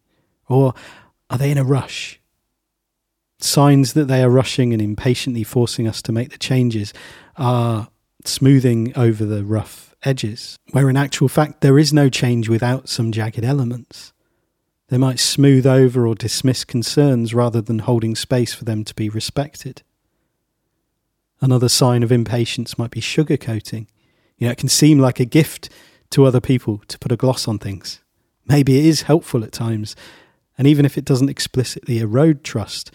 Or 0.48 0.74
are 1.30 1.38
they 1.38 1.52
in 1.52 1.58
a 1.58 1.64
rush? 1.64 2.20
Signs 3.40 3.94
that 3.94 4.06
they 4.06 4.24
are 4.24 4.30
rushing 4.30 4.74
and 4.74 4.82
impatiently 4.82 5.44
forcing 5.44 5.88
us 5.88 6.02
to 6.04 6.12
make 6.12 6.32
the 6.32 6.38
changes 6.38 6.94
are 7.38 7.90
smoothing 8.24 8.94
over 8.96 9.26
the 9.26 9.44
rough 9.44 9.96
edges, 10.04 10.58
where 10.72 10.90
in 10.90 10.98
actual 10.98 11.28
fact 11.28 11.62
there 11.62 11.80
is 11.80 11.94
no 11.94 12.10
change 12.10 12.48
without 12.48 12.90
some 12.90 13.12
jagged 13.12 13.44
elements. 13.44 14.14
They 14.88 14.98
might 14.98 15.20
smooth 15.20 15.66
over 15.66 16.06
or 16.06 16.16
dismiss 16.16 16.64
concerns 16.64 17.34
rather 17.34 17.60
than 17.60 17.80
holding 17.80 18.16
space 18.16 18.54
for 18.54 18.66
them 18.66 18.84
to 18.84 18.94
be 18.94 19.10
respected. 19.10 19.82
Another 21.42 21.70
sign 21.70 22.04
of 22.04 22.12
impatience 22.12 22.78
might 22.78 22.92
be 22.92 23.02
sugarcoating, 23.02 23.88
you 24.38 24.48
know, 24.48 24.52
it 24.52 24.58
can 24.58 24.70
seem 24.70 25.00
like 25.00 25.20
a 25.20 25.26
gift 25.26 25.70
to 26.12 26.26
other 26.26 26.42
people 26.42 26.82
to 26.88 27.00
put 27.00 27.12
a 27.12 27.18
gloss 27.18 27.48
on 27.48 27.60
things. 27.60 28.02
Maybe 28.46 28.78
it 28.78 28.86
is 28.86 29.04
helpful 29.04 29.44
at 29.44 29.52
times, 29.52 29.96
and 30.58 30.68
even 30.68 30.86
if 30.86 30.98
it 30.98 31.06
doesn't 31.06 31.30
explicitly 31.30 32.00
erode 32.00 32.44
trust, 32.44 32.92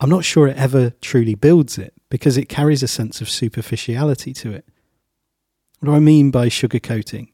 I'm 0.00 0.10
not 0.10 0.24
sure 0.24 0.48
it 0.48 0.56
ever 0.56 0.90
truly 1.00 1.34
builds 1.34 1.76
it 1.76 1.92
because 2.08 2.36
it 2.36 2.48
carries 2.48 2.82
a 2.82 2.88
sense 2.88 3.20
of 3.20 3.28
superficiality 3.28 4.32
to 4.34 4.52
it. 4.52 4.64
What 5.80 5.90
do 5.90 5.94
I 5.94 6.00
mean 6.00 6.30
by 6.30 6.48
sugarcoating? 6.48 7.28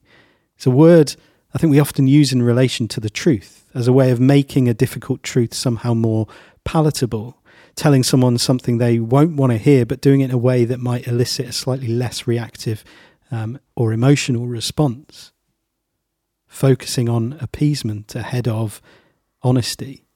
It's 0.56 0.66
a 0.66 0.70
word 0.70 1.14
I 1.54 1.58
think 1.58 1.70
we 1.70 1.80
often 1.80 2.06
use 2.06 2.32
in 2.32 2.42
relation 2.42 2.86
to 2.88 3.00
the 3.00 3.08
truth 3.08 3.64
as 3.74 3.88
a 3.88 3.92
way 3.92 4.10
of 4.10 4.20
making 4.20 4.68
a 4.68 4.74
difficult 4.74 5.22
truth 5.22 5.54
somehow 5.54 5.94
more 5.94 6.26
palatable, 6.64 7.38
telling 7.76 8.02
someone 8.02 8.36
something 8.36 8.78
they 8.78 8.98
won't 8.98 9.36
want 9.36 9.52
to 9.52 9.58
hear, 9.58 9.86
but 9.86 10.00
doing 10.00 10.20
it 10.20 10.26
in 10.26 10.30
a 10.32 10.38
way 10.38 10.64
that 10.64 10.80
might 10.80 11.06
elicit 11.06 11.46
a 11.46 11.52
slightly 11.52 11.88
less 11.88 12.26
reactive 12.26 12.84
um, 13.30 13.58
or 13.74 13.92
emotional 13.92 14.46
response, 14.46 15.32
focusing 16.46 17.08
on 17.08 17.36
appeasement 17.40 18.14
ahead 18.14 18.48
of 18.48 18.80
honesty. 19.42 20.06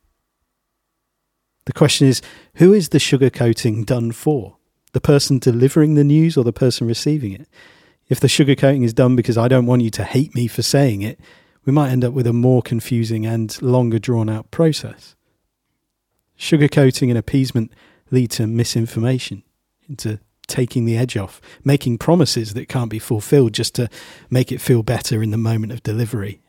The 1.66 1.73
question 1.73 2.09
is 2.09 2.23
who 2.55 2.73
is 2.73 2.88
the 2.88 2.99
sugarcoating 2.99 3.87
done 3.87 4.12
for? 4.12 4.57
The 4.92 5.01
person 5.01 5.38
delivering 5.38 5.94
the 5.94 6.05
news 6.05 6.37
or 6.37 6.44
the 6.44 6.53
person 6.53 6.87
receiving 6.87 7.33
it? 7.33 7.49
If 8.09 8.18
the 8.18 8.27
sugarcoating 8.27 8.85
is 8.85 8.92
done 8.92 9.14
because 9.14 9.38
I 9.38 9.46
don't 9.46 9.66
want 9.66 9.83
you 9.83 9.90
to 9.90 10.05
hate 10.05 10.35
me 10.35 10.49
for 10.49 10.62
saying 10.62 11.03
it, 11.03 11.20
we 11.64 11.73
might 11.73 11.90
end 11.90 12.05
up 12.05 12.12
with 12.12 12.27
a 12.27 12.33
more 12.33 12.62
confusing 12.62 13.25
and 13.25 13.61
longer 13.62 13.99
drawn 13.99 14.29
out 14.29 14.51
process. 14.51 15.14
Sugarcoating 16.37 17.09
and 17.11 17.18
appeasement 17.18 17.73
lead 18.11 18.31
to 18.33 18.46
misinformation, 18.46 19.44
into 19.88 20.18
taking 20.50 20.84
the 20.84 20.96
edge 20.96 21.16
off, 21.16 21.40
making 21.64 21.96
promises 21.96 22.54
that 22.54 22.68
can't 22.68 22.90
be 22.90 22.98
fulfilled 22.98 23.54
just 23.54 23.74
to 23.76 23.88
make 24.28 24.52
it 24.52 24.60
feel 24.60 24.82
better 24.82 25.22
in 25.22 25.30
the 25.30 25.38
moment 25.38 25.72
of 25.72 25.82
delivery, 25.82 26.40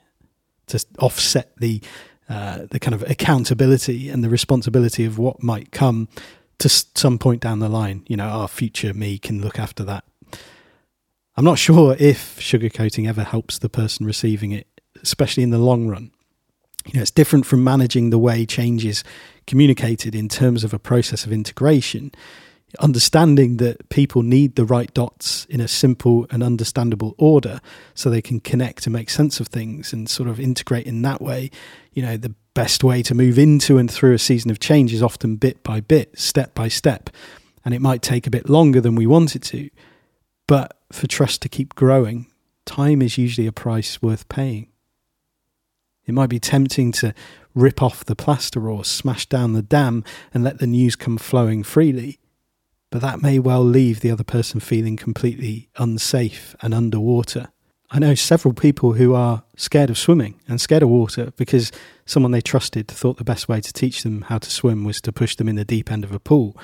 to 0.68 0.84
offset 1.00 1.56
the 1.58 1.82
uh, 2.30 2.66
the 2.70 2.80
kind 2.80 2.96
of 2.96 3.04
accountability 3.10 4.10
and 4.10 4.24
the 4.24 4.30
responsibility 4.30 5.04
of 5.04 5.18
what 5.18 5.44
might 5.44 5.72
come 5.72 6.08
to 6.60 6.70
some 6.70 7.18
point 7.18 7.42
down 7.42 7.60
the 7.60 7.68
line. 7.68 8.06
You 8.08 8.16
know, 8.16 8.28
our 8.28 8.48
future 8.48 8.94
me 8.94 9.18
can 9.18 9.42
look 9.42 9.60
after 9.60 9.84
that. 9.84 10.06
I'm 11.36 11.44
not 11.44 11.60
sure 11.60 11.96
if 12.00 12.40
sugarcoating 12.40 13.08
ever 13.08 13.24
helps 13.24 13.58
the 13.58 13.70
person 13.70 14.06
receiving 14.06 14.52
it, 14.52 14.68
especially 15.02 15.44
in 15.44 15.50
the 15.50 15.58
long 15.58 15.88
run. 15.88 16.12
You 16.86 16.94
know, 16.96 17.02
it's 17.02 17.12
different 17.12 17.46
from 17.46 17.64
managing 17.64 18.10
the 18.10 18.20
way 18.20 18.46
change 18.46 18.86
is 18.86 19.04
communicated 19.46 20.16
in 20.16 20.30
terms 20.30 20.64
of 20.64 20.74
a 20.74 20.80
process 20.80 21.26
of 21.26 21.34
integration 21.34 22.12
understanding 22.80 23.58
that 23.58 23.90
people 23.90 24.24
need 24.24 24.56
the 24.56 24.66
right 24.66 24.94
dots 24.94 25.46
in 25.50 25.60
a 25.60 25.68
simple 25.68 26.26
and 26.30 26.42
understandable 26.42 27.16
order 27.18 27.60
so 27.94 28.10
they 28.10 28.22
can 28.22 28.40
connect 28.40 28.86
and 28.86 28.94
make 28.94 29.10
sense 29.10 29.40
of 29.40 29.48
things 29.48 29.92
and 29.92 30.10
sort 30.10 30.30
of 30.30 30.40
integrate 30.40 30.86
in 30.86 31.02
that 31.02 31.22
way. 31.22 31.52
You 31.94 32.04
know, 32.04 32.18
the 32.18 32.36
best 32.54 32.84
way 32.84 33.02
to 33.04 33.16
move 33.16 33.38
into 33.38 33.78
and 33.78 33.90
through 33.90 34.14
a 34.14 34.20
season 34.20 34.52
of 34.52 34.60
change 34.60 34.94
is 34.94 35.04
often 35.04 35.36
bit 35.36 35.64
by 35.64 35.82
bit, 35.82 36.18
step 36.18 36.54
by 36.56 36.68
step. 36.68 37.10
And 37.64 37.74
it 37.74 37.82
might 37.82 38.02
take 38.02 38.26
a 38.26 38.32
bit 38.32 38.50
longer 38.50 38.82
than 38.82 38.96
we 38.96 39.06
want 39.06 39.36
it 39.36 39.44
to. 39.44 39.70
But 40.48 40.78
for 40.92 41.08
trust 41.08 41.42
to 41.44 41.50
keep 41.50 41.76
growing, 41.76 42.28
time 42.66 43.02
is 43.02 43.18
usually 43.18 43.48
a 43.48 43.52
price 43.52 44.02
worth 44.02 44.28
paying. 44.30 44.68
It 46.06 46.14
might 46.14 46.30
be 46.30 46.40
tempting 46.40 46.92
to 46.94 47.14
rip 47.54 47.82
off 47.82 48.06
the 48.06 48.16
plaster 48.16 48.70
or 48.70 48.84
smash 48.84 49.28
down 49.28 49.54
the 49.54 49.62
dam 49.62 50.04
and 50.34 50.44
let 50.44 50.60
the 50.60 50.68
news 50.68 50.96
come 50.96 51.18
flowing 51.18 51.64
freely 51.64 52.21
but 52.92 53.02
that 53.02 53.22
may 53.22 53.40
well 53.40 53.64
leave 53.64 54.02
the 54.02 54.12
other 54.12 54.24
person 54.24 54.60
feeling 54.60 54.98
completely 54.98 55.70
unsafe 55.78 56.56
and 56.62 56.74
underwater. 56.74 57.48
I 57.90 58.00
know 58.00 58.16
several 58.16 58.54
people 58.54 58.94
who 58.94 59.16
are 59.16 59.44
scared 59.56 59.90
of 59.90 59.98
swimming 59.98 60.40
and 60.48 60.62
scared 60.62 60.84
of 60.84 60.90
water 60.90 61.32
because 61.38 61.72
someone 62.06 62.32
they 62.32 62.42
trusted 62.42 62.88
thought 62.88 63.18
the 63.18 63.24
best 63.24 63.50
way 63.50 63.62
to 63.62 63.74
teach 63.74 64.04
them 64.04 64.24
how 64.24 64.38
to 64.38 64.52
swim 64.52 64.84
was 64.84 65.02
to 65.02 65.12
push 65.12 65.36
them 65.36 65.50
in 65.50 65.56
the 65.56 65.66
deep 65.66 65.92
end 65.92 66.04
of 66.04 66.12
a 66.12 66.20
pool. 66.20 66.56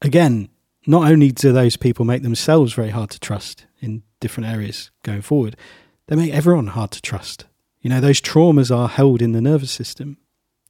Again, 0.00 0.48
not 0.86 1.10
only 1.10 1.32
do 1.32 1.50
those 1.52 1.76
people 1.76 2.04
make 2.04 2.22
themselves 2.22 2.74
very 2.74 2.90
hard 2.90 3.10
to 3.10 3.20
trust 3.20 3.66
in 3.80 4.02
different 4.20 4.48
areas 4.48 4.90
going 5.02 5.22
forward, 5.22 5.56
they 6.06 6.16
make 6.16 6.32
everyone 6.32 6.68
hard 6.68 6.90
to 6.92 7.02
trust. 7.02 7.46
You 7.80 7.90
know, 7.90 8.00
those 8.00 8.20
traumas 8.20 8.74
are 8.74 8.88
held 8.88 9.22
in 9.22 9.32
the 9.32 9.40
nervous 9.40 9.70
system. 9.70 10.18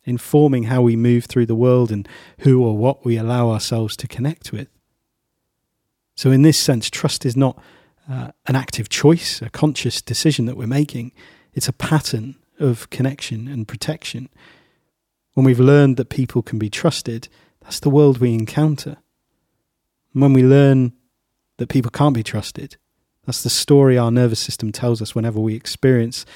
informing 0.07 0.65
how 0.65 0.83
we 0.83 0.97
move 0.97 1.25
through 1.25 1.47
the 1.47 1.55
world 1.55 1.91
and 1.91 2.07
who 2.41 2.63
or 2.63 2.77
what 2.77 3.07
we 3.07 3.17
allow 3.17 3.49
ourselves 3.51 3.97
to 3.97 4.07
connect 4.07 4.53
with. 4.53 4.69
So, 6.15 6.31
in 6.31 6.43
this 6.43 6.59
sense, 6.59 6.89
trust 6.91 7.27
is 7.27 7.37
not 7.37 7.59
uh, 8.11 8.31
an 8.47 8.57
active 8.57 8.89
choice, 8.89 9.43
a 9.43 9.51
conscious 9.51 10.01
decision 10.01 10.47
that 10.47 10.57
we're 10.57 10.67
making. 10.67 11.13
It's 11.55 11.69
a 11.69 11.73
pattern 11.73 12.37
of 12.59 12.89
connection 12.91 13.49
and 13.49 13.67
protection. 13.67 14.29
When 15.35 15.45
we've 15.45 15.61
learned 15.61 15.97
that 15.97 16.09
people 16.09 16.43
can 16.43 16.59
be 16.59 16.71
trusted, 16.71 17.29
that's 17.63 17.81
the 17.81 17.91
world 17.91 18.19
we 18.19 18.35
encounter. 18.35 18.97
And 20.13 20.23
when 20.23 20.33
we 20.33 20.45
learn 20.45 20.93
that 21.57 21.69
people 21.69 21.91
can't 21.91 22.15
be 22.15 22.23
trusted, 22.23 22.77
that's 23.27 23.43
the 23.43 23.51
story 23.51 23.99
our 23.99 24.11
nervous 24.11 24.41
system 24.41 24.71
tells 24.71 25.01
us 25.01 25.15
whenever 25.15 25.41
we 25.41 25.55
experience 25.55 26.27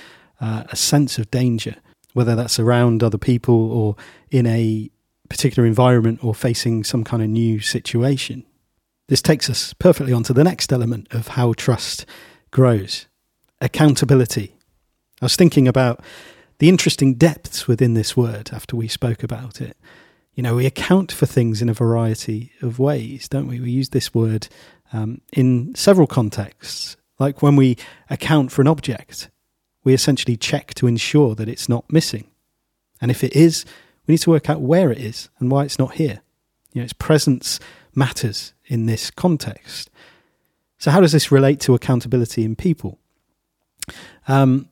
uh, 0.41 0.65
a 0.71 0.77
sense 0.77 1.19
of 1.19 1.31
danger, 1.31 1.77
whether 2.15 2.35
that's 2.35 2.59
around 2.59 3.03
other 3.03 3.19
people 3.19 3.71
or 3.71 3.97
in 4.31 4.47
a 4.47 4.91
particular 5.29 5.67
environment 5.67 6.25
or 6.25 6.35
facing 6.35 6.83
some 6.83 7.05
kind 7.05 7.23
of 7.23 7.29
new 7.29 7.61
situation. 7.61 8.45
This 9.09 9.23
takes 9.23 9.49
us 9.49 9.73
perfectly 9.73 10.13
onto 10.13 10.35
the 10.35 10.45
next 10.45 10.73
element 10.73 11.09
of 11.13 11.29
how 11.29 11.55
trust 11.55 12.05
grows 12.51 13.07
accountability. 13.61 14.55
I 15.21 15.25
was 15.25 15.35
thinking 15.35 15.67
about 15.67 16.01
the 16.59 16.69
interesting 16.69 17.15
depths 17.15 17.67
within 17.67 17.95
this 17.95 18.17
word 18.17 18.51
after 18.53 18.77
we 18.77 18.87
spoke 18.87 19.23
about 19.23 19.61
it. 19.61 19.77
You 20.35 20.43
know, 20.43 20.57
we 20.57 20.67
account 20.67 21.11
for 21.11 21.27
things 21.27 21.61
in 21.63 21.69
a 21.69 21.75
variety 21.75 22.53
of 22.63 22.79
ways, 22.79 23.29
don't 23.29 23.49
we? 23.49 23.59
We 23.59 23.71
use 23.71 23.89
this 23.89 24.15
word 24.15 24.49
um, 24.93 25.21
in 25.33 25.75
several 25.75 26.07
contexts. 26.07 26.97
Like 27.19 27.43
when 27.43 27.57
we 27.57 27.77
account 28.11 28.53
for 28.53 28.61
an 28.61 28.69
object, 28.69 29.31
we 29.85 29.95
essentially 29.95 30.37
check 30.37 30.75
to 30.75 30.87
ensure 30.87 31.35
that 31.35 31.49
it's 31.49 31.69
not 31.69 31.91
missing. 31.91 32.31
And 33.01 33.11
if 33.11 33.25
it 33.25 33.35
is, 33.35 33.65
we 34.07 34.13
need 34.13 34.19
to 34.19 34.31
work 34.31 34.51
out 34.51 34.61
where 34.61 34.93
it 34.93 34.99
is 34.99 35.31
and 35.39 35.51
why 35.51 35.65
it's 35.65 35.79
not 35.79 35.95
here. 35.95 36.21
You 36.73 36.83
know, 36.83 36.85
its 36.85 36.93
presence 36.93 37.59
matters 37.95 38.53
in 38.69 38.87
this 38.87 39.11
context. 39.11 39.91
So, 40.79 40.91
how 40.91 41.01
does 41.01 41.13
this 41.13 41.33
relate 41.33 41.59
to 41.61 41.75
accountability 41.75 42.45
in 42.45 42.55
people? 42.55 42.99
Um, 44.29 44.69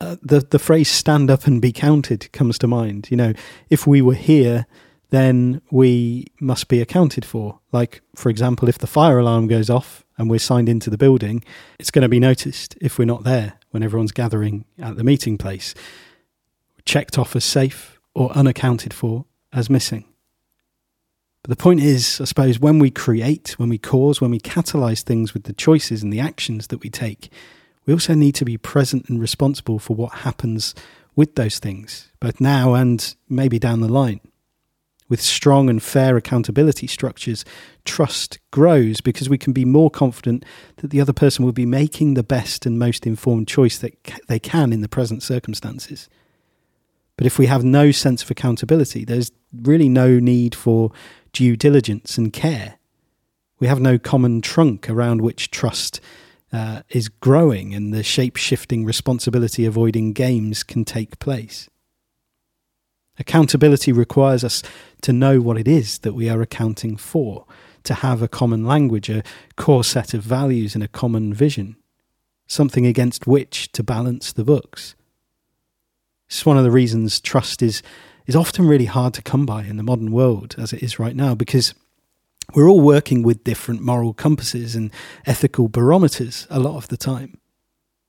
uh, 0.00 0.16
the 0.22 0.40
the 0.40 0.58
phrase 0.58 0.88
"stand 0.88 1.30
up 1.30 1.46
and 1.46 1.62
be 1.62 1.72
counted" 1.72 2.32
comes 2.32 2.58
to 2.58 2.66
mind. 2.66 3.08
You 3.10 3.16
know, 3.16 3.32
if 3.70 3.86
we 3.86 4.02
were 4.02 4.14
here, 4.14 4.66
then 5.10 5.62
we 5.70 6.26
must 6.40 6.66
be 6.68 6.80
accounted 6.80 7.24
for. 7.24 7.60
Like, 7.70 8.02
for 8.16 8.30
example, 8.30 8.68
if 8.68 8.78
the 8.78 8.88
fire 8.88 9.18
alarm 9.18 9.46
goes 9.46 9.70
off 9.70 10.04
and 10.18 10.28
we're 10.28 10.40
signed 10.40 10.68
into 10.68 10.90
the 10.90 10.98
building, 10.98 11.44
it's 11.78 11.92
going 11.92 12.02
to 12.02 12.08
be 12.08 12.18
noticed 12.18 12.76
if 12.80 12.98
we're 12.98 13.04
not 13.04 13.22
there 13.22 13.54
when 13.70 13.82
everyone's 13.84 14.12
gathering 14.12 14.64
at 14.78 14.96
the 14.96 15.04
meeting 15.04 15.38
place. 15.38 15.74
Checked 16.84 17.16
off 17.16 17.36
as 17.36 17.44
safe 17.44 18.00
or 18.14 18.32
unaccounted 18.32 18.92
for 18.92 19.24
as 19.52 19.70
missing. 19.70 20.04
But 21.44 21.50
the 21.50 21.62
point 21.62 21.82
is, 21.82 22.22
I 22.22 22.24
suppose, 22.24 22.58
when 22.58 22.78
we 22.78 22.90
create, 22.90 23.50
when 23.58 23.68
we 23.68 23.76
cause, 23.76 24.18
when 24.18 24.30
we 24.30 24.40
catalyze 24.40 25.02
things 25.02 25.34
with 25.34 25.44
the 25.44 25.52
choices 25.52 26.02
and 26.02 26.10
the 26.10 26.18
actions 26.18 26.68
that 26.68 26.80
we 26.80 26.88
take, 26.88 27.30
we 27.84 27.92
also 27.92 28.14
need 28.14 28.34
to 28.36 28.46
be 28.46 28.56
present 28.56 29.10
and 29.10 29.20
responsible 29.20 29.78
for 29.78 29.94
what 29.94 30.20
happens 30.20 30.74
with 31.14 31.34
those 31.34 31.58
things, 31.58 32.10
both 32.18 32.40
now 32.40 32.72
and 32.72 33.14
maybe 33.28 33.58
down 33.58 33.82
the 33.82 33.92
line. 33.92 34.20
With 35.10 35.20
strong 35.20 35.68
and 35.68 35.82
fair 35.82 36.16
accountability 36.16 36.86
structures, 36.86 37.44
trust 37.84 38.38
grows 38.50 39.02
because 39.02 39.28
we 39.28 39.36
can 39.36 39.52
be 39.52 39.66
more 39.66 39.90
confident 39.90 40.46
that 40.78 40.88
the 40.92 41.00
other 41.02 41.12
person 41.12 41.44
will 41.44 41.52
be 41.52 41.66
making 41.66 42.14
the 42.14 42.22
best 42.22 42.64
and 42.64 42.78
most 42.78 43.06
informed 43.06 43.48
choice 43.48 43.76
that 43.76 43.92
they 44.28 44.38
can 44.38 44.72
in 44.72 44.80
the 44.80 44.88
present 44.88 45.22
circumstances. 45.22 46.08
But 47.18 47.26
if 47.26 47.38
we 47.38 47.46
have 47.46 47.64
no 47.64 47.90
sense 47.90 48.22
of 48.22 48.30
accountability, 48.30 49.04
there's 49.04 49.30
really 49.52 49.90
no 49.90 50.18
need 50.18 50.54
for 50.54 50.90
due 51.34 51.56
diligence 51.56 52.16
and 52.16 52.32
care. 52.32 52.78
We 53.58 53.66
have 53.66 53.80
no 53.80 53.98
common 53.98 54.40
trunk 54.40 54.88
around 54.88 55.20
which 55.20 55.50
trust 55.50 56.00
uh, 56.52 56.82
is 56.88 57.08
growing 57.08 57.74
and 57.74 57.92
the 57.92 58.02
shape 58.02 58.36
shifting 58.36 58.84
responsibility 58.84 59.66
avoiding 59.66 60.12
games 60.12 60.62
can 60.62 60.84
take 60.84 61.18
place. 61.18 61.68
Accountability 63.18 63.92
requires 63.92 64.42
us 64.42 64.62
to 65.02 65.12
know 65.12 65.40
what 65.40 65.58
it 65.58 65.68
is 65.68 65.98
that 65.98 66.14
we 66.14 66.28
are 66.28 66.42
accounting 66.42 66.96
for, 66.96 67.44
to 67.84 67.94
have 67.94 68.22
a 68.22 68.28
common 68.28 68.64
language, 68.64 69.08
a 69.08 69.22
core 69.56 69.84
set 69.84 70.14
of 70.14 70.22
values, 70.22 70.74
and 70.74 70.82
a 70.82 70.88
common 70.88 71.32
vision, 71.32 71.76
something 72.46 72.86
against 72.86 73.26
which 73.26 73.70
to 73.72 73.82
balance 73.82 74.32
the 74.32 74.44
books. 74.44 74.94
It's 76.26 76.46
one 76.46 76.58
of 76.58 76.64
the 76.64 76.70
reasons 76.70 77.20
trust 77.20 77.62
is, 77.62 77.82
is 78.26 78.36
often 78.36 78.66
really 78.66 78.86
hard 78.86 79.14
to 79.14 79.22
come 79.22 79.44
by 79.46 79.64
in 79.64 79.76
the 79.76 79.82
modern 79.82 80.10
world 80.10 80.54
as 80.58 80.72
it 80.72 80.82
is 80.82 80.98
right 80.98 81.16
now 81.16 81.34
because 81.34 81.74
we're 82.54 82.68
all 82.68 82.80
working 82.80 83.22
with 83.22 83.44
different 83.44 83.80
moral 83.80 84.12
compasses 84.12 84.74
and 84.74 84.90
ethical 85.26 85.68
barometers 85.68 86.46
a 86.50 86.60
lot 86.60 86.76
of 86.76 86.88
the 86.88 86.96
time. 86.96 87.38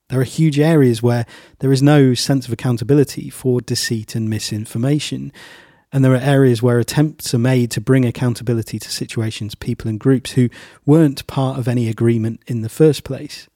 There 0.09 0.19
are 0.19 0.25
huge 0.25 0.59
areas 0.59 1.01
where 1.01 1.25
there 1.59 1.71
is 1.71 1.81
no 1.81 2.13
sense 2.13 2.45
of 2.45 2.53
accountability 2.53 3.29
for 3.29 3.59
deceit 3.59 4.13
and 4.13 4.29
misinformation. 4.29 5.31
And 5.91 6.03
there 6.03 6.13
are 6.13 6.17
areas 6.17 6.61
where 6.61 6.77
attempts 6.77 7.33
are 7.33 7.39
made 7.39 7.71
to 7.71 7.81
bring 7.81 8.05
accountability 8.05 8.77
to 8.79 8.91
situations, 8.91 9.55
people, 9.55 9.89
and 9.89 9.99
groups 9.99 10.33
who 10.33 10.49
weren't 10.85 11.25
part 11.25 11.57
of 11.57 11.67
any 11.67 11.87
agreement 11.87 12.41
in 12.45 12.61
the 12.61 12.69
first 12.69 13.03
place. 13.03 13.47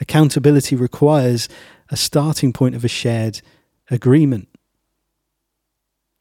Accountability 0.00 0.74
requires 0.74 1.48
a 1.90 1.96
starting 1.96 2.52
point 2.52 2.74
of 2.74 2.84
a 2.84 2.88
shared 2.88 3.42
agreement. 3.90 4.48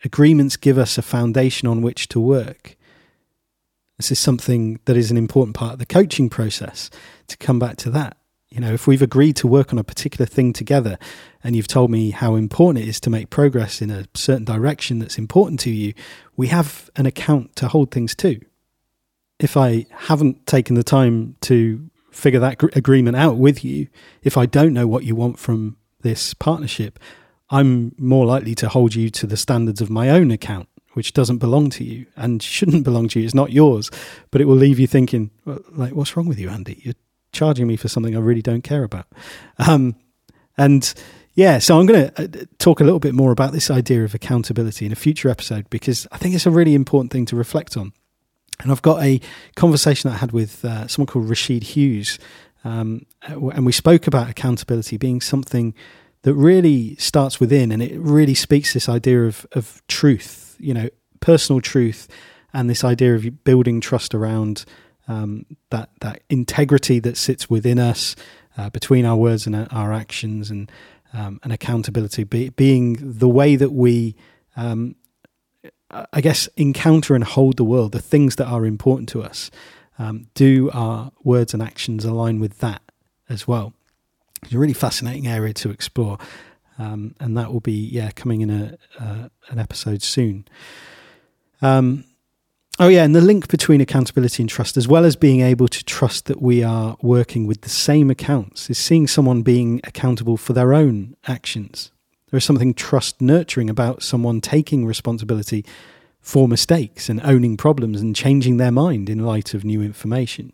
Agreements 0.03 0.57
give 0.57 0.77
us 0.77 0.97
a 0.97 1.01
foundation 1.01 1.67
on 1.67 1.81
which 1.81 2.07
to 2.09 2.19
work. 2.19 2.75
This 3.97 4.11
is 4.11 4.19
something 4.19 4.79
that 4.85 4.97
is 4.97 5.11
an 5.11 5.17
important 5.17 5.55
part 5.55 5.73
of 5.73 5.79
the 5.79 5.85
coaching 5.85 6.29
process 6.29 6.89
to 7.27 7.37
come 7.37 7.59
back 7.59 7.77
to 7.77 7.91
that. 7.91 8.17
You 8.49 8.59
know, 8.59 8.73
if 8.73 8.85
we've 8.85 9.01
agreed 9.01 9.35
to 9.37 9.47
work 9.47 9.71
on 9.71 9.79
a 9.79 9.83
particular 9.83 10.25
thing 10.25 10.51
together 10.51 10.97
and 11.43 11.55
you've 11.55 11.67
told 11.67 11.89
me 11.89 12.09
how 12.09 12.35
important 12.35 12.83
it 12.83 12.89
is 12.89 12.99
to 13.01 13.09
make 13.09 13.29
progress 13.29 13.81
in 13.81 13.89
a 13.89 14.07
certain 14.13 14.43
direction 14.43 14.99
that's 14.99 15.17
important 15.17 15.59
to 15.61 15.69
you, 15.69 15.93
we 16.35 16.47
have 16.47 16.89
an 16.95 17.05
account 17.05 17.55
to 17.57 17.69
hold 17.69 17.91
things 17.91 18.13
to. 18.15 18.41
If 19.39 19.55
I 19.55 19.85
haven't 19.91 20.47
taken 20.47 20.75
the 20.75 20.83
time 20.83 21.37
to 21.41 21.89
figure 22.11 22.41
that 22.41 22.61
agreement 22.75 23.15
out 23.15 23.37
with 23.37 23.63
you, 23.63 23.87
if 24.21 24.35
I 24.37 24.47
don't 24.47 24.73
know 24.73 24.87
what 24.87 25.05
you 25.05 25.15
want 25.15 25.39
from 25.39 25.77
this 26.01 26.33
partnership, 26.33 26.99
I'm 27.51 27.93
more 27.97 28.25
likely 28.25 28.55
to 28.55 28.69
hold 28.69 28.95
you 28.95 29.09
to 29.11 29.27
the 29.27 29.37
standards 29.37 29.81
of 29.81 29.89
my 29.89 30.09
own 30.09 30.31
account, 30.31 30.69
which 30.93 31.13
doesn't 31.13 31.37
belong 31.37 31.69
to 31.71 31.83
you 31.83 32.05
and 32.15 32.41
shouldn't 32.57 32.83
belong 32.83 33.09
to 33.09 33.19
you. 33.19 33.25
It's 33.25 33.35
not 33.35 33.51
yours, 33.51 33.91
but 34.31 34.41
it 34.41 34.45
will 34.45 34.55
leave 34.55 34.79
you 34.79 34.87
thinking, 34.87 35.31
like, 35.45 35.93
what's 35.93 36.15
wrong 36.15 36.27
with 36.27 36.39
you, 36.39 36.49
Andy? 36.49 36.81
You're 36.83 36.95
charging 37.33 37.67
me 37.67 37.75
for 37.75 37.87
something 37.87 38.15
I 38.15 38.19
really 38.19 38.41
don't 38.41 38.63
care 38.63 38.83
about. 38.83 39.07
Um, 39.59 39.95
and 40.57 40.93
yeah, 41.33 41.59
so 41.59 41.79
I'm 41.79 41.85
going 41.85 42.09
to 42.09 42.23
uh, 42.23 42.45
talk 42.57 42.79
a 42.81 42.83
little 42.83 42.99
bit 42.99 43.13
more 43.13 43.31
about 43.31 43.53
this 43.53 43.69
idea 43.69 44.03
of 44.03 44.13
accountability 44.13 44.85
in 44.85 44.91
a 44.91 44.95
future 44.97 45.29
episode 45.29 45.69
because 45.69 46.07
I 46.11 46.17
think 46.17 46.35
it's 46.35 46.45
a 46.45 46.51
really 46.51 46.73
important 46.73 47.11
thing 47.11 47.25
to 47.27 47.35
reflect 47.35 47.77
on. 47.77 47.93
And 48.59 48.71
I've 48.71 48.81
got 48.81 49.01
a 49.01 49.19
conversation 49.55 50.09
that 50.09 50.15
I 50.15 50.19
had 50.19 50.33
with 50.33 50.63
uh, 50.63 50.87
someone 50.87 51.07
called 51.07 51.29
Rashid 51.29 51.63
Hughes, 51.63 52.19
um, 52.63 53.07
and 53.23 53.65
we 53.65 53.71
spoke 53.71 54.05
about 54.05 54.29
accountability 54.29 54.97
being 54.97 55.19
something 55.19 55.73
that 56.23 56.33
really 56.33 56.95
starts 56.97 57.39
within, 57.39 57.71
and 57.71 57.81
it 57.81 57.99
really 57.99 58.35
speaks 58.35 58.73
this 58.73 58.89
idea 58.89 59.23
of 59.23 59.45
of 59.53 59.81
truth, 59.87 60.55
you 60.59 60.73
know, 60.73 60.89
personal 61.19 61.61
truth, 61.61 62.07
and 62.53 62.69
this 62.69 62.83
idea 62.83 63.15
of 63.15 63.43
building 63.43 63.81
trust 63.81 64.13
around 64.13 64.65
um, 65.07 65.45
that 65.69 65.89
that 66.01 66.23
integrity 66.29 66.99
that 66.99 67.17
sits 67.17 67.49
within 67.49 67.79
us 67.79 68.15
uh, 68.57 68.69
between 68.69 69.05
our 69.05 69.15
words 69.15 69.45
and 69.47 69.67
our 69.71 69.93
actions 69.93 70.49
and 70.51 70.71
um, 71.13 71.39
and 71.43 71.51
accountability 71.51 72.23
be, 72.23 72.49
being 72.49 72.97
the 73.01 73.29
way 73.29 73.55
that 73.55 73.71
we 73.71 74.15
um, 74.55 74.95
I 76.13 76.21
guess 76.21 76.47
encounter 76.55 77.15
and 77.15 77.23
hold 77.23 77.57
the 77.57 77.63
world 77.63 77.91
the 77.91 78.01
things 78.01 78.35
that 78.37 78.47
are 78.47 78.65
important 78.65 79.09
to 79.09 79.21
us 79.21 79.51
um, 79.99 80.27
do 80.33 80.69
our 80.73 81.11
words 81.23 81.53
and 81.53 81.61
actions 81.61 82.05
align 82.05 82.39
with 82.39 82.59
that 82.59 82.81
as 83.29 83.47
well 83.47 83.73
it's 84.43 84.53
a 84.53 84.59
really 84.59 84.73
fascinating 84.73 85.27
area 85.27 85.53
to 85.53 85.69
explore 85.69 86.17
um, 86.79 87.15
and 87.19 87.37
that 87.37 87.51
will 87.51 87.59
be 87.59 87.73
yeah 87.73 88.11
coming 88.11 88.41
in 88.41 88.49
a 88.49 88.77
uh, 88.99 89.29
an 89.49 89.59
episode 89.59 90.01
soon 90.01 90.45
um, 91.61 92.05
Oh, 92.79 92.87
yeah. 92.87 93.03
And 93.03 93.13
the 93.13 93.21
link 93.21 93.47
between 93.47 93.79
accountability 93.79 94.41
and 94.41 94.49
trust, 94.49 94.75
as 94.75 94.87
well 94.87 95.05
as 95.05 95.15
being 95.15 95.41
able 95.41 95.67
to 95.67 95.83
trust 95.83 96.25
that 96.25 96.41
we 96.41 96.63
are 96.63 96.97
working 97.01 97.45
with 97.45 97.61
the 97.61 97.69
same 97.69 98.09
accounts, 98.09 98.71
is 98.71 98.79
seeing 98.79 99.05
someone 99.07 99.43
being 99.43 99.81
accountable 99.83 100.35
for 100.35 100.53
their 100.53 100.73
own 100.73 101.15
actions. 101.27 101.91
There 102.31 102.37
is 102.37 102.43
something 102.43 102.73
trust 102.73 103.21
nurturing 103.21 103.69
about 103.69 104.01
someone 104.01 104.41
taking 104.41 104.87
responsibility 104.87 105.63
for 106.21 106.47
mistakes 106.47 107.09
and 107.09 107.21
owning 107.23 107.55
problems 107.55 108.01
and 108.01 108.15
changing 108.15 108.57
their 108.57 108.71
mind 108.71 109.09
in 109.09 109.25
light 109.25 109.53
of 109.53 109.65
new 109.65 109.81
information. 109.81 110.53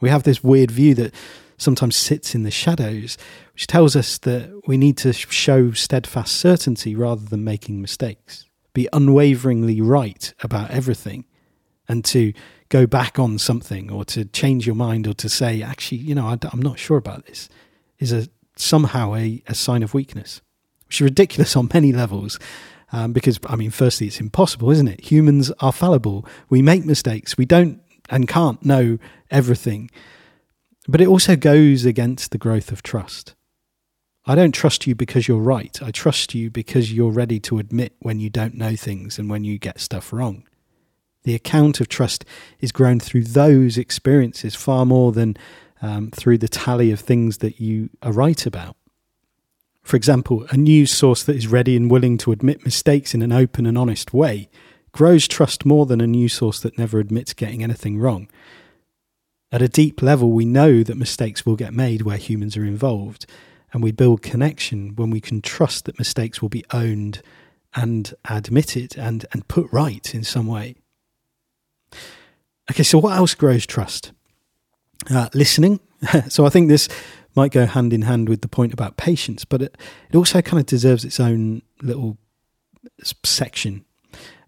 We 0.00 0.10
have 0.10 0.22
this 0.24 0.44
weird 0.44 0.70
view 0.70 0.94
that 0.96 1.14
sometimes 1.60 1.94
sits 1.94 2.34
in 2.34 2.42
the 2.42 2.50
shadows, 2.50 3.18
which 3.52 3.66
tells 3.66 3.94
us 3.94 4.18
that 4.18 4.50
we 4.66 4.76
need 4.76 4.96
to 4.98 5.12
show 5.12 5.72
steadfast 5.72 6.36
certainty 6.36 6.96
rather 6.96 7.24
than 7.24 7.44
making 7.44 7.80
mistakes, 7.80 8.46
be 8.72 8.88
unwaveringly 8.92 9.80
right 9.80 10.32
about 10.42 10.70
everything, 10.70 11.24
and 11.88 12.04
to 12.06 12.32
go 12.70 12.86
back 12.86 13.18
on 13.18 13.38
something 13.38 13.90
or 13.90 14.04
to 14.06 14.24
change 14.24 14.66
your 14.66 14.76
mind 14.76 15.06
or 15.06 15.12
to 15.12 15.28
say, 15.28 15.60
actually, 15.60 15.98
you 15.98 16.14
know, 16.14 16.26
I, 16.26 16.38
am 16.52 16.62
not 16.62 16.78
sure 16.78 16.96
about 16.96 17.26
this, 17.26 17.48
is 17.98 18.12
a 18.12 18.26
somehow 18.56 19.14
a, 19.14 19.42
a 19.46 19.54
sign 19.54 19.82
of 19.82 19.92
weakness, 19.92 20.40
which 20.86 20.96
is 20.96 21.02
ridiculous 21.02 21.56
on 21.56 21.68
many 21.74 21.92
levels. 21.92 22.38
Um, 22.92 23.12
because, 23.12 23.38
I 23.46 23.54
mean, 23.54 23.70
firstly, 23.70 24.08
it's 24.08 24.18
impossible, 24.18 24.68
isn't 24.72 24.88
it? 24.88 25.12
Humans 25.12 25.52
are 25.60 25.72
fallible. 25.72 26.26
We 26.48 26.60
make 26.60 26.84
mistakes. 26.84 27.38
We 27.38 27.44
don't 27.44 27.80
and 28.08 28.26
can't 28.26 28.64
know 28.64 28.98
everything. 29.30 29.90
But 30.90 31.00
it 31.00 31.06
also 31.06 31.36
goes 31.36 31.84
against 31.84 32.32
the 32.32 32.38
growth 32.38 32.72
of 32.72 32.82
trust. 32.82 33.36
I 34.26 34.34
don't 34.34 34.50
trust 34.50 34.88
you 34.88 34.96
because 34.96 35.28
you're 35.28 35.38
right. 35.38 35.80
I 35.80 35.92
trust 35.92 36.34
you 36.34 36.50
because 36.50 36.92
you're 36.92 37.12
ready 37.12 37.38
to 37.40 37.60
admit 37.60 37.94
when 38.00 38.18
you 38.18 38.28
don't 38.28 38.56
know 38.56 38.74
things 38.74 39.16
and 39.16 39.30
when 39.30 39.44
you 39.44 39.56
get 39.56 39.78
stuff 39.78 40.12
wrong. 40.12 40.42
The 41.22 41.36
account 41.36 41.80
of 41.80 41.88
trust 41.88 42.24
is 42.58 42.72
grown 42.72 42.98
through 42.98 43.22
those 43.22 43.78
experiences 43.78 44.56
far 44.56 44.84
more 44.84 45.12
than 45.12 45.36
um, 45.80 46.10
through 46.10 46.38
the 46.38 46.48
tally 46.48 46.90
of 46.90 46.98
things 46.98 47.38
that 47.38 47.60
you 47.60 47.90
are 48.02 48.12
right 48.12 48.44
about. 48.44 48.74
For 49.84 49.96
example, 49.96 50.44
a 50.50 50.56
news 50.56 50.90
source 50.90 51.22
that 51.22 51.36
is 51.36 51.46
ready 51.46 51.76
and 51.76 51.88
willing 51.88 52.18
to 52.18 52.32
admit 52.32 52.64
mistakes 52.64 53.14
in 53.14 53.22
an 53.22 53.30
open 53.32 53.64
and 53.64 53.78
honest 53.78 54.12
way 54.12 54.50
grows 54.90 55.28
trust 55.28 55.64
more 55.64 55.86
than 55.86 56.00
a 56.00 56.06
news 56.08 56.32
source 56.32 56.58
that 56.60 56.78
never 56.78 56.98
admits 56.98 57.32
getting 57.32 57.62
anything 57.62 57.96
wrong. 58.00 58.28
At 59.52 59.62
a 59.62 59.68
deep 59.68 60.00
level, 60.00 60.30
we 60.30 60.44
know 60.44 60.82
that 60.82 60.96
mistakes 60.96 61.44
will 61.44 61.56
get 61.56 61.74
made 61.74 62.02
where 62.02 62.16
humans 62.16 62.56
are 62.56 62.64
involved, 62.64 63.26
and 63.72 63.82
we 63.82 63.90
build 63.90 64.22
connection 64.22 64.94
when 64.94 65.10
we 65.10 65.20
can 65.20 65.42
trust 65.42 65.84
that 65.86 65.98
mistakes 65.98 66.40
will 66.40 66.48
be 66.48 66.64
owned 66.72 67.20
and 67.74 68.14
admitted 68.28 68.96
and, 68.96 69.26
and 69.32 69.48
put 69.48 69.66
right 69.72 70.14
in 70.14 70.22
some 70.22 70.46
way. 70.46 70.76
Okay, 72.70 72.84
so 72.84 72.98
what 72.98 73.16
else 73.16 73.34
grows 73.34 73.66
trust? 73.66 74.12
Uh, 75.10 75.28
listening. 75.34 75.80
so 76.28 76.46
I 76.46 76.48
think 76.48 76.68
this 76.68 76.88
might 77.34 77.52
go 77.52 77.66
hand 77.66 77.92
in 77.92 78.02
hand 78.02 78.28
with 78.28 78.42
the 78.42 78.48
point 78.48 78.72
about 78.72 78.96
patience, 78.96 79.44
but 79.44 79.62
it, 79.62 79.78
it 80.10 80.16
also 80.16 80.42
kind 80.42 80.60
of 80.60 80.66
deserves 80.66 81.04
its 81.04 81.18
own 81.18 81.62
little 81.82 82.16
section. 83.02 83.84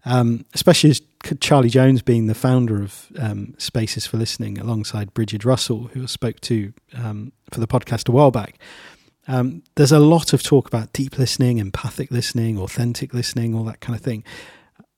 Um, 0.05 0.45
especially 0.53 0.89
as 0.89 1.01
Charlie 1.39 1.69
Jones 1.69 2.01
being 2.01 2.27
the 2.27 2.35
founder 2.35 2.81
of 2.81 3.07
um, 3.17 3.55
Spaces 3.57 4.05
for 4.05 4.17
Listening 4.17 4.57
alongside 4.57 5.13
Bridget 5.13 5.45
Russell, 5.45 5.89
who 5.93 6.03
I 6.03 6.07
spoke 6.07 6.39
to 6.41 6.73
um, 6.95 7.31
for 7.51 7.59
the 7.59 7.67
podcast 7.67 8.09
a 8.09 8.11
while 8.11 8.31
back. 8.31 8.59
Um, 9.27 9.63
there's 9.75 9.91
a 9.91 9.99
lot 9.99 10.33
of 10.33 10.43
talk 10.43 10.67
about 10.67 10.91
deep 10.91 11.17
listening, 11.17 11.59
empathic 11.59 12.11
listening, 12.11 12.57
authentic 12.57 13.13
listening, 13.13 13.55
all 13.55 13.63
that 13.63 13.79
kind 13.79 13.95
of 13.95 14.03
thing. 14.03 14.23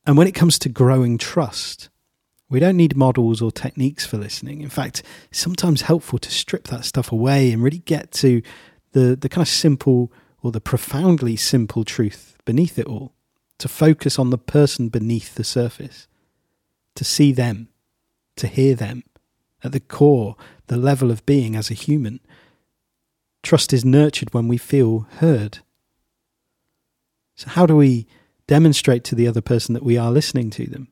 And 0.05 0.17
when 0.17 0.27
it 0.27 0.35
comes 0.35 0.57
to 0.59 0.69
growing 0.69 1.17
trust, 1.17 1.89
we 2.49 2.59
don't 2.59 2.77
need 2.77 2.95
models 2.95 3.41
or 3.41 3.51
techniques 3.51 4.05
for 4.05 4.17
listening. 4.17 4.61
In 4.61 4.69
fact, 4.69 5.03
it's 5.29 5.39
sometimes 5.39 5.81
helpful 5.81 6.19
to 6.19 6.31
strip 6.31 6.67
that 6.67 6.85
stuff 6.85 7.11
away 7.11 7.51
and 7.51 7.63
really 7.63 7.79
get 7.79 8.11
to 8.13 8.41
the, 8.93 9.15
the 9.15 9.29
kind 9.29 9.43
of 9.43 9.49
simple 9.49 10.11
or 10.41 10.51
the 10.51 10.61
profoundly 10.61 11.35
simple 11.35 11.83
truth 11.83 12.37
beneath 12.45 12.77
it 12.77 12.85
all, 12.85 13.13
to 13.57 13.67
focus 13.67 14.19
on 14.19 14.29
the 14.29 14.37
person 14.37 14.89
beneath 14.89 15.35
the 15.35 15.43
surface, 15.43 16.07
to 16.95 17.03
see 17.03 17.31
them, 17.31 17.69
to 18.37 18.47
hear 18.47 18.75
them 18.75 19.03
at 19.63 19.71
the 19.71 19.79
core, 19.79 20.35
the 20.67 20.77
level 20.77 21.11
of 21.11 21.25
being 21.25 21.55
as 21.55 21.69
a 21.69 21.75
human. 21.75 22.19
Trust 23.43 23.73
is 23.73 23.85
nurtured 23.85 24.33
when 24.33 24.47
we 24.47 24.57
feel 24.57 25.07
heard. 25.17 25.59
So, 27.35 27.49
how 27.49 27.65
do 27.65 27.75
we 27.75 28.07
demonstrate 28.47 29.03
to 29.05 29.15
the 29.15 29.27
other 29.27 29.41
person 29.41 29.73
that 29.73 29.83
we 29.83 29.97
are 29.97 30.11
listening 30.11 30.49
to 30.51 30.65
them? 30.65 30.89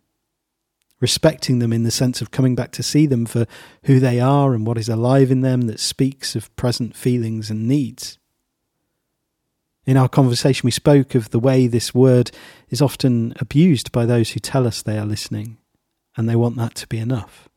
respecting 1.04 1.60
them 1.60 1.74
in 1.74 1.84
the 1.84 1.92
sense 1.92 2.22
of 2.22 2.32
coming 2.32 2.56
back 2.56 2.72
to 2.72 2.82
see 2.82 3.06
them 3.06 3.26
for 3.26 3.46
who 3.84 4.00
they 4.00 4.22
are 4.22 4.54
and 4.54 4.66
what 4.66 4.78
is 4.78 4.88
alive 4.88 5.32
in 5.32 5.42
them 5.42 5.63
that 5.63 5.78
speaks 5.78 6.34
of 6.34 6.56
present 6.56 6.96
feelings 6.96 7.50
and 7.50 7.68
needs. 7.68 8.18
In 9.86 9.98
our 9.98 10.08
conversation, 10.08 10.66
we 10.66 10.72
spoke 10.72 11.13
of 11.13 11.32
the 11.32 11.42
way 11.42 11.68
this 11.68 11.94
word 11.94 12.32
is 12.70 12.82
often 12.82 13.34
abused 13.42 13.92
by 13.92 14.06
those 14.06 14.32
who 14.32 14.39
tell 14.39 14.66
us 14.66 14.82
they 14.82 14.98
are 14.98 15.06
listening 15.06 15.58
and 16.15 16.28
they 16.28 16.36
want 16.36 16.56
that 16.58 16.76
to 16.76 16.88
be 16.88 16.99
enough. 16.99 17.49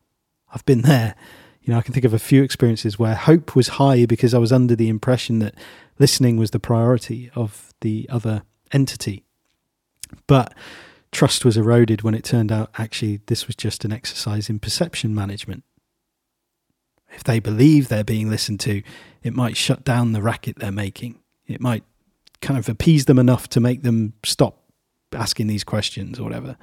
I've 0.53 0.65
been 0.65 0.81
there. 0.81 1.15
You 1.61 1.73
know, 1.73 1.79
I 1.79 1.81
can 1.81 1.93
think 1.93 2.05
of 2.05 2.13
a 2.13 2.19
few 2.19 2.43
experiences 2.43 2.97
where 2.97 3.15
hope 3.15 3.55
was 3.55 3.67
high 3.69 4.05
because 4.05 4.33
I 4.33 4.37
was 4.37 4.51
under 4.51 4.75
the 4.75 4.89
impression 4.89 5.39
that 5.39 5.55
listening 5.99 6.37
was 6.37 6.51
the 6.51 6.59
priority 6.59 7.29
of 7.35 7.73
the 7.81 8.07
other 8.09 8.43
entity. 8.71 9.23
But 10.27 10.53
Trust 11.11 11.45
was 11.45 11.57
eroded 11.57 12.01
when 12.01 12.13
it 12.13 12.23
turned 12.23 12.51
out 12.51 12.69
actually 12.77 13.21
this 13.27 13.47
was 13.47 13.55
just 13.55 13.85
an 13.85 13.91
exercise 13.91 14.49
in 14.49 14.59
perception 14.59 15.15
management. 15.15 15.63
If 17.11 17.23
they 17.23 17.39
believe 17.39 17.87
they're 17.87 18.03
being 18.03 18.29
listened 18.29 18.59
to, 18.61 18.83
it 19.23 19.33
might 19.33 19.57
shut 19.57 19.83
down 19.83 20.11
the 20.11 20.21
racket 20.21 20.57
they're 20.59 20.71
making. 20.71 21.19
It 21.47 21.61
might 21.61 21.83
kind 22.41 22.59
of 22.59 22.69
appease 22.69 23.05
them 23.05 23.17
enough 23.17 23.47
to 23.49 23.59
make 23.59 23.83
them 23.83 24.13
stop 24.23 24.61
asking 25.13 25.47
these 25.47 25.63
questions 25.63 26.19
or 26.19 26.23
whatever. 26.23 26.57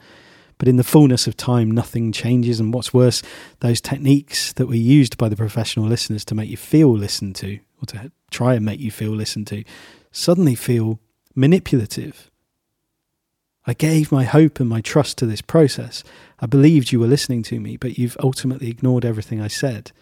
But 0.64 0.70
in 0.70 0.76
the 0.76 0.82
fullness 0.82 1.26
of 1.26 1.36
time, 1.36 1.70
nothing 1.70 2.10
changes. 2.10 2.58
And 2.58 2.72
what's 2.72 2.94
worse, 2.94 3.22
those 3.60 3.82
techniques 3.82 4.54
that 4.54 4.66
were 4.66 4.74
used 4.74 5.18
by 5.18 5.28
the 5.28 5.36
professional 5.36 5.84
listeners 5.84 6.24
to 6.24 6.34
make 6.34 6.48
you 6.48 6.56
feel 6.56 6.90
listened 6.90 7.36
to, 7.36 7.58
or 7.82 7.86
to 7.88 8.10
try 8.30 8.54
and 8.54 8.64
make 8.64 8.80
you 8.80 8.90
feel 8.90 9.10
listened 9.10 9.46
to, 9.48 9.62
suddenly 10.10 10.54
feel 10.54 11.00
manipulative 11.34 12.30
I 13.66 13.74
gave 13.74 14.12
my 14.12 14.24
hope 14.24 14.60
and 14.60 14.68
my 14.68 14.80
trust 14.80 15.18
to 15.18 15.26
this 15.26 15.40
process. 15.40 16.04
I 16.40 16.46
believed 16.46 16.92
you 16.92 17.00
were 17.00 17.06
listening 17.06 17.42
to 17.44 17.60
me, 17.60 17.76
but 17.76 17.98
you've 17.98 18.16
ultimately 18.22 18.68
ignored 18.68 19.04
everything 19.04 19.40
I 19.40 19.48
said. 19.48 19.92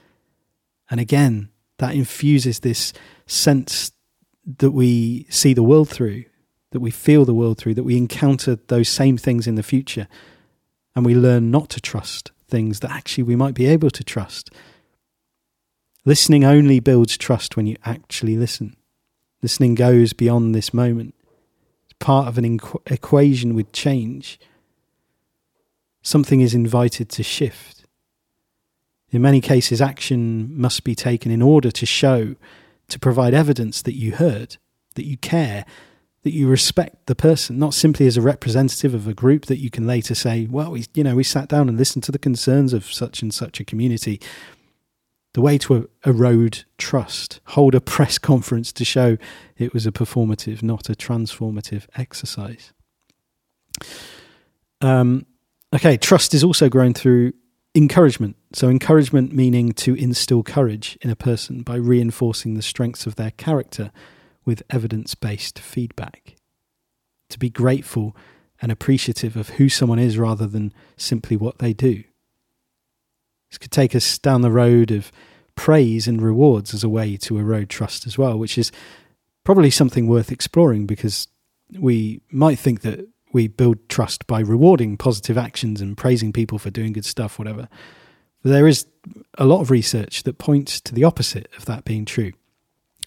And 0.91 1.01
again, 1.01 1.51
that 1.79 1.95
infuses 1.95 2.61
this 2.61 2.93
sense 3.27 3.93
that 4.59 4.73
we 4.73 5.27
see 5.31 5.55
the 5.55 5.63
world 5.63 5.89
through, 5.89 6.25
that 6.73 6.81
we 6.81 6.91
feel 6.91 7.25
the 7.25 7.35
world 7.35 7.59
through, 7.59 7.75
that 7.75 7.85
we 7.85 7.97
encounter 7.97 8.57
those 8.67 8.89
same 8.89 9.17
things 9.17 9.47
in 9.47 9.55
the 9.55 9.63
future. 9.63 10.09
And 10.95 11.05
we 11.05 11.15
learn 11.15 11.51
not 11.51 11.69
to 11.71 11.81
trust 11.81 12.33
things 12.49 12.81
that 12.81 12.91
actually 12.91 13.25
we 13.25 13.37
might 13.37 13.55
be 13.55 13.67
able 13.67 13.91
to 13.91 14.05
trust. 14.05 14.51
Listening 16.05 16.45
only 16.45 16.81
builds 16.81 17.17
trust 17.17 17.57
when 17.57 17.67
you 17.67 17.77
actually 17.85 18.37
listen. 18.37 18.77
Listening 19.43 19.75
goes 19.75 20.13
beyond 20.13 20.55
this 20.55 20.75
moment 20.75 21.15
It's 21.85 21.95
part 21.99 22.29
of 22.29 22.39
an 22.39 22.61
equation 22.87 23.55
with 23.55 23.73
change, 23.73 24.39
something 26.03 26.41
is 26.41 26.55
invited 26.55 27.09
to 27.11 27.23
shift. 27.23 27.85
In 29.11 29.23
many 29.23 29.41
cases, 29.41 29.81
action 29.81 30.59
must 30.59 30.85
be 30.85 30.95
taken 30.95 31.31
in 31.31 31.43
order 31.43 31.71
to 31.71 31.87
show, 31.87 32.35
to 32.89 32.99
provide 32.99 33.35
evidence 33.35 33.83
that 33.83 33.95
you 33.95 34.13
heard, 34.13 34.57
that 34.95 35.07
you 35.07 35.17
care, 35.19 35.65
that 36.23 36.33
you 36.33 36.49
respect 36.49 37.07
the 37.07 37.15
person, 37.15 37.59
not 37.59 37.75
simply 37.75 38.07
as 38.07 38.17
a 38.17 38.23
representative 38.23 38.95
of 38.95 39.09
a 39.09 39.15
group 39.15 39.47
that 39.47 39.59
you 39.59 39.71
can 39.71 39.87
later 39.87 40.15
say, 40.15 40.47
well, 40.49 40.71
we, 40.71 40.85
you 40.95 41.03
know, 41.03 41.17
we 41.17 41.25
sat 41.25 41.49
down 41.49 41.69
and 41.69 41.77
listened 41.77 42.05
to 42.05 42.13
the 42.13 42.19
concerns 42.19 42.73
of 42.73 42.85
such 42.85 43.23
and 43.23 43.35
such 43.35 43.59
a 43.61 43.65
community 43.65 44.21
the 45.35 45.41
way 45.41 45.57
to 45.57 45.89
erode 46.05 46.65
trust, 46.79 47.41
hold 47.49 47.75
a 47.75 47.81
press 47.81 48.19
conference 48.19 48.73
to 48.73 48.85
show 48.85 49.17
it 49.57 49.73
was 49.73 49.87
a 49.87 49.93
performative, 49.93 50.63
not 50.63 50.89
a 50.89 50.95
transformative 50.95 51.87
exercise. 51.97 52.73
Um, 54.81 55.27
okay, 55.75 55.97
trust 55.97 56.35
is 56.35 56.45
also 56.45 56.69
grown 56.69 56.93
through 56.93 57.33
encouragement. 57.75 58.37
So, 58.53 58.69
encouragement 58.69 59.33
meaning 59.33 59.73
to 59.73 59.95
instill 59.95 60.43
courage 60.43 60.99
in 61.01 61.09
a 61.09 61.17
person 61.17 61.63
by 61.63 61.77
reinforcing 61.77 62.55
the 62.55 62.63
strengths 62.63 63.07
of 63.07 63.17
their 63.17 63.31
character 63.33 63.91
with 64.45 64.63
evidence 64.71 65.15
based 65.15 65.59
feedback. 65.59 66.37
To 67.31 67.39
be 67.39 67.51
grateful 67.51 68.17
and 68.61 68.71
appreciative 68.71 69.37
of 69.37 69.51
who 69.51 69.69
someone 69.69 69.99
is 69.99 70.19
rather 70.19 70.47
than 70.47 70.73
simply 70.97 71.37
what 71.37 71.59
they 71.59 71.73
do. 71.73 72.05
This 73.51 73.59
could 73.59 73.73
take 73.73 73.95
us 73.95 74.19
down 74.19 74.43
the 74.43 74.51
road 74.51 74.91
of 74.91 75.11
praise 75.55 76.09
and 76.09 76.23
rewards 76.23 76.73
as 76.73 76.85
a 76.85 76.89
way 76.89 77.17
to 77.19 77.39
erode 77.39 77.69
trust 77.69 78.07
as 78.07 78.17
well, 78.17 78.39
which 78.39 78.57
is 78.57 78.73
probably 79.45 79.71
something 79.71 80.07
worth 80.07 80.33
exploring 80.33 80.87
because 80.87 81.29
we 81.79 82.21
might 82.31 82.59
think 82.59 82.83
that 82.83 83.07
we 83.33 83.49
build 83.49 83.89
trust 83.89 84.27
by 84.27 84.41
rewarding 84.41 84.97
positive 84.97 85.37
actions 85.37 85.81
and 85.81 85.97
praising 85.97 86.33
people 86.33 86.59
for 86.59 86.71
doing 86.71 86.93
good 86.93 87.05
stuff, 87.05 87.39
whatever. 87.39 87.69
But 88.43 88.51
there 88.51 88.69
is 88.69 88.87
a 89.39 89.45
lot 89.45 89.61
of 89.61 89.71
research 89.71 90.23
that 90.25 90.39
points 90.39 90.81
to 90.83 90.95
the 90.95 91.05
opposite 91.05 91.51
of 91.57 91.65
that 91.67 91.85
being 91.85 92.05
true. 92.05 92.33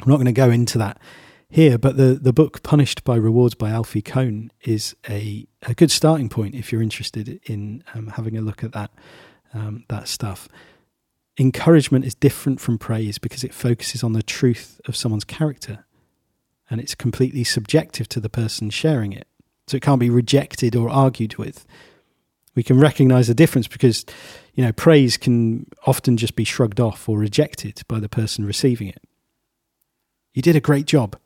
I'm 0.02 0.10
not 0.10 0.18
going 0.18 0.26
to 0.26 0.32
go 0.32 0.50
into 0.50 0.78
that 0.80 1.00
here, 1.50 1.78
but 1.78 1.96
the, 1.98 2.20
the 2.22 2.34
book 2.34 2.64
Punished 2.64 3.04
by 3.04 3.16
Rewards 3.16 3.56
by 3.56 3.70
Alfie 3.70 4.02
Kohn 4.02 4.52
is 4.62 4.96
a, 5.08 5.48
a 5.64 5.74
good 5.74 5.92
starting 5.92 6.30
point 6.30 6.56
if 6.56 6.72
you're 6.72 6.82
interested 6.82 7.40
in 7.46 7.84
um, 7.94 8.08
having 8.08 8.38
a 8.38 8.42
look 8.42 8.64
at 8.64 8.74
that 8.74 8.92
um, 9.54 9.86
that 9.88 10.08
stuff. 10.08 10.50
encouragement 11.38 12.06
is 12.06 12.16
different 12.16 12.60
from 12.60 12.78
praise 12.78 13.18
because 13.18 13.44
it 13.44 13.54
focuses 13.54 14.04
on 14.04 14.14
the 14.14 14.24
truth 14.24 14.80
of 14.88 14.96
someone's 14.96 15.24
character 15.24 15.86
and 16.70 16.82
it's 16.82 16.96
completely 16.96 17.44
subjective 17.44 18.08
to 18.10 18.20
the 18.20 18.30
person 18.30 18.70
sharing 18.70 19.14
it. 19.14 19.28
So 19.68 19.78
it 19.78 19.84
can't 19.84 20.00
be 20.00 20.10
rejected 20.10 20.76
or 20.76 20.90
argued 20.90 21.38
with. 21.38 21.66
We 22.56 22.64
can 22.64 22.80
recognize 22.80 23.28
the 23.28 23.34
difference 23.34 23.68
because, 23.68 24.06
you 24.54 24.64
know, 24.64 24.72
praise 24.72 25.18
can 25.18 25.68
often 25.86 26.18
just 26.18 26.36
be 26.36 26.44
shrugged 26.44 26.80
off 26.80 27.10
or 27.10 27.18
rejected 27.18 27.82
by 27.88 28.00
the 28.00 28.10
person 28.10 28.46
receiving 28.46 28.88
it. 28.88 29.02
You 30.34 30.42
did 30.42 30.56
a 30.56 30.62
great 30.62 30.86
job. 30.86 31.18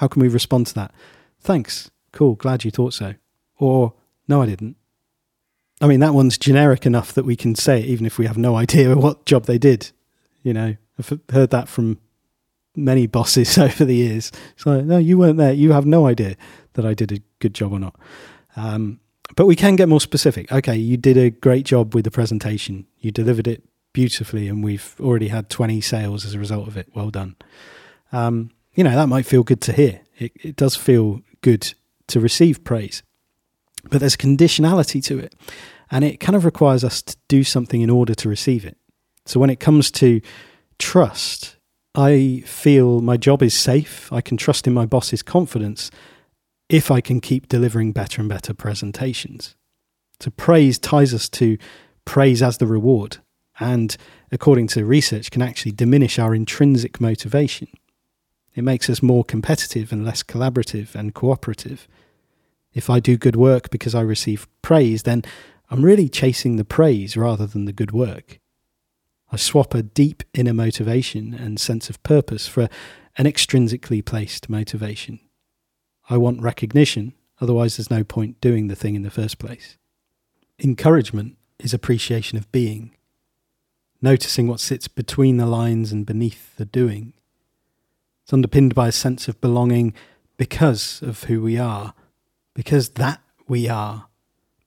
How 0.00 0.08
can 0.08 0.22
we 0.22 0.28
respond 0.28 0.66
to 0.68 0.74
that? 0.76 0.94
Thanks. 1.42 1.90
Cool. 2.10 2.34
Glad 2.34 2.64
you 2.64 2.70
thought 2.70 2.94
so. 2.94 3.16
Or, 3.58 3.92
no, 4.26 4.40
I 4.40 4.46
didn't. 4.46 4.76
I 5.82 5.86
mean, 5.86 6.00
that 6.00 6.14
one's 6.14 6.38
generic 6.38 6.86
enough 6.86 7.12
that 7.12 7.26
we 7.26 7.36
can 7.36 7.54
say 7.54 7.80
it 7.80 7.84
even 7.84 8.06
if 8.06 8.16
we 8.16 8.24
have 8.24 8.38
no 8.38 8.56
idea 8.56 8.94
what 8.96 9.26
job 9.26 9.44
they 9.44 9.58
did. 9.58 9.90
You 10.42 10.54
know, 10.54 10.76
I've 10.98 11.20
heard 11.30 11.50
that 11.50 11.68
from 11.68 11.98
many 12.74 13.06
bosses 13.06 13.58
over 13.58 13.84
the 13.84 13.94
years. 13.94 14.32
It's 14.54 14.64
like, 14.64 14.86
no, 14.86 14.96
you 14.96 15.18
weren't 15.18 15.36
there. 15.36 15.52
You 15.52 15.72
have 15.72 15.84
no 15.84 16.06
idea 16.06 16.34
that 16.72 16.86
I 16.86 16.94
did 16.94 17.12
a 17.12 17.20
good 17.38 17.52
job 17.52 17.70
or 17.70 17.78
not. 17.78 17.94
Um, 18.56 19.00
but 19.36 19.44
we 19.44 19.54
can 19.54 19.76
get 19.76 19.90
more 19.90 20.00
specific. 20.00 20.50
Okay, 20.50 20.76
you 20.76 20.96
did 20.96 21.18
a 21.18 21.28
great 21.28 21.66
job 21.66 21.94
with 21.94 22.06
the 22.06 22.10
presentation. 22.10 22.86
You 23.00 23.10
delivered 23.10 23.46
it 23.46 23.64
beautifully, 23.92 24.48
and 24.48 24.64
we've 24.64 24.96
already 24.98 25.28
had 25.28 25.50
20 25.50 25.82
sales 25.82 26.24
as 26.24 26.32
a 26.32 26.38
result 26.38 26.68
of 26.68 26.78
it. 26.78 26.88
Well 26.94 27.10
done. 27.10 27.36
Um, 28.12 28.52
you 28.74 28.84
know, 28.84 28.94
that 28.94 29.08
might 29.08 29.26
feel 29.26 29.42
good 29.42 29.60
to 29.62 29.72
hear. 29.72 30.00
It, 30.18 30.32
it 30.42 30.56
does 30.56 30.76
feel 30.76 31.20
good 31.40 31.74
to 32.08 32.20
receive 32.20 32.64
praise. 32.64 33.02
But 33.84 34.00
there's 34.00 34.16
conditionality 34.16 35.02
to 35.04 35.18
it, 35.18 35.34
and 35.90 36.04
it 36.04 36.20
kind 36.20 36.36
of 36.36 36.44
requires 36.44 36.84
us 36.84 37.02
to 37.02 37.16
do 37.28 37.44
something 37.44 37.80
in 37.80 37.90
order 37.90 38.14
to 38.14 38.28
receive 38.28 38.64
it. 38.64 38.76
So 39.26 39.40
when 39.40 39.50
it 39.50 39.60
comes 39.60 39.90
to 39.92 40.20
trust, 40.78 41.56
I 41.94 42.42
feel 42.46 43.00
my 43.00 43.16
job 43.16 43.42
is 43.42 43.54
safe. 43.54 44.12
I 44.12 44.20
can 44.20 44.36
trust 44.36 44.66
in 44.66 44.74
my 44.74 44.86
boss's 44.86 45.22
confidence 45.22 45.90
if 46.68 46.90
I 46.90 47.00
can 47.00 47.20
keep 47.20 47.48
delivering 47.48 47.92
better 47.92 48.20
and 48.20 48.28
better 48.28 48.54
presentations. 48.54 49.56
So 50.20 50.30
praise 50.30 50.78
ties 50.78 51.12
us 51.14 51.28
to 51.30 51.58
praise 52.04 52.42
as 52.42 52.58
the 52.58 52.66
reward, 52.66 53.18
and 53.58 53.96
according 54.30 54.68
to 54.68 54.84
research, 54.84 55.30
can 55.30 55.42
actually 55.42 55.72
diminish 55.72 56.18
our 56.18 56.34
intrinsic 56.34 57.00
motivation. 57.00 57.68
It 58.60 58.64
makes 58.64 58.90
us 58.90 59.02
more 59.02 59.24
competitive 59.24 59.90
and 59.90 60.04
less 60.04 60.22
collaborative 60.22 60.94
and 60.94 61.14
cooperative. 61.14 61.88
If 62.74 62.90
I 62.90 63.00
do 63.00 63.16
good 63.16 63.34
work 63.34 63.70
because 63.70 63.94
I 63.94 64.02
receive 64.02 64.46
praise, 64.60 65.04
then 65.04 65.22
I'm 65.70 65.82
really 65.82 66.10
chasing 66.10 66.56
the 66.56 66.64
praise 66.66 67.16
rather 67.16 67.46
than 67.46 67.64
the 67.64 67.72
good 67.72 67.90
work. 67.90 68.38
I 69.32 69.38
swap 69.38 69.72
a 69.72 69.82
deep 69.82 70.24
inner 70.34 70.52
motivation 70.52 71.32
and 71.32 71.58
sense 71.58 71.88
of 71.88 72.02
purpose 72.02 72.46
for 72.46 72.68
an 73.16 73.24
extrinsically 73.24 74.04
placed 74.04 74.50
motivation. 74.50 75.20
I 76.10 76.18
want 76.18 76.42
recognition, 76.42 77.14
otherwise, 77.40 77.78
there's 77.78 77.90
no 77.90 78.04
point 78.04 78.42
doing 78.42 78.68
the 78.68 78.76
thing 78.76 78.94
in 78.94 79.04
the 79.04 79.10
first 79.10 79.38
place. 79.38 79.78
Encouragement 80.62 81.38
is 81.60 81.72
appreciation 81.72 82.36
of 82.36 82.52
being, 82.52 82.94
noticing 84.02 84.48
what 84.48 84.60
sits 84.60 84.86
between 84.86 85.38
the 85.38 85.46
lines 85.46 85.92
and 85.92 86.04
beneath 86.04 86.54
the 86.56 86.66
doing. 86.66 87.14
It's 88.30 88.32
underpinned 88.32 88.76
by 88.76 88.86
a 88.86 88.92
sense 88.92 89.26
of 89.26 89.40
belonging 89.40 89.92
because 90.36 91.02
of 91.02 91.24
who 91.24 91.42
we 91.42 91.58
are 91.58 91.94
because 92.54 92.90
that 92.90 93.20
we 93.48 93.68
are 93.68 94.06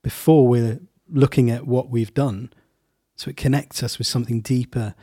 before 0.02 0.46
we're 0.46 0.82
looking 1.10 1.50
at 1.50 1.66
what 1.66 1.88
we've 1.88 2.14
done. 2.14 2.52
So 3.16 3.30
it 3.30 3.38
connects 3.38 3.82
us 3.82 3.98
with 3.98 4.06
something 4.06 4.42
deeper 4.42 4.96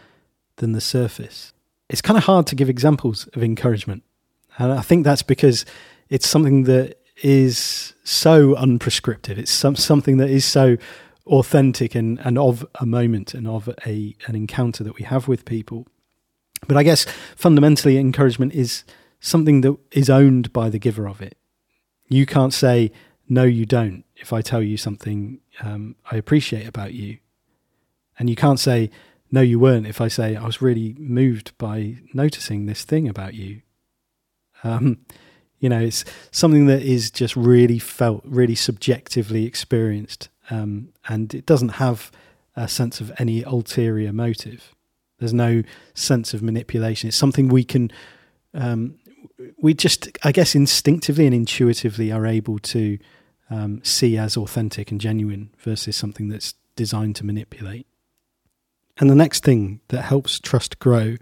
than 0.57 0.73
the 0.73 0.81
surface. 0.83 1.55
It's 1.89 2.03
kind 2.03 2.19
of 2.19 2.25
hard 2.25 2.47
to 2.49 2.55
give 2.55 2.69
examples 2.69 3.27
of 3.29 3.43
encouragement. 3.43 4.03
And 4.59 4.73
I 4.73 4.83
think 4.83 5.05
that's 5.05 5.23
because 5.23 5.65
it's 6.11 6.29
something 6.29 6.65
that 6.65 6.99
is 7.23 7.95
so 8.05 8.55
unprescriptive. 8.57 9.39
It's 9.39 9.51
some, 9.51 9.75
something 9.75 10.19
that 10.19 10.29
is 10.29 10.45
so 10.45 10.77
authentic 11.27 11.95
and, 11.95 12.19
and 12.19 12.37
of 12.37 12.67
a 12.75 12.85
moment 12.85 13.33
and 13.33 13.49
of 13.49 13.71
a 13.87 14.15
an 14.27 14.37
encounter 14.37 14.85
that 14.85 14.97
we 14.97 15.05
have 15.05 15.29
with 15.29 15.47
people. 15.47 15.87
But 16.71 16.77
I 16.77 16.85
guess 16.85 17.05
fundamentally 17.35 17.99
encouragement 17.99 18.55
is 18.55 18.85
something 19.19 19.63
that 19.63 19.77
is 19.91 20.09
owned 20.09 20.53
by 20.53 20.71
the 20.71 20.79
giver 20.79 21.09
of 21.09 21.21
it. 21.21 21.37
You 22.07 22.27
can't 22.27 22.55
say, 22.55 22.93
no, 23.29 23.43
you 23.43 23.67
don't, 23.67 24.05
if 24.15 24.33
I 24.33 24.41
tell 24.41 24.63
you 24.63 24.77
something 24.77 25.41
um, 25.61 25.97
I 26.13 26.17
appreciate 26.17 26.69
about 26.69 26.95
you. 26.95 27.19
And 28.21 28.31
you 28.31 28.37
can't 28.37 28.61
say, 28.61 28.89
no, 29.33 29.41
you 29.41 29.59
weren't, 29.59 29.89
if 29.89 30.01
I 30.01 30.07
say, 30.07 30.37
I 30.37 30.47
was 30.47 30.63
really 30.63 30.95
moved 30.97 31.59
by 31.59 31.97
noticing 32.15 32.67
this 32.67 32.85
thing 32.85 33.09
about 33.09 33.35
you. 33.35 33.63
Um, 34.63 34.99
you 35.59 35.69
know, 35.69 35.81
it's 35.81 36.05
something 36.31 36.67
that 36.67 36.83
is 36.83 37.11
just 37.11 37.35
really 37.35 37.81
felt, 37.81 38.23
really 38.25 38.55
subjectively 38.55 39.45
experienced. 39.45 40.29
Um, 40.51 40.93
and 41.09 41.35
it 41.35 41.47
doesn't 41.47 41.81
have 41.81 42.13
a 42.55 42.69
sense 42.69 43.01
of 43.01 43.11
any 43.19 43.43
ulterior 43.43 44.13
motive. 44.13 44.73
There's 45.21 45.33
no 45.33 45.63
sense 45.95 46.35
of 46.35 46.43
manipulation. 46.43 47.09
It's 47.09 47.17
something 47.17 47.49
we 47.49 47.63
can 47.63 47.93
um, 48.53 48.99
we 49.59 49.75
just, 49.75 50.09
I 50.23 50.33
guess, 50.33 50.55
instinctively 50.55 51.27
and 51.27 51.35
intuitively 51.35 52.13
are 52.13 52.27
able 52.27 52.59
to 52.59 52.99
um, 53.49 53.83
see 53.85 54.17
as 54.17 54.37
authentic 54.37 54.91
and 54.91 55.01
genuine 55.01 55.51
versus 55.59 55.97
something 55.97 56.29
that's 56.29 56.55
designed 56.77 57.17
to 57.17 57.27
manipulate. 57.27 57.87
And 58.99 59.09
the 59.09 59.15
next 59.15 59.43
thing 59.45 59.81
that 59.89 60.03
helps 60.03 60.39
trust 60.41 60.79
grow 60.79 61.17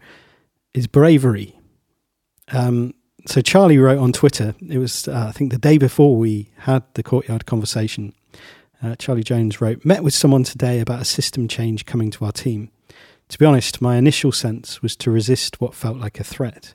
is 0.74 0.86
bravery. 0.86 1.58
Um, 2.48 2.94
so 3.26 3.40
Charlie 3.40 3.78
wrote 3.78 3.98
on 3.98 4.12
Twitter, 4.12 4.54
it 4.68 4.78
was, 4.78 5.06
uh, 5.06 5.26
I 5.28 5.32
think, 5.32 5.52
the 5.52 5.58
day 5.58 5.78
before 5.78 6.16
we 6.16 6.50
had 6.58 6.82
the 6.94 7.02
courtyard 7.02 7.46
conversation. 7.46 8.14
Uh, 8.82 8.94
Charlie 8.96 9.24
Jones 9.24 9.60
wrote, 9.60 9.84
Met 9.84 10.02
with 10.02 10.14
someone 10.14 10.44
today 10.44 10.80
about 10.80 11.02
a 11.02 11.04
system 11.04 11.48
change 11.48 11.84
coming 11.84 12.10
to 12.12 12.24
our 12.24 12.32
team. 12.32 12.70
To 13.28 13.38
be 13.38 13.44
honest, 13.44 13.82
my 13.82 13.96
initial 13.96 14.32
sense 14.32 14.80
was 14.80 14.96
to 14.96 15.10
resist 15.10 15.60
what 15.60 15.74
felt 15.74 15.98
like 15.98 16.18
a 16.18 16.24
threat. 16.24 16.74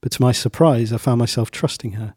But 0.00 0.12
to 0.12 0.22
my 0.22 0.32
surprise, 0.32 0.92
I 0.92 0.96
found 0.96 1.18
myself 1.18 1.50
trusting 1.50 1.92
her. 1.92 2.14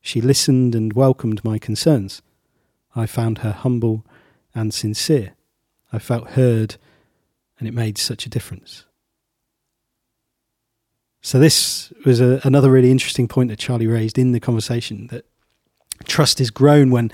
She 0.00 0.20
listened 0.20 0.74
and 0.74 0.92
welcomed 0.92 1.44
my 1.44 1.58
concerns. 1.58 2.22
I 2.94 3.06
found 3.06 3.38
her 3.38 3.52
humble 3.52 4.04
and 4.54 4.74
sincere. 4.74 5.32
I 5.92 5.98
felt 5.98 6.30
heard, 6.30 6.76
and 7.58 7.66
it 7.66 7.74
made 7.74 7.98
such 7.98 8.26
a 8.26 8.30
difference. 8.30 8.84
So, 11.22 11.38
this 11.38 11.92
was 12.06 12.20
a, 12.20 12.40
another 12.44 12.70
really 12.70 12.90
interesting 12.90 13.28
point 13.28 13.50
that 13.50 13.58
Charlie 13.58 13.86
raised 13.86 14.18
in 14.18 14.32
the 14.32 14.40
conversation 14.40 15.08
that 15.08 15.26
trust 16.04 16.40
is 16.40 16.50
grown 16.50 16.90
when 16.90 17.12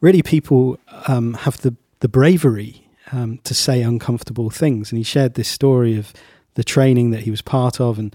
really 0.00 0.22
people 0.22 0.78
um, 1.06 1.34
have 1.34 1.60
the, 1.60 1.76
the 2.00 2.08
bravery 2.08 2.87
um, 3.12 3.38
to 3.44 3.54
say 3.54 3.82
uncomfortable 3.82 4.50
things. 4.50 4.90
And 4.90 4.98
he 4.98 5.04
shared 5.04 5.34
this 5.34 5.48
story 5.48 5.96
of 5.96 6.12
the 6.54 6.64
training 6.64 7.10
that 7.10 7.20
he 7.20 7.30
was 7.30 7.42
part 7.42 7.80
of 7.80 7.98
and 7.98 8.14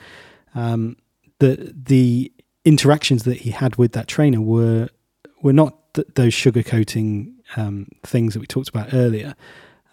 um, 0.55 0.97
the 1.39 1.73
the 1.75 2.31
interactions 2.65 3.23
that 3.23 3.39
he 3.39 3.51
had 3.51 3.75
with 3.75 3.91
that 3.93 4.07
trainer 4.07 4.41
were 4.41 4.89
were 5.41 5.53
not 5.53 5.93
th- 5.93 6.07
those 6.15 6.33
sugarcoating 6.33 7.33
um, 7.55 7.87
things 8.03 8.33
that 8.33 8.39
we 8.39 8.47
talked 8.47 8.69
about 8.69 8.93
earlier. 8.93 9.35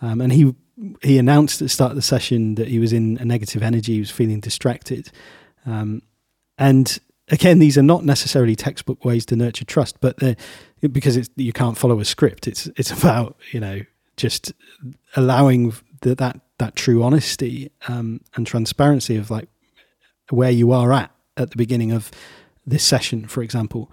Um, 0.02 0.20
and 0.20 0.32
he 0.32 0.54
he 1.02 1.18
announced 1.18 1.60
at 1.60 1.66
the 1.66 1.70
start 1.70 1.90
of 1.90 1.96
the 1.96 2.02
session 2.02 2.54
that 2.54 2.68
he 2.68 2.78
was 2.78 2.92
in 2.92 3.18
a 3.18 3.24
negative 3.24 3.62
energy, 3.62 3.94
he 3.94 4.00
was 4.00 4.10
feeling 4.10 4.40
distracted. 4.40 5.10
Um, 5.66 6.02
and 6.56 6.98
again, 7.28 7.58
these 7.58 7.76
are 7.76 7.82
not 7.82 8.04
necessarily 8.04 8.56
textbook 8.56 9.04
ways 9.04 9.26
to 9.26 9.36
nurture 9.36 9.64
trust, 9.64 10.00
but 10.00 10.18
because 10.80 11.30
you 11.36 11.52
can't 11.52 11.76
follow 11.76 12.00
a 12.00 12.04
script. 12.04 12.46
It's 12.46 12.66
it's 12.76 12.90
about 12.98 13.36
you 13.52 13.60
know 13.60 13.80
just 14.20 14.52
allowing 15.16 15.72
the, 16.02 16.14
that 16.14 16.40
that 16.58 16.76
true 16.76 17.02
honesty 17.02 17.70
um, 17.88 18.20
and 18.34 18.46
transparency 18.46 19.16
of 19.16 19.30
like 19.30 19.48
where 20.30 20.50
you 20.50 20.72
are 20.72 20.92
at 20.92 21.10
at 21.36 21.50
the 21.50 21.56
beginning 21.56 21.90
of 21.90 22.10
this 22.66 22.84
session, 22.84 23.26
for 23.26 23.42
example. 23.42 23.90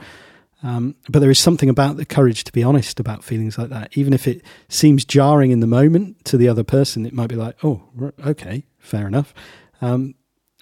Um, 0.63 0.95
but 1.07 1.19
there 1.19 1.31
is 1.31 1.39
something 1.39 1.69
about 1.69 1.97
the 1.97 2.05
courage 2.05 2.43
to 2.43 2.51
be 2.51 2.63
honest 2.63 2.99
about 2.99 3.23
feelings 3.23 3.57
like 3.57 3.69
that. 3.69 3.95
Even 3.95 4.11
if 4.11 4.27
it 4.27 4.43
seems 4.69 5.05
jarring 5.05 5.51
in 5.51 5.59
the 5.59 5.67
moment 5.67 6.25
to 6.25 6.37
the 6.37 6.49
other 6.49 6.63
person, 6.63 7.05
it 7.05 7.13
might 7.13 7.29
be 7.29 7.35
like, 7.35 7.55
oh, 7.63 7.83
okay, 8.25 8.65
fair 8.79 9.07
enough. 9.07 9.33
Um, 9.81 10.15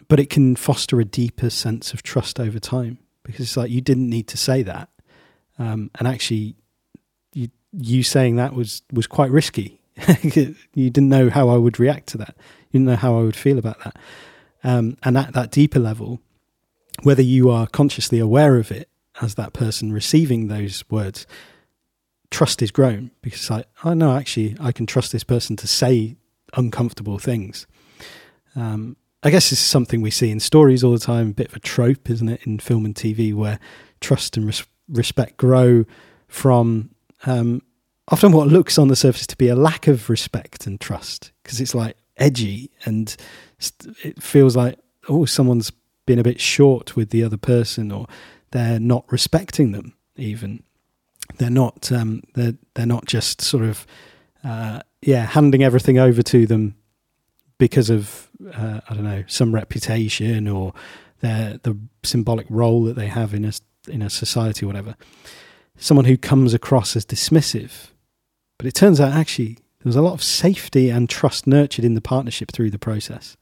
but 0.07 0.20
it 0.20 0.30
can 0.30 0.55
foster 0.55 0.99
a 0.99 1.05
deeper 1.05 1.49
sense 1.49 1.93
of 1.93 2.03
trust 2.03 2.39
over 2.39 2.59
time 2.59 2.99
because 3.24 3.41
it's 3.41 3.57
like 3.57 3.72
you 3.72 3.82
didn't 3.82 4.09
need 4.09 4.28
to 4.28 4.38
say 4.38 4.61
that. 4.63 4.89
Um, 5.57 5.89
and 5.97 6.07
actually, 6.07 6.55
you, 7.78 8.03
saying 8.03 8.36
that 8.36 8.53
was, 8.53 8.82
was 8.91 9.07
quite 9.07 9.32
risky. 9.32 9.82
you 10.23 10.55
didn't 10.89 11.09
know 11.09 11.30
how 11.30 11.49
I 11.49 11.57
would 11.57 11.80
react 11.80 12.07
to 12.07 12.17
that. 12.19 12.36
You 12.71 12.80
didn't 12.80 12.88
know 12.88 12.95
how 12.95 13.17
I 13.17 13.23
would 13.23 13.36
feel 13.36 13.57
about 13.57 13.84
that. 13.84 13.97
Um, 14.63 14.97
and 15.03 15.17
at 15.17 15.34
that 15.34 15.51
deeper 15.51 15.80
level, 15.80 16.19
whether 17.03 17.21
you 17.21 17.49
are 17.49 17.67
consciously 17.67 18.19
aware 18.19 18.57
of 18.57 18.71
it 18.71 18.89
as 19.21 19.36
that 19.36 19.53
person 19.53 19.93
receiving 19.93 20.47
those 20.47 20.84
words, 20.89 21.26
trust 22.32 22.61
is 22.61 22.71
grown 22.71 23.11
because 23.21 23.49
I, 23.51 23.63
I 23.84 23.93
know 23.93 24.15
actually 24.15 24.57
I 24.59 24.71
can 24.71 24.86
trust 24.86 25.11
this 25.11 25.23
person 25.23 25.55
to 25.57 25.67
say 25.67 26.17
uncomfortable 26.53 27.19
things. 27.19 27.67
Um, 28.55 28.97
I 29.23 29.30
guess 29.30 29.49
this 29.49 29.59
is 29.59 29.65
something 29.65 30.01
we 30.01 30.11
see 30.11 30.32
in 30.32 30.39
stories 30.39 30.84
all 30.84 30.91
the 30.91 30.99
time, 30.99 31.30
a 31.30 31.34
bit 31.34 31.47
of 31.47 31.55
a 31.55 31.59
trope, 31.59 32.09
isn't 32.09 32.30
it, 32.30 32.45
in 32.45 32.59
film 32.59 32.86
and 32.86 32.93
TV, 32.93 33.34
where 33.34 33.59
trust 33.99 34.38
and 34.38 34.45
res- 34.45 34.65
respect 34.88 35.38
grow 35.38 35.86
from 36.28 36.91
um, 37.26 37.61
often 38.07 38.32
what 38.32 38.47
looks 38.47 38.78
on 38.78 38.88
the 38.88 38.95
surface 38.95 39.28
to 39.28 39.38
be 39.38 39.47
a 39.47 39.55
lack 39.55 39.88
of 39.88 40.09
respect 40.09 40.67
and 40.67 40.80
trust, 40.80 41.32
because 41.43 41.59
it's 41.59 41.76
like 41.76 41.97
edgy 42.17 42.71
and 42.86 43.15
it 44.03 44.21
feels 44.21 44.55
like, 44.55 44.80
oh, 45.09 45.26
someone's 45.26 45.71
been 46.05 46.19
a 46.19 46.23
bit 46.23 46.39
short 46.39 46.95
with 46.95 47.09
the 47.09 47.23
other 47.23 47.38
person 47.38 47.91
or 47.91 48.05
they're 48.51 48.80
not 48.80 49.11
respecting 49.11 49.71
them 49.71 49.95
even 50.17 50.63
they're 51.38 51.49
not 51.49 51.91
um, 51.91 52.21
they're 52.34 52.53
they're 52.73 52.86
not 52.86 53.05
just 53.05 53.41
sort 53.41 53.63
of 53.63 53.86
uh, 54.43 54.80
yeah 55.01 55.26
handing 55.26 55.63
everything 55.63 55.97
over 55.97 56.21
to 56.21 56.45
them 56.45 56.76
because 57.57 57.89
of 57.89 58.30
uh, 58.53 58.82
I 58.88 58.93
don't 58.93 59.03
know 59.03 59.23
some 59.28 59.53
reputation 59.53 60.47
or 60.47 60.73
their 61.21 61.59
the 61.63 61.78
symbolic 62.03 62.45
role 62.49 62.84
that 62.84 62.95
they 62.95 63.07
have 63.07 63.34
in 63.34 63.45
a 63.45 63.51
in 63.88 64.01
a 64.01 64.09
society 64.09 64.65
or 64.65 64.67
whatever. 64.67 64.95
Someone 65.78 66.05
who 66.05 66.17
comes 66.17 66.53
across 66.53 66.95
as 66.95 67.05
dismissive, 67.05 67.88
but 68.57 68.65
it 68.65 68.73
turns 68.73 68.99
out 68.99 69.13
actually 69.13 69.55
there 69.55 69.89
was 69.89 69.95
a 69.95 70.01
lot 70.01 70.13
of 70.13 70.23
safety 70.23 70.89
and 70.89 71.09
trust 71.09 71.45
nurtured 71.45 71.86
in 71.86 71.93
the 71.93 72.01
partnership 72.01 72.51
through 72.51 72.71
the 72.71 72.80
process. 72.80 73.38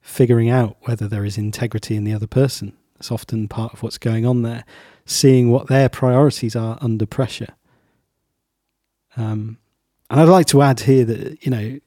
Figuring 0.00 0.48
out 0.48 0.76
whether 0.82 1.08
there 1.08 1.24
is 1.24 1.36
integrity 1.36 1.96
in 1.96 2.04
the 2.04 2.14
other 2.14 2.28
person. 2.28 2.72
That's 2.94 3.10
often 3.10 3.48
part 3.48 3.74
of 3.74 3.82
what's 3.82 3.98
going 3.98 4.24
on 4.24 4.42
there 4.42 4.64
seeing 5.06 5.50
what 5.50 5.68
their 5.68 5.88
priorities 5.88 6.56
are 6.56 6.76
under 6.80 7.06
pressure. 7.06 7.54
Um, 9.16 9.58
and 10.10 10.20
I'd 10.20 10.28
like 10.28 10.46
to 10.48 10.62
add 10.62 10.80
here 10.80 11.04
that, 11.04 11.44
you 11.44 11.50
know, 11.50 11.78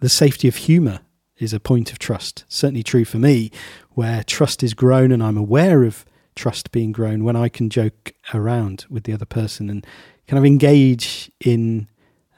the 0.00 0.08
safety 0.08 0.48
of 0.48 0.56
humour 0.56 1.00
is 1.36 1.52
a 1.52 1.60
point 1.60 1.92
of 1.92 1.98
trust. 1.98 2.44
Certainly 2.48 2.84
true 2.84 3.04
for 3.04 3.18
me, 3.18 3.50
where 3.90 4.22
trust 4.22 4.62
is 4.62 4.72
grown 4.72 5.12
and 5.12 5.22
I'm 5.22 5.36
aware 5.36 5.82
of 5.82 6.04
trust 6.34 6.72
being 6.72 6.92
grown 6.92 7.24
when 7.24 7.36
I 7.36 7.48
can 7.48 7.70
joke 7.70 8.12
around 8.32 8.86
with 8.88 9.04
the 9.04 9.12
other 9.12 9.24
person 9.24 9.70
and 9.70 9.86
kind 10.26 10.38
of 10.38 10.44
engage 10.44 11.30
in 11.40 11.88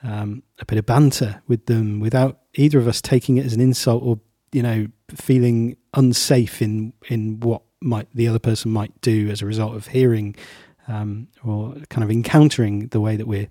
um, 0.02 0.42
a 0.58 0.64
bit 0.64 0.78
of 0.78 0.86
banter 0.86 1.42
with 1.46 1.66
them 1.66 2.00
without 2.00 2.40
either 2.54 2.78
of 2.78 2.88
us 2.88 3.00
taking 3.00 3.36
it 3.36 3.46
as 3.46 3.52
an 3.52 3.60
insult 3.60 4.02
or, 4.02 4.20
you 4.52 4.62
know, 4.62 4.86
feeling 5.14 5.76
unsafe 5.94 6.60
in, 6.60 6.92
in 7.08 7.40
what 7.40 7.62
might 7.80 8.08
the 8.14 8.28
other 8.28 8.38
person 8.38 8.70
might 8.70 9.00
do 9.00 9.28
as 9.30 9.42
a 9.42 9.46
result 9.46 9.74
of 9.74 9.88
hearing 9.88 10.34
um, 10.88 11.28
or 11.44 11.74
kind 11.88 12.04
of 12.04 12.10
encountering 12.10 12.88
the 12.88 13.00
way 13.00 13.16
that 13.16 13.26
we're 13.26 13.48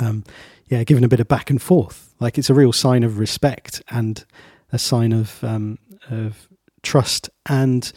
um, 0.00 0.24
yeah 0.68 0.84
given 0.84 1.04
a 1.04 1.08
bit 1.08 1.20
of 1.20 1.28
back 1.28 1.50
and 1.50 1.60
forth. 1.60 2.14
Like 2.20 2.38
it's 2.38 2.50
a 2.50 2.54
real 2.54 2.72
sign 2.72 3.02
of 3.02 3.18
respect 3.18 3.82
and 3.90 4.24
a 4.72 4.78
sign 4.78 5.12
of 5.12 5.42
um, 5.44 5.78
of 6.10 6.48
trust 6.82 7.30
and 7.46 7.92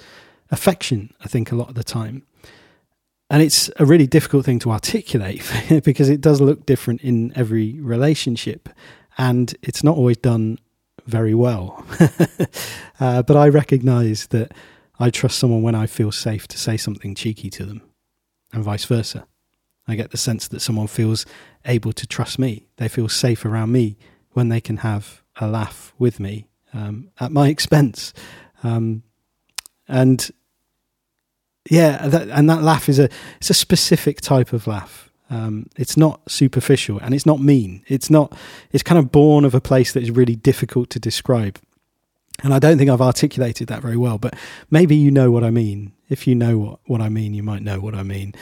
affection 0.58 1.14
I 1.24 1.28
think 1.28 1.52
a 1.52 1.56
lot 1.56 1.70
of 1.70 1.76
the 1.76 1.84
time 1.84 2.24
and 3.30 3.42
it's 3.42 3.70
a 3.78 3.86
really 3.86 4.08
difficult 4.08 4.46
thing 4.46 4.60
to 4.60 4.72
articulate 4.72 5.44
because 5.84 6.10
it 6.10 6.22
does 6.22 6.42
look 6.42 6.66
different 6.66 7.02
in 7.02 7.32
every 7.36 7.80
relationship 7.80 8.70
and 9.18 9.56
it's 9.62 9.84
not 9.84 9.98
always 9.98 10.18
done 10.18 10.58
very 11.06 11.36
well 11.36 11.86
uh, 13.00 13.22
but 13.22 13.38
I 13.38 13.48
recognize 13.50 14.28
that 14.28 14.52
I 15.00 15.10
trust 15.10 15.38
someone 15.40 15.62
when 15.62 15.76
I 15.76 15.88
feel 15.88 16.12
safe 16.12 16.48
to 16.48 16.58
say 16.58 16.78
something 16.78 17.16
cheeky 17.16 17.50
to 17.52 17.66
them, 17.66 17.82
and 18.54 18.64
vice 18.64 18.86
versa. 18.86 19.28
I 19.88 19.96
get 19.96 20.12
the 20.12 20.18
sense 20.18 20.48
that 20.48 20.62
someone 20.62 20.88
feels 20.88 21.26
able 21.66 21.94
to 21.94 22.08
trust 22.08 22.40
me. 22.40 22.68
They 22.78 22.88
feel 22.88 23.10
safe 23.10 23.46
around 23.46 23.72
me 23.72 23.98
when 24.32 24.50
they 24.50 24.62
can 24.62 24.78
have 24.78 25.24
a 25.40 25.48
laugh 25.48 25.94
with 26.00 26.20
me 26.20 26.48
um, 26.74 27.10
at 27.20 27.32
my 27.32 27.50
expense. 27.56 28.14
Um, 28.64 29.04
and 29.88 30.32
yeah, 31.70 32.08
that, 32.08 32.30
and 32.30 32.50
that 32.50 32.62
laugh 32.62 32.90
is 32.90 33.00
a 33.00 33.10
it's 33.38 33.50
a 33.50 33.54
specific 33.54 34.22
type 34.22 34.54
of 34.54 34.68
laugh. 34.68 35.10
Um, 35.30 35.68
it's 35.76 35.98
not 35.98 36.22
superficial 36.30 37.00
and 37.00 37.14
it's 37.14 37.26
not 37.26 37.40
mean. 37.40 37.84
It's 37.88 38.10
not. 38.10 38.38
It's 38.72 38.84
kind 38.84 39.00
of 39.00 39.12
born 39.12 39.46
of 39.46 39.56
a 39.56 39.62
place 39.62 39.94
that 39.94 40.04
is 40.04 40.12
really 40.12 40.36
difficult 40.36 40.90
to 40.92 41.00
describe. 41.00 41.60
And 42.44 42.54
I 42.54 42.60
don't 42.60 42.78
think 42.78 42.90
I've 42.90 43.02
articulated 43.02 43.68
that 43.70 43.82
very 43.82 43.98
well, 43.98 44.18
but 44.18 44.36
maybe 44.70 44.96
you 44.96 45.10
know 45.10 45.32
what 45.32 45.44
I 45.44 45.52
mean. 45.52 45.94
If 46.10 46.28
you 46.28 46.36
know 46.36 46.58
what, 46.58 46.80
what 46.86 47.02
I 47.02 47.10
mean, 47.10 47.34
you 47.34 47.42
might 47.42 47.64
know 47.64 47.80
what 47.80 47.96
I 47.96 48.04
mean. 48.04 48.34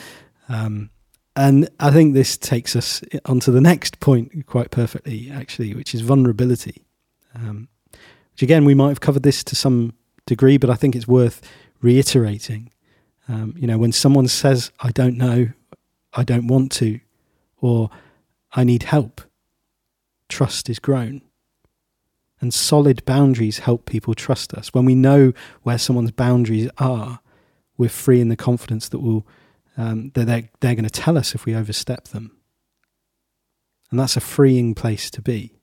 Um, 0.50 0.90
and 1.36 1.70
I 1.80 1.92
think 1.92 2.14
this 2.14 2.38
takes 2.38 2.76
us 2.76 3.02
onto 3.26 3.52
the 3.52 3.62
next 3.62 4.00
point 4.00 4.46
quite 4.46 4.72
perfectly, 4.72 5.32
actually, 5.32 5.74
which 5.74 5.96
is 5.96 6.02
vulnerability. 6.02 6.86
Um, 7.36 7.70
which 8.34 8.44
again, 8.44 8.66
we 8.66 8.74
might 8.74 8.90
have 8.90 9.00
covered 9.00 9.24
this 9.24 9.44
to 9.46 9.56
some 9.56 9.94
degree, 10.26 10.58
but 10.58 10.70
I 10.70 10.76
think 10.76 10.96
it's 10.96 11.08
worth 11.08 11.42
reiterating. 11.82 12.72
Um, 13.28 13.56
you 13.58 13.68
know, 13.68 13.78
when 13.78 13.92
someone 13.92 14.28
says, 14.28 14.72
I 14.80 14.92
don't 14.92 15.18
know, 15.18 15.50
I 16.14 16.24
don't 16.24 16.48
want 16.48 16.72
to, 16.74 17.00
or 17.62 17.90
I 18.52 18.64
need 18.64 18.84
help, 18.84 19.22
trust 20.30 20.70
is 20.70 20.80
grown. 20.80 21.22
And 22.42 22.54
solid 22.54 23.06
boundaries 23.06 23.60
help 23.60 23.86
people 23.86 24.14
trust 24.14 24.54
us. 24.54 24.74
When 24.74 24.84
we 24.84 24.96
know 24.96 25.32
where 25.62 25.78
someone's 25.78 26.12
boundaries 26.12 26.70
are, 26.78 27.22
we're 27.78 27.90
free 27.90 28.20
in 28.20 28.28
the 28.28 28.36
confidence 28.36 28.90
that 28.90 29.00
we'll, 29.00 29.26
um, 29.78 30.12
that 30.14 30.26
they're, 30.26 30.50
they're 30.60 30.76
going 30.76 30.84
to 30.84 30.90
tell 30.90 31.18
us 31.18 31.34
if 31.34 31.46
we 31.46 31.56
overstep 31.56 32.10
them. 32.10 32.36
And 33.90 34.00
that's 34.00 34.18
a 34.18 34.22
freeing 34.22 34.76
place 34.76 35.10
to 35.12 35.22
be. 35.22 35.54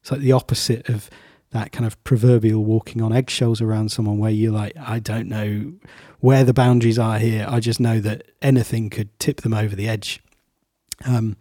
It's 0.00 0.10
like 0.10 0.20
the 0.20 0.32
opposite 0.32 0.88
of 0.88 1.10
that 1.52 1.70
kind 1.70 1.86
of 1.86 2.02
proverbial 2.02 2.64
walking 2.64 3.00
on 3.02 3.12
eggshells 3.12 3.60
around 3.60 3.90
someone 3.90 4.18
where 4.18 4.30
you're 4.30 4.52
like, 4.52 4.76
I 4.76 4.98
don't 4.98 5.28
know 5.28 5.74
where 6.20 6.44
the 6.44 6.54
boundaries 6.54 6.98
are 6.98 7.18
here. 7.18 7.46
I 7.48 7.60
just 7.60 7.78
know 7.78 8.00
that 8.00 8.24
anything 8.40 8.90
could 8.90 9.16
tip 9.18 9.42
them 9.42 9.52
over 9.52 9.76
the 9.76 9.88
edge. 9.88 10.22
Um, 11.04 11.36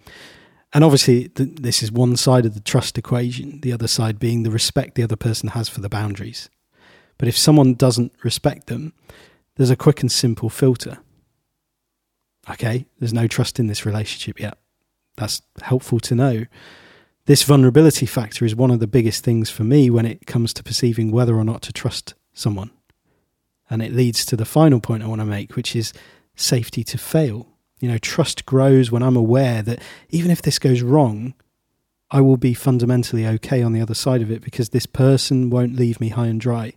and 0.73 0.83
obviously, 0.83 1.29
th- 1.29 1.55
this 1.55 1.81
is 1.81 1.91
one 1.91 2.17
side 2.17 2.45
of 2.45 2.53
the 2.53 2.59
trust 2.59 2.97
equation, 2.97 3.61
the 3.61 3.71
other 3.71 3.87
side 3.87 4.19
being 4.19 4.43
the 4.43 4.51
respect 4.51 4.95
the 4.95 5.03
other 5.03 5.15
person 5.15 5.49
has 5.49 5.69
for 5.69 5.81
the 5.81 5.89
boundaries. 5.89 6.49
But 7.17 7.27
if 7.27 7.37
someone 7.37 7.73
doesn't 7.73 8.11
respect 8.23 8.67
them, 8.67 8.93
there's 9.55 9.69
a 9.69 9.75
quick 9.75 10.01
and 10.01 10.11
simple 10.11 10.49
filter. 10.49 10.97
Okay, 12.49 12.85
there's 12.99 13.13
no 13.13 13.27
trust 13.27 13.59
in 13.59 13.67
this 13.67 13.85
relationship 13.85 14.39
yet. 14.39 14.57
That's 15.15 15.41
helpful 15.61 15.99
to 16.01 16.15
know. 16.15 16.45
This 17.25 17.43
vulnerability 17.43 18.05
factor 18.05 18.45
is 18.45 18.55
one 18.55 18.71
of 18.71 18.79
the 18.79 18.87
biggest 18.87 19.23
things 19.23 19.49
for 19.49 19.63
me 19.63 19.89
when 19.89 20.05
it 20.05 20.25
comes 20.25 20.53
to 20.53 20.63
perceiving 20.63 21.11
whether 21.11 21.35
or 21.35 21.43
not 21.43 21.61
to 21.63 21.73
trust 21.73 22.15
someone. 22.33 22.71
And 23.69 23.81
it 23.81 23.93
leads 23.93 24.25
to 24.25 24.35
the 24.35 24.45
final 24.45 24.79
point 24.79 25.03
I 25.03 25.07
want 25.07 25.21
to 25.21 25.25
make, 25.25 25.55
which 25.55 25.75
is 25.75 25.93
safety 26.35 26.83
to 26.85 26.97
fail. 26.97 27.47
You 27.79 27.89
know, 27.89 27.99
trust 27.99 28.45
grows 28.45 28.91
when 28.91 29.03
I'm 29.03 29.15
aware 29.15 29.61
that 29.61 29.81
even 30.09 30.31
if 30.31 30.41
this 30.41 30.59
goes 30.59 30.81
wrong, 30.81 31.35
I 32.09 32.21
will 32.21 32.37
be 32.37 32.53
fundamentally 32.53 33.25
okay 33.25 33.61
on 33.61 33.71
the 33.71 33.81
other 33.81 33.93
side 33.93 34.21
of 34.21 34.31
it 34.31 34.41
because 34.41 34.69
this 34.69 34.85
person 34.85 35.49
won't 35.49 35.75
leave 35.75 36.01
me 36.01 36.09
high 36.09 36.27
and 36.27 36.41
dry, 36.41 36.73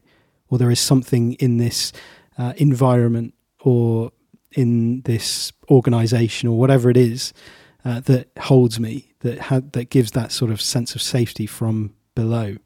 or 0.48 0.58
there 0.58 0.70
is 0.70 0.78
something 0.78 1.32
in 1.34 1.56
this 1.56 1.92
uh, 2.38 2.52
environment 2.58 3.34
or 3.60 4.12
in 4.52 5.00
this 5.02 5.52
organization 5.70 6.48
or 6.48 6.58
whatever 6.58 6.88
it 6.90 6.96
is 6.96 7.32
uh, 7.84 8.00
that 8.00 8.28
holds 8.38 8.78
me, 8.78 9.13
that 9.24 9.40
ha- 9.40 9.62
that 9.72 9.90
gives 9.90 10.12
that 10.12 10.30
sort 10.30 10.50
of 10.50 10.60
sense 10.60 10.94
of 10.94 11.02
safety 11.02 11.46
from 11.46 11.94
below. 12.14 12.56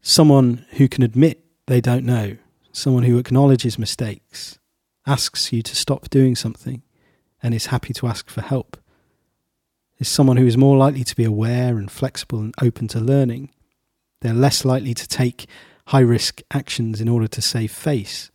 Someone 0.00 0.64
who 0.76 0.88
can 0.88 1.02
admit 1.02 1.44
they 1.66 1.80
don't 1.80 2.06
know, 2.06 2.36
someone 2.72 3.02
who 3.02 3.18
acknowledges 3.18 3.78
mistakes, 3.78 4.58
asks 5.06 5.52
you 5.52 5.60
to 5.62 5.76
stop 5.76 6.08
doing 6.08 6.34
something 6.36 6.82
and 7.42 7.52
is 7.52 7.66
happy 7.66 7.92
to 7.92 8.06
ask 8.06 8.30
for 8.30 8.40
help, 8.40 8.76
is 9.98 10.08
someone 10.08 10.36
who 10.36 10.46
is 10.46 10.56
more 10.56 10.76
likely 10.76 11.04
to 11.04 11.16
be 11.16 11.24
aware 11.24 11.78
and 11.78 11.90
flexible 11.90 12.38
and 12.38 12.54
open 12.62 12.86
to 12.88 13.00
learning. 13.00 13.50
They're 14.20 14.32
less 14.32 14.64
likely 14.64 14.94
to 14.94 15.08
take 15.08 15.46
high 15.88 16.00
risk 16.00 16.42
actions 16.52 17.00
in 17.00 17.08
order 17.08 17.26
to 17.26 17.42
save 17.42 17.72
face, 17.72 18.30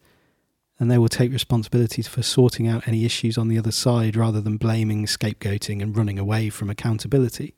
and 0.79 0.91
they 0.91 0.97
will 0.97 1.09
take 1.09 1.31
responsibilities 1.31 2.07
for 2.07 2.21
sorting 2.21 2.67
out 2.67 2.87
any 2.87 3.03
issues 3.03 3.37
on 3.37 3.47
the 3.47 3.57
other 3.57 3.71
side 3.71 4.15
rather 4.15 4.41
than 4.41 4.57
blaming, 4.57 5.05
scapegoating, 5.05 5.81
and 5.81 5.97
running 5.97 6.19
away 6.19 6.49
from 6.49 6.69
accountability. 6.69 7.55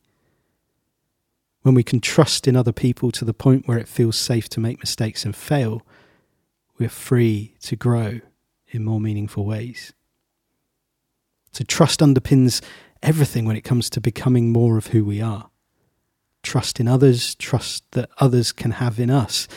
When 1.61 1.75
we 1.75 1.83
can 1.83 1.99
trust 1.99 2.47
in 2.47 2.55
other 2.55 2.71
people 2.71 3.11
to 3.11 3.25
the 3.25 3.33
point 3.33 3.67
where 3.67 3.77
it 3.77 3.89
feels 3.89 4.17
safe 4.17 4.47
to 4.49 4.61
make 4.61 4.79
mistakes 4.79 5.25
and 5.25 5.35
fail, 5.35 5.85
we're 6.77 6.87
free 6.87 7.55
to 7.63 7.75
grow 7.75 8.21
in 8.69 8.85
more 8.85 9.01
meaningful 9.01 9.45
ways. 9.45 9.91
So, 11.51 11.65
trust 11.65 11.99
underpins 11.99 12.61
everything 13.03 13.43
when 13.43 13.57
it 13.57 13.63
comes 13.63 13.89
to 13.89 14.01
becoming 14.01 14.51
more 14.51 14.77
of 14.77 14.87
who 14.87 15.03
we 15.03 15.19
are. 15.19 15.49
Trust 16.41 16.79
in 16.79 16.87
others, 16.87 17.35
trust 17.35 17.83
that 17.91 18.09
others 18.19 18.53
can 18.53 18.71
have 18.71 18.97
in 18.99 19.09
us. 19.09 19.47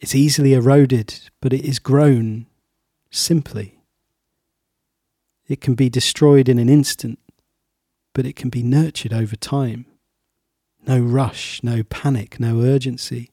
It's 0.00 0.14
easily 0.14 0.52
eroded, 0.52 1.30
but 1.40 1.54
it 1.54 1.64
is 1.64 1.78
grown 1.78 2.46
simply. 3.10 3.80
It 5.48 5.60
can 5.60 5.74
be 5.74 5.88
destroyed 5.88 6.48
in 6.48 6.58
an 6.58 6.68
instant, 6.68 7.18
but 8.14 8.26
it 8.26 8.36
can 8.36 8.50
be 8.50 8.62
nurtured 8.62 9.12
over 9.12 9.36
time. 9.36 9.86
No 10.86 11.00
rush, 11.00 11.62
no 11.62 11.82
panic, 11.82 12.38
no 12.40 12.60
urgency. 12.60 13.30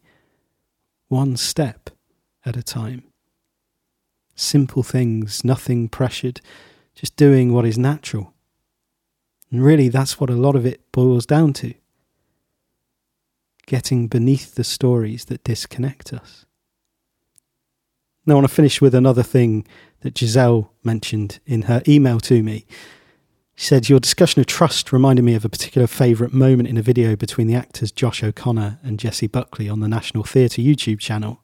One 1.07 1.37
step 1.37 1.89
at 2.45 2.57
a 2.57 2.63
time. 2.63 3.03
Simple 4.35 4.83
things, 4.83 5.43
nothing 5.43 5.89
pressured, 5.89 6.41
just 6.95 7.15
doing 7.15 7.53
what 7.53 7.65
is 7.65 7.77
natural. 7.77 8.33
And 9.51 9.63
really, 9.63 9.89
that's 9.89 10.19
what 10.19 10.29
a 10.29 10.35
lot 10.35 10.55
of 10.55 10.65
it 10.65 10.91
boils 10.91 11.25
down 11.25 11.53
to 11.53 11.73
getting 13.67 14.07
beneath 14.07 14.55
the 14.55 14.63
stories 14.63 15.25
that 15.25 15.43
disconnect 15.43 16.13
us. 16.13 16.46
Now, 18.27 18.33
I 18.33 18.35
want 18.39 18.49
to 18.49 18.53
finish 18.53 18.81
with 18.81 18.93
another 18.93 19.23
thing 19.23 19.65
that 20.01 20.17
Giselle 20.17 20.73
mentioned 20.83 21.39
in 21.45 21.63
her 21.63 21.81
email 21.87 22.19
to 22.19 22.43
me. 22.43 22.65
She 23.55 23.65
said, 23.65 23.87
Your 23.87 24.01
discussion 24.01 24.41
of 24.41 24.47
trust 24.47 24.91
reminded 24.91 25.23
me 25.23 25.33
of 25.33 25.45
a 25.45 25.49
particular 25.49 25.87
favourite 25.87 26.33
moment 26.33 26.67
in 26.67 26.75
a 26.75 26.81
video 26.81 27.15
between 27.15 27.47
the 27.47 27.55
actors 27.55 27.89
Josh 27.89 28.21
O'Connor 28.21 28.79
and 28.83 28.99
Jessie 28.99 29.27
Buckley 29.27 29.69
on 29.69 29.79
the 29.79 29.87
National 29.87 30.25
Theatre 30.25 30.61
YouTube 30.61 30.99
channel. 30.99 31.41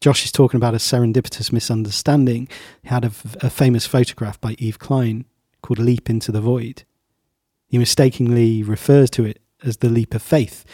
Josh 0.00 0.24
is 0.24 0.30
talking 0.30 0.56
about 0.56 0.74
a 0.74 0.78
serendipitous 0.78 1.52
misunderstanding. 1.52 2.46
He 2.82 2.90
had 2.90 3.04
a, 3.04 3.10
a 3.40 3.50
famous 3.50 3.84
photograph 3.84 4.40
by 4.40 4.54
Yves 4.60 4.76
Klein 4.76 5.24
called 5.62 5.80
Leap 5.80 6.08
into 6.08 6.30
the 6.30 6.40
Void. 6.40 6.84
He 7.66 7.76
mistakenly 7.76 8.62
refers 8.62 9.10
to 9.10 9.24
it 9.24 9.40
as 9.64 9.78
the 9.78 9.88
leap 9.88 10.14
of 10.14 10.22
faith, 10.22 10.64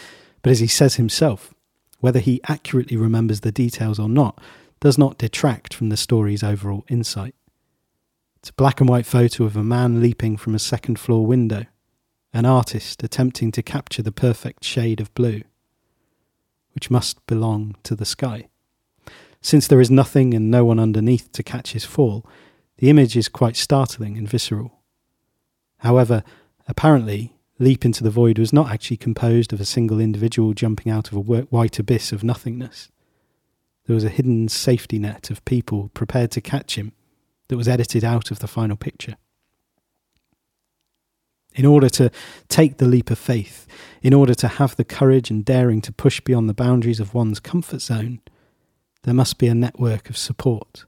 but 0.43 0.51
as 0.51 0.61
he 0.61 0.66
says 0.66 0.97
himself, 0.97 1.55
whether 2.01 2.18
he 2.18 2.43
accurately 2.47 2.99
remembers 2.99 3.41
the 3.41 3.53
details 3.53 3.99
or 3.99 4.09
not 4.09 4.38
does 4.81 4.99
not 4.99 5.18
detract 5.18 5.74
from 5.74 5.91
the 5.91 5.97
story's 5.97 6.43
overall 6.43 6.85
insight. 6.89 7.35
It's 8.37 8.51
a 8.51 8.55
black 8.55 8.81
and 8.81 8.89
white 8.89 9.07
photo 9.07 9.45
of 9.45 9.57
a 9.57 9.62
man 9.62 10.01
leaping 10.01 10.37
from 10.39 10.55
a 10.55 10.59
second 10.59 10.99
floor 10.99 11.26
window, 11.26 11.66
an 12.33 12.47
artist 12.47 13.03
attempting 13.03 13.53
to 13.53 13.62
capture 13.62 14.03
the 14.03 14.12
perfect 14.12 14.64
shade 14.64 15.01
of 15.01 15.12
blue, 15.14 15.43
which 16.72 16.91
must 16.91 17.24
belong 17.26 17.76
to 17.83 17.95
the 17.95 18.07
sky. 18.07 18.49
Since 19.43 19.68
there 19.68 19.81
is 19.81 19.91
nothing 19.91 20.33
and 20.33 20.51
no 20.51 20.64
one 20.64 20.78
underneath 20.78 21.31
to 21.33 21.43
catch 21.43 21.72
his 21.72 21.85
fall, 21.85 22.26
the 22.78 22.89
image 22.89 23.16
is 23.16 23.28
quite 23.28 23.57
startling 23.57 24.16
and 24.16 24.28
visceral. 24.28 24.81
However, 25.78 26.22
apparently, 26.66 27.35
Leap 27.59 27.85
into 27.85 28.03
the 28.03 28.11
Void 28.11 28.39
was 28.39 28.55
not 28.55 28.70
actually 28.70 28.97
composed 28.97 29.53
of 29.53 29.61
a 29.61 29.66
single 29.66 30.01
individual 30.01 30.55
jumping 30.55 30.91
out 30.91 31.09
of 31.09 31.14
a 31.14 31.20
white 31.20 31.78
abyss 31.78 32.11
of 32.11 32.24
nothingness. 32.24 32.89
There 33.91 33.97
was 33.97 34.05
a 34.05 34.09
hidden 34.09 34.47
safety 34.47 35.01
net 35.01 35.30
of 35.30 35.45
people 35.45 35.91
prepared 35.95 36.30
to 36.30 36.41
catch 36.41 36.78
him 36.78 36.93
that 37.49 37.57
was 37.57 37.66
edited 37.66 38.05
out 38.05 38.30
of 38.30 38.38
the 38.38 38.47
final 38.47 38.76
picture. 38.76 39.16
In 41.57 41.66
order 41.66 41.88
to 41.88 42.12
take 42.47 42.76
the 42.76 42.86
leap 42.86 43.11
of 43.11 43.18
faith, 43.18 43.66
in 44.01 44.14
order 44.14 44.32
to 44.32 44.47
have 44.47 44.76
the 44.76 44.84
courage 44.84 45.28
and 45.28 45.45
daring 45.45 45.80
to 45.80 45.93
push 45.93 46.20
beyond 46.20 46.49
the 46.49 46.55
boundaries 46.55 47.01
of 47.01 47.14
one's 47.14 47.41
comfort 47.41 47.80
zone, 47.80 48.20
there 49.03 49.12
must 49.12 49.38
be 49.38 49.49
a 49.49 49.57
network 49.57 50.09
of 50.09 50.16
support. 50.16 50.84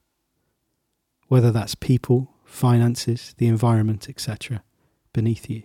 Whether 1.26 1.50
that's 1.50 1.74
people, 1.74 2.30
finances, 2.44 3.34
the 3.36 3.48
environment, 3.48 4.09
etc., 4.09 4.62
beneath 5.12 5.50
you. 5.50 5.64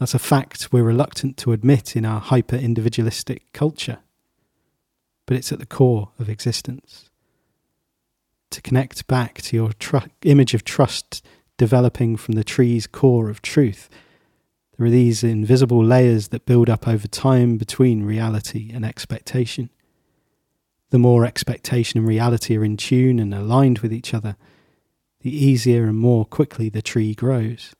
That's 0.00 0.14
a 0.14 0.18
fact 0.18 0.72
we're 0.72 0.82
reluctant 0.82 1.36
to 1.36 1.52
admit 1.52 1.94
in 1.94 2.04
our 2.04 2.18
hyper 2.18 2.56
individualistic 2.56 3.52
culture, 3.52 4.00
but 5.32 5.38
it's 5.38 5.50
at 5.50 5.60
the 5.60 5.64
core 5.64 6.10
of 6.18 6.28
existence 6.28 7.08
to 8.50 8.60
connect 8.60 9.06
back 9.06 9.40
to 9.40 9.56
your 9.56 9.72
tr- 9.72 10.08
image 10.24 10.52
of 10.52 10.62
trust 10.62 11.24
developing 11.56 12.18
from 12.18 12.34
the 12.34 12.44
tree's 12.44 12.86
core 12.86 13.30
of 13.30 13.40
truth. 13.40 13.88
There 14.76 14.86
are 14.86 14.90
these 14.90 15.24
invisible 15.24 15.82
layers 15.82 16.28
that 16.28 16.44
build 16.44 16.68
up 16.68 16.86
over 16.86 17.08
time 17.08 17.56
between 17.56 18.02
reality 18.02 18.70
and 18.74 18.84
expectation. 18.84 19.70
The 20.90 20.98
more 20.98 21.24
expectation 21.24 21.96
and 21.96 22.06
reality 22.06 22.54
are 22.58 22.64
in 22.64 22.76
tune 22.76 23.18
and 23.18 23.32
aligned 23.32 23.78
with 23.78 23.90
each 23.90 24.12
other, 24.12 24.36
the 25.22 25.34
easier 25.34 25.84
and 25.84 25.96
more 25.96 26.26
quickly 26.26 26.68
the 26.68 26.82
tree 26.82 27.14
grows. 27.14 27.74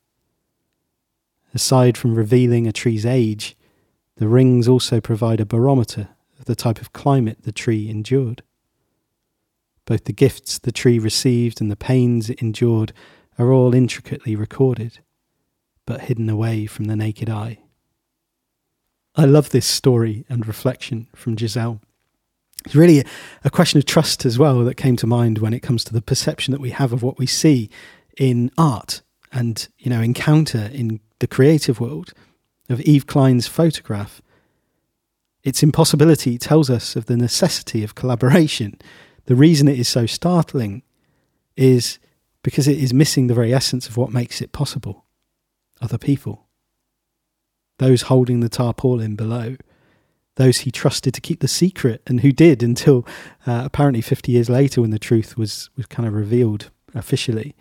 Aside 1.53 1.99
from 1.99 2.15
revealing 2.15 2.67
a 2.67 2.73
tree's 2.73 3.05
age, 3.05 3.59
the 4.17 4.27
rings 4.27 4.69
also 4.69 5.03
provide 5.03 5.39
a 5.39 5.45
barometer 5.45 6.09
of 6.43 6.47
the 6.47 6.57
type 6.57 6.81
of 6.81 6.93
climate 6.93 7.39
the 7.43 7.53
tree 7.53 7.89
endured. 7.89 8.43
Both 9.87 10.05
the 10.05 10.13
gifts 10.13 10.59
the 10.59 10.73
tree 10.73 10.99
received 10.99 11.61
and 11.61 11.71
the 11.71 11.77
pains 11.77 12.29
it 12.29 12.43
endured 12.43 12.93
are 13.39 13.53
all 13.53 13.75
intricately 13.75 14.35
recorded, 14.35 14.99
but 15.87 16.03
hidden 16.03 16.29
away 16.29 16.67
from 16.67 16.87
the 16.87 16.97
naked 16.97 17.31
eye. 17.31 17.59
I 19.15 19.25
love 19.25 19.51
this 19.51 19.67
story 19.67 20.25
and 20.29 20.47
reflection 20.47 21.07
from 21.15 21.37
Giselle. 21.37 21.81
It's 22.65 22.75
really 22.75 23.05
a 23.45 23.51
question 23.51 23.79
of 23.79 23.87
trust 23.87 24.25
as 24.25 24.39
well 24.39 24.65
that 24.65 24.77
came 24.77 24.97
to 24.97 25.07
mind 25.07 25.39
when 25.39 25.55
it 25.55 25.61
comes 25.61 25.85
to 25.85 25.93
the 25.93 26.03
perception 26.03 26.53
that 26.53 26.61
we 26.61 26.71
have 26.71 26.93
of 26.93 27.03
what 27.03 27.19
we 27.19 27.27
see 27.27 27.71
in 28.19 28.51
art 28.59 29.03
and 29.33 29.69
you 29.79 29.91
know 29.91 30.01
encounter 30.01 30.71
in 30.73 31.01
the 31.21 31.27
creative 31.27 31.81
world 31.81 32.13
of 32.69 32.81
Yves 32.81 33.05
Klein's 33.05 33.47
photograph. 33.47 34.21
Its 35.45 35.63
impossibility 35.63 36.39
tells 36.39 36.71
us 36.71 36.95
of 36.97 37.07
the 37.07 37.17
necessity 37.17 37.83
of 37.83 37.95
collaboration 37.95 38.79
the 39.27 39.35
reason 39.35 39.69
it 39.69 39.79
is 39.79 39.89
so 39.89 40.07
startling 40.07 40.83
is 41.57 41.99
because 42.43 42.67
it 42.67 42.79
is 42.79 42.93
missing 42.93 43.27
the 43.27 43.35
very 43.35 43.55
essence 43.55 43.89
of 43.89 43.97
what 43.97 44.13
makes 44.13 44.41
it 44.41 44.53
possible 44.53 45.05
other 45.81 45.99
people. 45.99 46.47
Those 47.79 48.03
holding 48.03 48.41
the 48.41 48.49
tarpaulin 48.49 49.17
below, 49.17 49.57
those 50.37 50.59
he 50.59 50.71
trusted 50.71 51.15
to 51.15 51.21
keep 51.21 51.41
the 51.41 51.49
secret 51.49 52.03
and 52.07 52.21
who 52.21 52.33
did 52.33 52.63
until 52.63 53.07
uh, 53.47 53.63
apparently 53.65 54.01
50 54.01 54.33
years 54.33 54.49
later 54.49 54.81
when 54.81 54.91
the 54.91 54.99
truth 54.99 55.37
was, 55.37 55.71
was 55.77 55.87
kind 55.87 56.07
of 56.07 56.15
revealed 56.15 56.71
officially. 56.95 57.55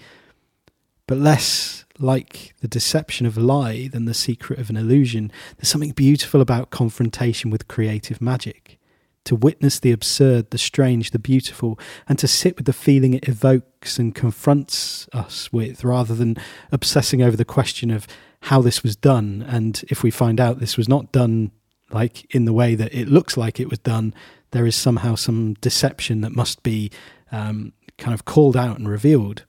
But 1.11 1.17
less 1.17 1.83
like 1.99 2.55
the 2.61 2.69
deception 2.69 3.25
of 3.25 3.37
a 3.37 3.41
lie 3.41 3.89
than 3.89 4.05
the 4.05 4.13
secret 4.13 4.59
of 4.59 4.69
an 4.69 4.77
illusion, 4.77 5.29
there's 5.57 5.67
something 5.67 5.91
beautiful 5.91 6.39
about 6.39 6.69
confrontation 6.69 7.51
with 7.51 7.67
creative 7.67 8.21
magic 8.21 8.79
to 9.25 9.35
witness 9.35 9.77
the 9.77 9.91
absurd, 9.91 10.51
the 10.51 10.57
strange, 10.57 11.11
the 11.11 11.19
beautiful, 11.19 11.77
and 12.07 12.17
to 12.17 12.29
sit 12.29 12.55
with 12.55 12.65
the 12.65 12.71
feeling 12.71 13.13
it 13.13 13.27
evokes 13.27 13.99
and 13.99 14.15
confronts 14.15 15.09
us 15.11 15.51
with, 15.51 15.83
rather 15.83 16.15
than 16.15 16.37
obsessing 16.71 17.21
over 17.21 17.35
the 17.35 17.43
question 17.43 17.91
of 17.91 18.07
how 18.43 18.61
this 18.61 18.81
was 18.81 18.95
done. 18.95 19.43
And 19.45 19.83
if 19.89 20.03
we 20.03 20.11
find 20.11 20.39
out 20.39 20.59
this 20.59 20.77
was 20.77 20.87
not 20.87 21.11
done 21.11 21.51
like 21.91 22.33
in 22.33 22.45
the 22.45 22.53
way 22.53 22.73
that 22.75 22.93
it 22.93 23.09
looks 23.09 23.35
like 23.35 23.59
it 23.59 23.69
was 23.69 23.79
done, 23.79 24.13
there 24.51 24.65
is 24.65 24.77
somehow 24.77 25.15
some 25.15 25.55
deception 25.55 26.21
that 26.21 26.33
must 26.33 26.63
be 26.63 26.89
um, 27.33 27.73
kind 27.97 28.13
of 28.13 28.23
called 28.23 28.55
out 28.55 28.77
and 28.77 28.87
revealed. 28.87 29.43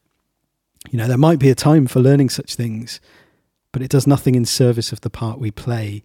You 0.91 0.99
know, 0.99 1.07
there 1.07 1.19
might 1.19 1.39
be 1.39 1.51
a 1.51 1.55
time 1.55 1.87
for 1.87 2.01
learning 2.01 2.31
such 2.31 2.55
things, 2.55 3.01
but 3.73 3.83
it 3.83 3.91
does 3.91 4.07
nothing 4.07 4.35
in 4.35 4.45
service 4.45 4.93
of 4.93 5.01
the 5.01 5.11
part 5.11 5.39
we 5.39 5.51
play 5.51 6.03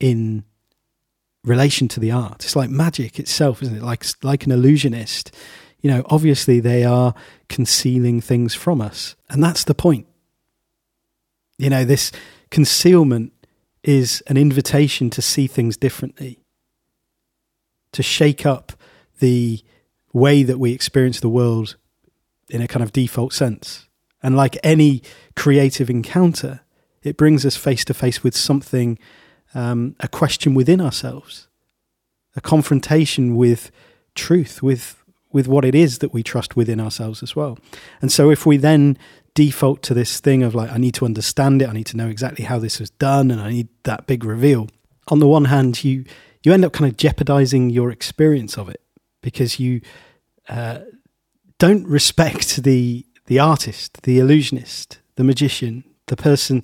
in 0.00 0.44
relation 1.44 1.88
to 1.88 2.00
the 2.00 2.10
art. 2.10 2.44
It's 2.44 2.56
like 2.56 2.70
magic 2.70 3.18
itself, 3.18 3.62
isn't 3.62 3.76
it? 3.76 3.82
Like 3.82 4.04
like 4.22 4.44
an 4.44 4.52
illusionist. 4.52 5.34
You 5.80 5.90
know, 5.90 6.04
obviously 6.06 6.60
they 6.60 6.84
are 6.84 7.14
concealing 7.48 8.20
things 8.20 8.54
from 8.54 8.80
us, 8.80 9.16
and 9.28 9.42
that's 9.42 9.64
the 9.64 9.74
point. 9.74 10.06
You 11.58 11.70
know, 11.70 11.84
this 11.84 12.12
concealment 12.50 13.32
is 13.82 14.22
an 14.28 14.36
invitation 14.36 15.10
to 15.10 15.22
see 15.22 15.46
things 15.46 15.76
differently, 15.76 16.38
to 17.92 18.02
shake 18.02 18.46
up 18.46 18.72
the 19.18 19.62
way 20.12 20.42
that 20.42 20.58
we 20.58 20.72
experience 20.72 21.20
the 21.20 21.28
world 21.28 21.76
in 22.48 22.62
a 22.62 22.68
kind 22.68 22.82
of 22.82 22.92
default 22.92 23.32
sense. 23.32 23.88
And 24.22 24.36
like 24.36 24.58
any 24.62 25.02
creative 25.36 25.90
encounter, 25.90 26.60
it 27.02 27.16
brings 27.16 27.44
us 27.44 27.56
face 27.56 27.84
to 27.86 27.94
face 27.94 28.22
with 28.22 28.36
something 28.36 28.98
um, 29.54 29.96
a 30.00 30.08
question 30.08 30.54
within 30.54 30.80
ourselves, 30.80 31.48
a 32.36 32.40
confrontation 32.40 33.36
with 33.36 33.70
truth, 34.14 34.62
with 34.62 35.02
with 35.32 35.48
what 35.48 35.64
it 35.64 35.74
is 35.74 35.98
that 35.98 36.12
we 36.12 36.22
trust 36.22 36.56
within 36.56 36.78
ourselves 36.78 37.22
as 37.22 37.34
well. 37.34 37.58
And 38.02 38.12
so 38.12 38.30
if 38.30 38.44
we 38.44 38.58
then 38.58 38.98
default 39.34 39.82
to 39.82 39.94
this 39.94 40.20
thing 40.20 40.42
of 40.42 40.54
like, 40.54 40.70
I 40.70 40.76
need 40.76 40.92
to 40.96 41.06
understand 41.06 41.62
it, 41.62 41.68
I 41.70 41.72
need 41.72 41.86
to 41.86 41.96
know 41.96 42.08
exactly 42.08 42.44
how 42.44 42.58
this 42.58 42.78
was 42.78 42.90
done, 42.90 43.30
and 43.30 43.40
I 43.40 43.50
need 43.50 43.68
that 43.84 44.06
big 44.06 44.24
reveal. 44.24 44.68
On 45.08 45.20
the 45.20 45.26
one 45.26 45.46
hand, 45.46 45.82
you 45.82 46.04
you 46.42 46.52
end 46.52 46.64
up 46.64 46.72
kind 46.72 46.90
of 46.90 46.96
jeopardizing 46.96 47.70
your 47.70 47.90
experience 47.90 48.58
of 48.58 48.68
it 48.68 48.80
because 49.22 49.60
you 49.60 49.80
uh, 50.48 50.80
don't 51.58 51.86
respect 51.86 52.56
the 52.62 53.06
the 53.32 53.38
artist, 53.38 54.02
the 54.02 54.18
illusionist, 54.18 54.98
the 55.16 55.24
magician, 55.24 55.84
the 56.08 56.16
person 56.16 56.62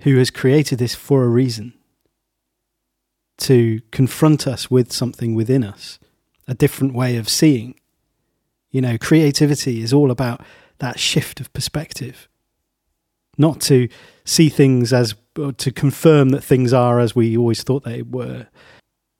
who 0.00 0.18
has 0.18 0.30
created 0.30 0.78
this 0.78 0.94
for 0.94 1.24
a 1.24 1.28
reason 1.28 1.72
to 3.38 3.80
confront 3.90 4.46
us 4.46 4.70
with 4.70 4.92
something 4.92 5.34
within 5.34 5.64
us, 5.64 5.98
a 6.46 6.52
different 6.52 6.92
way 6.92 7.16
of 7.16 7.26
seeing. 7.26 7.74
You 8.70 8.82
know, 8.82 8.98
creativity 8.98 9.80
is 9.80 9.94
all 9.94 10.10
about 10.10 10.42
that 10.76 10.98
shift 10.98 11.40
of 11.40 11.50
perspective. 11.54 12.28
not 13.40 13.58
to 13.58 13.88
see 14.24 14.50
things 14.50 14.92
as 14.92 15.14
to 15.56 15.72
confirm 15.72 16.28
that 16.28 16.44
things 16.44 16.74
are 16.74 17.00
as 17.00 17.16
we 17.16 17.36
always 17.36 17.62
thought 17.62 17.84
they 17.84 18.02
were, 18.02 18.46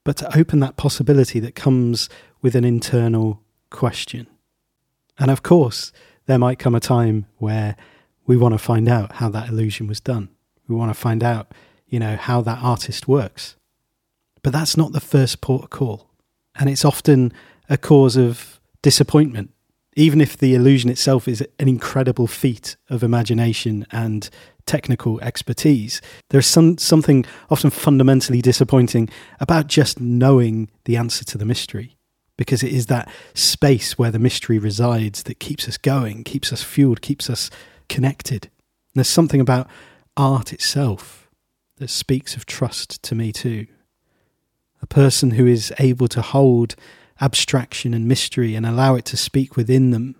but 0.03 0.15
to 0.17 0.37
open 0.37 0.59
that 0.59 0.77
possibility 0.77 1.39
that 1.39 1.55
comes 1.55 2.07
with 2.41 2.55
an 2.55 2.63
internal 2.63 3.41
question. 3.71 4.27
And 5.17 5.31
of 5.31 5.41
course, 5.41 5.91
there 6.25 6.39
might 6.39 6.59
come 6.59 6.75
a 6.75 6.79
time 6.79 7.25
where 7.37 7.75
we 8.25 8.37
want 8.37 8.53
to 8.53 8.59
find 8.59 8.87
out 8.87 9.13
how 9.13 9.29
that 9.29 9.49
illusion 9.49 9.87
was 9.87 9.99
done. 9.99 10.29
We 10.67 10.75
want 10.75 10.89
to 10.89 10.99
find 10.99 11.23
out, 11.23 11.51
you 11.87 11.99
know, 11.99 12.15
how 12.15 12.41
that 12.41 12.59
artist 12.61 13.07
works. 13.07 13.55
But 14.43 14.53
that's 14.53 14.77
not 14.77 14.91
the 14.91 14.99
first 14.99 15.41
port 15.41 15.63
of 15.63 15.69
call. 15.69 16.09
And 16.55 16.69
it's 16.69 16.85
often 16.85 17.33
a 17.69 17.77
cause 17.77 18.17
of 18.17 18.59
disappointment, 18.81 19.51
even 19.95 20.21
if 20.21 20.37
the 20.37 20.55
illusion 20.55 20.89
itself 20.89 21.27
is 21.27 21.41
an 21.59 21.67
incredible 21.67 22.27
feat 22.27 22.75
of 22.89 23.03
imagination 23.03 23.85
and 23.91 24.29
technical 24.65 25.19
expertise. 25.21 26.01
There's 26.29 26.47
some, 26.47 26.77
something 26.77 27.25
often 27.49 27.69
fundamentally 27.69 28.41
disappointing 28.41 29.09
about 29.39 29.67
just 29.67 29.99
knowing 29.99 30.69
the 30.85 30.97
answer 30.97 31.25
to 31.25 31.37
the 31.37 31.45
mystery, 31.45 31.97
because 32.41 32.63
it 32.63 32.73
is 32.73 32.87
that 32.87 33.07
space 33.35 33.99
where 33.99 34.09
the 34.09 34.17
mystery 34.17 34.57
resides 34.57 35.21
that 35.21 35.39
keeps 35.39 35.67
us 35.67 35.77
going, 35.77 36.23
keeps 36.23 36.51
us 36.51 36.63
fueled, 36.63 36.99
keeps 36.99 37.29
us 37.29 37.51
connected. 37.87 38.45
And 38.45 38.95
there's 38.95 39.07
something 39.07 39.39
about 39.39 39.69
art 40.17 40.51
itself 40.51 41.29
that 41.77 41.91
speaks 41.91 42.35
of 42.35 42.47
trust 42.47 43.03
to 43.03 43.13
me 43.13 43.31
too. 43.31 43.67
A 44.81 44.87
person 44.87 45.31
who 45.31 45.45
is 45.45 45.71
able 45.77 46.07
to 46.07 46.23
hold 46.23 46.75
abstraction 47.21 47.93
and 47.93 48.07
mystery 48.07 48.55
and 48.55 48.65
allow 48.65 48.95
it 48.95 49.05
to 49.05 49.17
speak 49.17 49.55
within 49.55 49.91
them 49.91 50.15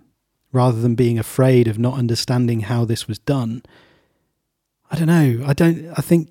rather 0.52 0.80
than 0.80 0.94
being 0.94 1.18
afraid 1.18 1.66
of 1.66 1.76
not 1.76 1.98
understanding 1.98 2.60
how 2.60 2.84
this 2.84 3.08
was 3.08 3.18
done. 3.18 3.64
I 4.92 4.96
don't 4.96 5.08
know. 5.08 5.44
I 5.44 5.54
don't, 5.54 5.88
I 5.98 6.02
think 6.02 6.28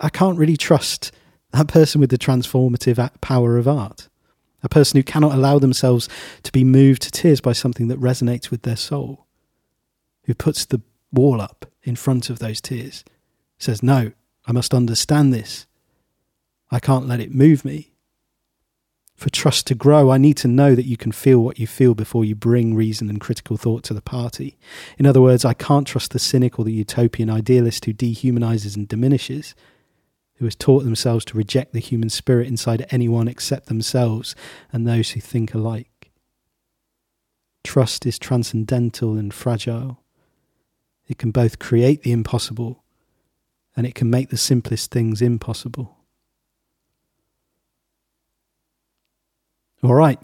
I 0.00 0.08
can't 0.08 0.38
really 0.38 0.56
trust 0.56 1.10
that 1.50 1.66
person 1.66 2.00
with 2.00 2.10
the 2.10 2.16
transformative 2.16 3.10
power 3.20 3.58
of 3.58 3.66
art. 3.66 4.08
A 4.62 4.68
person 4.68 4.96
who 4.96 5.02
cannot 5.02 5.34
allow 5.34 5.58
themselves 5.58 6.08
to 6.42 6.52
be 6.52 6.64
moved 6.64 7.02
to 7.02 7.10
tears 7.10 7.40
by 7.40 7.52
something 7.52 7.88
that 7.88 8.00
resonates 8.00 8.50
with 8.50 8.62
their 8.62 8.76
soul 8.76 9.26
who 10.24 10.34
puts 10.34 10.64
the 10.64 10.80
wall 11.12 11.40
up 11.40 11.66
in 11.82 11.96
front 11.96 12.30
of 12.30 12.38
those 12.38 12.60
tears, 12.60 13.04
says, 13.58 13.82
No, 13.82 14.12
I 14.46 14.52
must 14.52 14.74
understand 14.74 15.32
this. 15.32 15.66
I 16.70 16.78
can't 16.78 17.08
let 17.08 17.20
it 17.20 17.34
move 17.34 17.64
me. 17.64 17.92
For 19.14 19.30
trust 19.30 19.66
to 19.68 19.74
grow, 19.74 20.10
I 20.10 20.18
need 20.18 20.36
to 20.38 20.48
know 20.48 20.74
that 20.74 20.86
you 20.86 20.96
can 20.96 21.12
feel 21.12 21.40
what 21.40 21.58
you 21.58 21.66
feel 21.66 21.94
before 21.94 22.24
you 22.24 22.34
bring 22.34 22.74
reason 22.74 23.08
and 23.08 23.20
critical 23.20 23.56
thought 23.56 23.84
to 23.84 23.94
the 23.94 24.02
party. 24.02 24.58
In 24.98 25.06
other 25.06 25.20
words, 25.20 25.44
I 25.44 25.54
can't 25.54 25.86
trust 25.86 26.12
the 26.12 26.18
cynic 26.18 26.58
or 26.58 26.64
the 26.64 26.72
utopian 26.72 27.30
idealist 27.30 27.84
who 27.84 27.92
dehumanizes 27.92 28.74
and 28.74 28.88
diminishes, 28.88 29.54
who 30.42 30.46
has 30.46 30.56
taught 30.56 30.82
themselves 30.82 31.24
to 31.24 31.36
reject 31.36 31.72
the 31.72 31.78
human 31.78 32.10
spirit 32.10 32.48
inside 32.48 32.84
anyone 32.90 33.28
except 33.28 33.66
themselves 33.66 34.34
and 34.72 34.84
those 34.84 35.10
who 35.10 35.20
think 35.20 35.54
alike. 35.54 36.10
Trust 37.62 38.04
is 38.06 38.18
transcendental 38.18 39.16
and 39.16 39.32
fragile. 39.32 40.02
It 41.06 41.16
can 41.16 41.30
both 41.30 41.60
create 41.60 42.02
the 42.02 42.10
impossible 42.10 42.82
and 43.76 43.86
it 43.86 43.94
can 43.94 44.10
make 44.10 44.30
the 44.30 44.36
simplest 44.36 44.90
things 44.90 45.22
impossible. 45.22 45.96
All 49.84 49.94
right. 49.94 50.18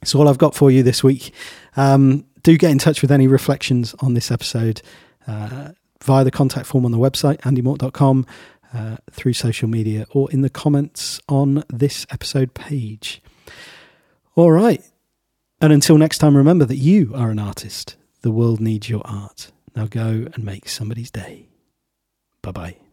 That's 0.00 0.14
all 0.14 0.28
I've 0.28 0.38
got 0.38 0.54
for 0.54 0.70
you 0.70 0.84
this 0.84 1.02
week. 1.02 1.34
Um, 1.76 2.26
do 2.44 2.56
get 2.56 2.70
in 2.70 2.78
touch 2.78 3.02
with 3.02 3.10
any 3.10 3.26
reflections 3.26 3.96
on 3.98 4.14
this 4.14 4.30
episode 4.30 4.82
uh, 5.26 5.70
via 6.00 6.22
the 6.22 6.30
contact 6.30 6.66
form 6.66 6.84
on 6.84 6.92
the 6.92 6.98
website, 6.98 7.38
andymort.com, 7.38 8.24
uh, 8.72 8.96
through 9.10 9.32
social 9.32 9.68
media, 9.68 10.06
or 10.10 10.30
in 10.30 10.42
the 10.42 10.50
comments 10.50 11.20
on 11.28 11.64
this 11.68 12.06
episode 12.10 12.54
page. 12.54 13.22
All 14.34 14.52
right. 14.52 14.82
And 15.60 15.72
until 15.72 15.98
next 15.98 16.18
time, 16.18 16.36
remember 16.36 16.64
that 16.64 16.76
you 16.76 17.12
are 17.14 17.30
an 17.30 17.38
artist. 17.38 17.96
The 18.22 18.30
world 18.30 18.60
needs 18.60 18.88
your 18.88 19.02
art. 19.04 19.50
Now 19.74 19.86
go 19.86 20.26
and 20.32 20.44
make 20.44 20.68
somebody's 20.68 21.10
day. 21.10 21.48
Bye 22.42 22.52
bye. 22.52 22.87